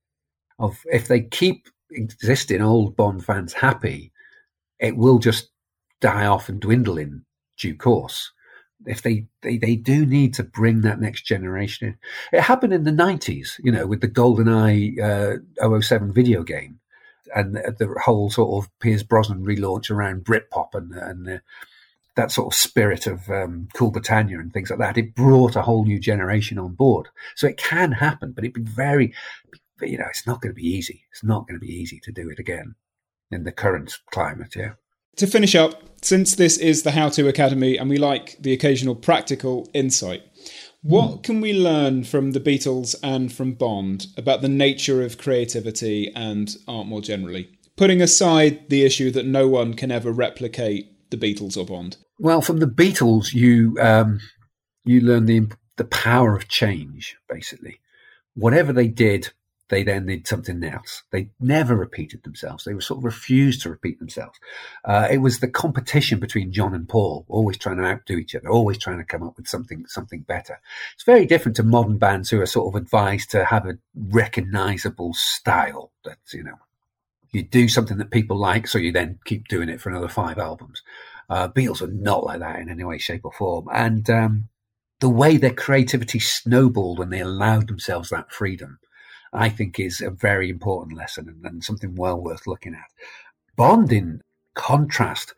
of 0.59 0.77
if 0.85 1.07
they 1.07 1.21
keep 1.21 1.67
existing 1.91 2.61
old 2.61 2.95
Bond 2.95 3.25
fans 3.25 3.53
happy, 3.53 4.11
it 4.79 4.95
will 4.95 5.19
just 5.19 5.49
die 5.99 6.25
off 6.25 6.49
and 6.49 6.59
dwindle 6.59 6.97
in 6.97 7.25
due 7.57 7.75
course. 7.75 8.31
If 8.85 9.03
they, 9.03 9.27
they, 9.41 9.57
they 9.57 9.75
do 9.75 10.05
need 10.05 10.33
to 10.35 10.43
bring 10.43 10.81
that 10.81 10.99
next 10.99 11.23
generation 11.23 11.89
in. 11.89 11.97
It 12.37 12.41
happened 12.41 12.73
in 12.73 12.83
the 12.83 12.91
90s, 12.91 13.59
you 13.63 13.71
know, 13.71 13.85
with 13.85 14.01
the 14.01 14.07
GoldenEye 14.07 14.99
uh, 15.61 15.81
007 15.81 16.11
video 16.11 16.41
game 16.41 16.79
and 17.35 17.55
the, 17.55 17.75
the, 17.77 17.99
whole 18.03 18.31
sort 18.31 18.63
of 18.63 18.71
Pierce 18.79 19.03
Brosnan 19.03 19.45
relaunch 19.45 19.91
around 19.91 20.25
Britpop 20.25 20.73
and, 20.73 20.93
and 20.93 21.27
the, 21.27 21.41
that 22.15 22.31
sort 22.31 22.53
of 22.53 22.57
spirit 22.57 23.07
of 23.07 23.29
um, 23.29 23.67
Cool 23.73 23.91
Britannia 23.91 24.39
and 24.39 24.51
things 24.51 24.69
like 24.69 24.79
that. 24.79 24.97
It 24.97 25.15
brought 25.15 25.55
a 25.55 25.61
whole 25.61 25.85
new 25.85 25.99
generation 25.99 26.59
on 26.59 26.73
board. 26.73 27.07
So 27.35 27.47
it 27.47 27.57
can 27.57 27.93
happen, 27.93 28.33
but 28.33 28.43
it'd 28.43 28.53
be 28.53 28.61
very, 28.61 29.13
you 29.81 29.97
know, 29.97 30.07
it's 30.09 30.27
not 30.27 30.41
going 30.41 30.53
to 30.53 30.59
be 30.61 30.67
easy. 30.67 31.05
It's 31.11 31.23
not 31.23 31.47
going 31.47 31.59
to 31.59 31.65
be 31.65 31.73
easy 31.73 31.99
to 32.03 32.11
do 32.11 32.29
it 32.29 32.39
again 32.39 32.75
in 33.31 33.43
the 33.43 33.51
current 33.51 33.93
climate. 34.11 34.55
Yeah. 34.55 34.73
To 35.17 35.27
finish 35.27 35.55
up, 35.55 35.81
since 36.01 36.35
this 36.35 36.57
is 36.57 36.83
the 36.83 36.91
How 36.91 37.09
To 37.09 37.27
Academy 37.27 37.77
and 37.77 37.89
we 37.89 37.97
like 37.97 38.37
the 38.39 38.53
occasional 38.53 38.95
practical 38.95 39.69
insight, 39.73 40.23
what 40.81 41.11
mm. 41.11 41.23
can 41.23 41.41
we 41.41 41.53
learn 41.53 42.03
from 42.03 42.31
the 42.31 42.39
Beatles 42.39 42.95
and 43.03 43.31
from 43.31 43.53
Bond 43.53 44.07
about 44.17 44.41
the 44.41 44.49
nature 44.49 45.03
of 45.03 45.17
creativity 45.17 46.11
and 46.15 46.55
art 46.67 46.87
more 46.87 47.01
generally? 47.01 47.49
Putting 47.77 48.01
aside 48.01 48.69
the 48.69 48.83
issue 48.83 49.11
that 49.11 49.25
no 49.25 49.47
one 49.47 49.75
can 49.75 49.91
ever 49.91 50.11
replicate 50.11 50.90
the 51.11 51.17
Beatles 51.17 51.57
or 51.57 51.65
Bond? 51.65 51.97
Well, 52.17 52.41
from 52.41 52.57
the 52.57 52.67
Beatles, 52.67 53.33
you 53.33 53.77
um, 53.79 54.19
you 54.83 55.01
learn 55.01 55.25
the 55.25 55.47
the 55.77 55.85
power 55.85 56.35
of 56.35 56.47
change. 56.47 57.17
Basically, 57.29 57.79
whatever 58.33 58.73
they 58.73 58.87
did, 58.87 59.31
they 59.71 59.83
then 59.83 60.05
did 60.05 60.27
something 60.27 60.63
else. 60.63 61.03
They 61.11 61.29
never 61.39 61.75
repeated 61.75 62.23
themselves. 62.23 62.63
They 62.63 62.73
were 62.73 62.81
sort 62.81 62.99
of 62.99 63.05
refused 63.05 63.61
to 63.61 63.69
repeat 63.69 63.99
themselves. 63.99 64.37
Uh, 64.83 65.07
it 65.09 65.19
was 65.19 65.39
the 65.39 65.47
competition 65.47 66.19
between 66.19 66.51
John 66.51 66.75
and 66.75 66.87
Paul, 66.87 67.25
always 67.29 67.57
trying 67.57 67.77
to 67.77 67.85
outdo 67.85 68.17
each 68.17 68.35
other, 68.35 68.49
always 68.49 68.77
trying 68.77 68.97
to 68.97 69.05
come 69.05 69.23
up 69.23 69.37
with 69.37 69.47
something 69.47 69.85
something 69.87 70.21
better. 70.21 70.59
It's 70.93 71.03
very 71.03 71.25
different 71.25 71.55
to 71.55 71.63
modern 71.63 71.97
bands 71.97 72.29
who 72.29 72.41
are 72.41 72.45
sort 72.45 72.73
of 72.73 72.81
advised 72.81 73.31
to 73.31 73.45
have 73.45 73.65
a 73.65 73.77
recognizable 73.95 75.13
style 75.13 75.91
that's 76.03 76.33
you 76.33 76.43
know 76.43 76.59
you 77.31 77.43
do 77.43 77.67
something 77.67 77.97
that 77.97 78.11
people 78.11 78.37
like, 78.37 78.67
so 78.67 78.77
you 78.77 78.91
then 78.91 79.19
keep 79.25 79.47
doing 79.47 79.69
it 79.69 79.79
for 79.79 79.89
another 79.89 80.09
five 80.09 80.37
albums. 80.37 80.81
Uh, 81.29 81.47
Beatles 81.47 81.81
are 81.81 81.87
not 81.87 82.23
like 82.25 82.39
that 82.39 82.59
in 82.59 82.69
any 82.69 82.83
way, 82.83 82.97
shape, 82.97 83.21
or 83.23 83.31
form. 83.31 83.67
And 83.73 84.09
um, 84.09 84.49
the 84.99 85.09
way 85.09 85.37
their 85.37 85.53
creativity 85.53 86.19
snowballed 86.19 86.99
when 86.99 87.09
they 87.09 87.21
allowed 87.21 87.67
themselves 87.67 88.09
that 88.09 88.31
freedom, 88.31 88.79
I 89.31 89.47
think 89.47 89.79
is 89.79 90.01
a 90.01 90.09
very 90.09 90.49
important 90.49 90.97
lesson 90.97 91.29
and, 91.29 91.45
and 91.45 91.63
something 91.63 91.95
well 91.95 92.19
worth 92.19 92.47
looking 92.47 92.73
at. 92.73 92.91
Bond, 93.55 93.93
in 93.93 94.21
contrast, 94.53 95.33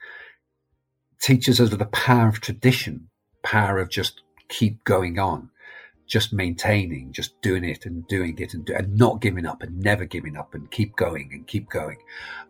teaches 1.21 1.61
us 1.61 1.69
the 1.69 1.85
power 1.85 2.27
of 2.27 2.41
tradition, 2.41 3.09
power 3.43 3.77
of 3.79 3.89
just 3.89 4.21
keep 4.49 4.83
going 4.83 5.19
on 5.19 5.51
just 6.07 6.33
maintaining, 6.33 7.11
just 7.11 7.39
doing 7.41 7.63
it 7.63 7.85
and 7.85 8.07
doing 8.07 8.37
it 8.39 8.53
and, 8.53 8.65
do, 8.65 8.73
and 8.75 8.95
not 8.97 9.21
giving 9.21 9.45
up 9.45 9.63
and 9.63 9.79
never 9.79 10.05
giving 10.05 10.37
up 10.37 10.53
and 10.53 10.69
keep 10.71 10.95
going 10.95 11.29
and 11.31 11.47
keep 11.47 11.69
going. 11.69 11.97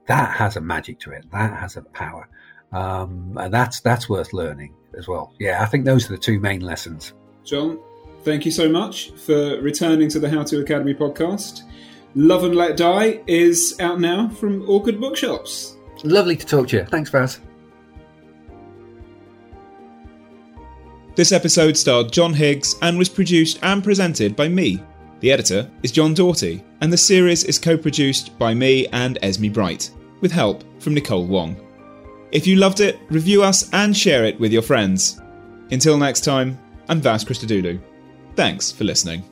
That 0.07 0.35
has 0.35 0.57
a 0.57 0.61
magic 0.61 0.99
to 1.01 1.11
it. 1.11 1.25
That 1.31 1.57
has 1.59 1.77
a 1.77 1.81
power. 1.81 2.27
Um, 2.71 3.37
and 3.39 3.53
that's, 3.53 3.79
that's 3.81 4.09
worth 4.09 4.33
learning 4.33 4.73
as 4.97 5.07
well. 5.07 5.33
Yeah, 5.39 5.61
I 5.61 5.65
think 5.67 5.85
those 5.85 6.09
are 6.09 6.13
the 6.13 6.17
two 6.17 6.39
main 6.39 6.61
lessons. 6.61 7.13
John, 7.43 7.79
thank 8.23 8.45
you 8.45 8.51
so 8.51 8.67
much 8.67 9.11
for 9.11 9.61
returning 9.61 10.09
to 10.09 10.19
the 10.19 10.29
How 10.29 10.43
to 10.43 10.61
Academy 10.61 10.93
podcast. 10.93 11.61
Love 12.15 12.43
and 12.43 12.55
Let 12.55 12.77
Die 12.77 13.21
is 13.27 13.75
out 13.79 13.99
now 13.99 14.29
from 14.29 14.67
all 14.67 14.79
good 14.79 14.99
bookshops. 14.99 15.77
Lovely 16.03 16.35
to 16.35 16.45
talk 16.45 16.67
to 16.69 16.77
you. 16.77 16.85
Thanks, 16.85 17.09
Vas. 17.09 17.39
This 21.15 21.31
episode 21.31 21.77
starred 21.77 22.11
John 22.11 22.33
Higgs 22.33 22.75
and 22.81 22.97
was 22.97 23.07
produced 23.07 23.59
and 23.61 23.83
presented 23.83 24.35
by 24.35 24.47
me. 24.47 24.81
The 25.19 25.31
editor 25.31 25.69
is 25.83 25.91
John 25.91 26.15
Doughty, 26.15 26.63
and 26.81 26.91
the 26.91 26.97
series 26.97 27.43
is 27.43 27.59
co 27.59 27.77
produced 27.77 28.37
by 28.39 28.55
me 28.55 28.87
and 28.87 29.19
Esme 29.21 29.49
Bright, 29.49 29.91
with 30.21 30.31
help 30.31 30.63
from 30.81 30.95
Nicole 30.95 31.27
Wong. 31.27 31.55
If 32.31 32.47
you 32.47 32.55
loved 32.55 32.79
it, 32.79 32.97
review 33.11 33.43
us 33.43 33.69
and 33.73 33.95
share 33.95 34.25
it 34.25 34.39
with 34.39 34.51
your 34.51 34.63
friends. 34.63 35.21
Until 35.69 35.99
next 35.99 36.21
time, 36.21 36.57
I'm 36.89 36.99
Vas 36.99 37.23
Christodoulou. 37.23 37.79
Thanks 38.35 38.71
for 38.71 38.83
listening. 38.83 39.23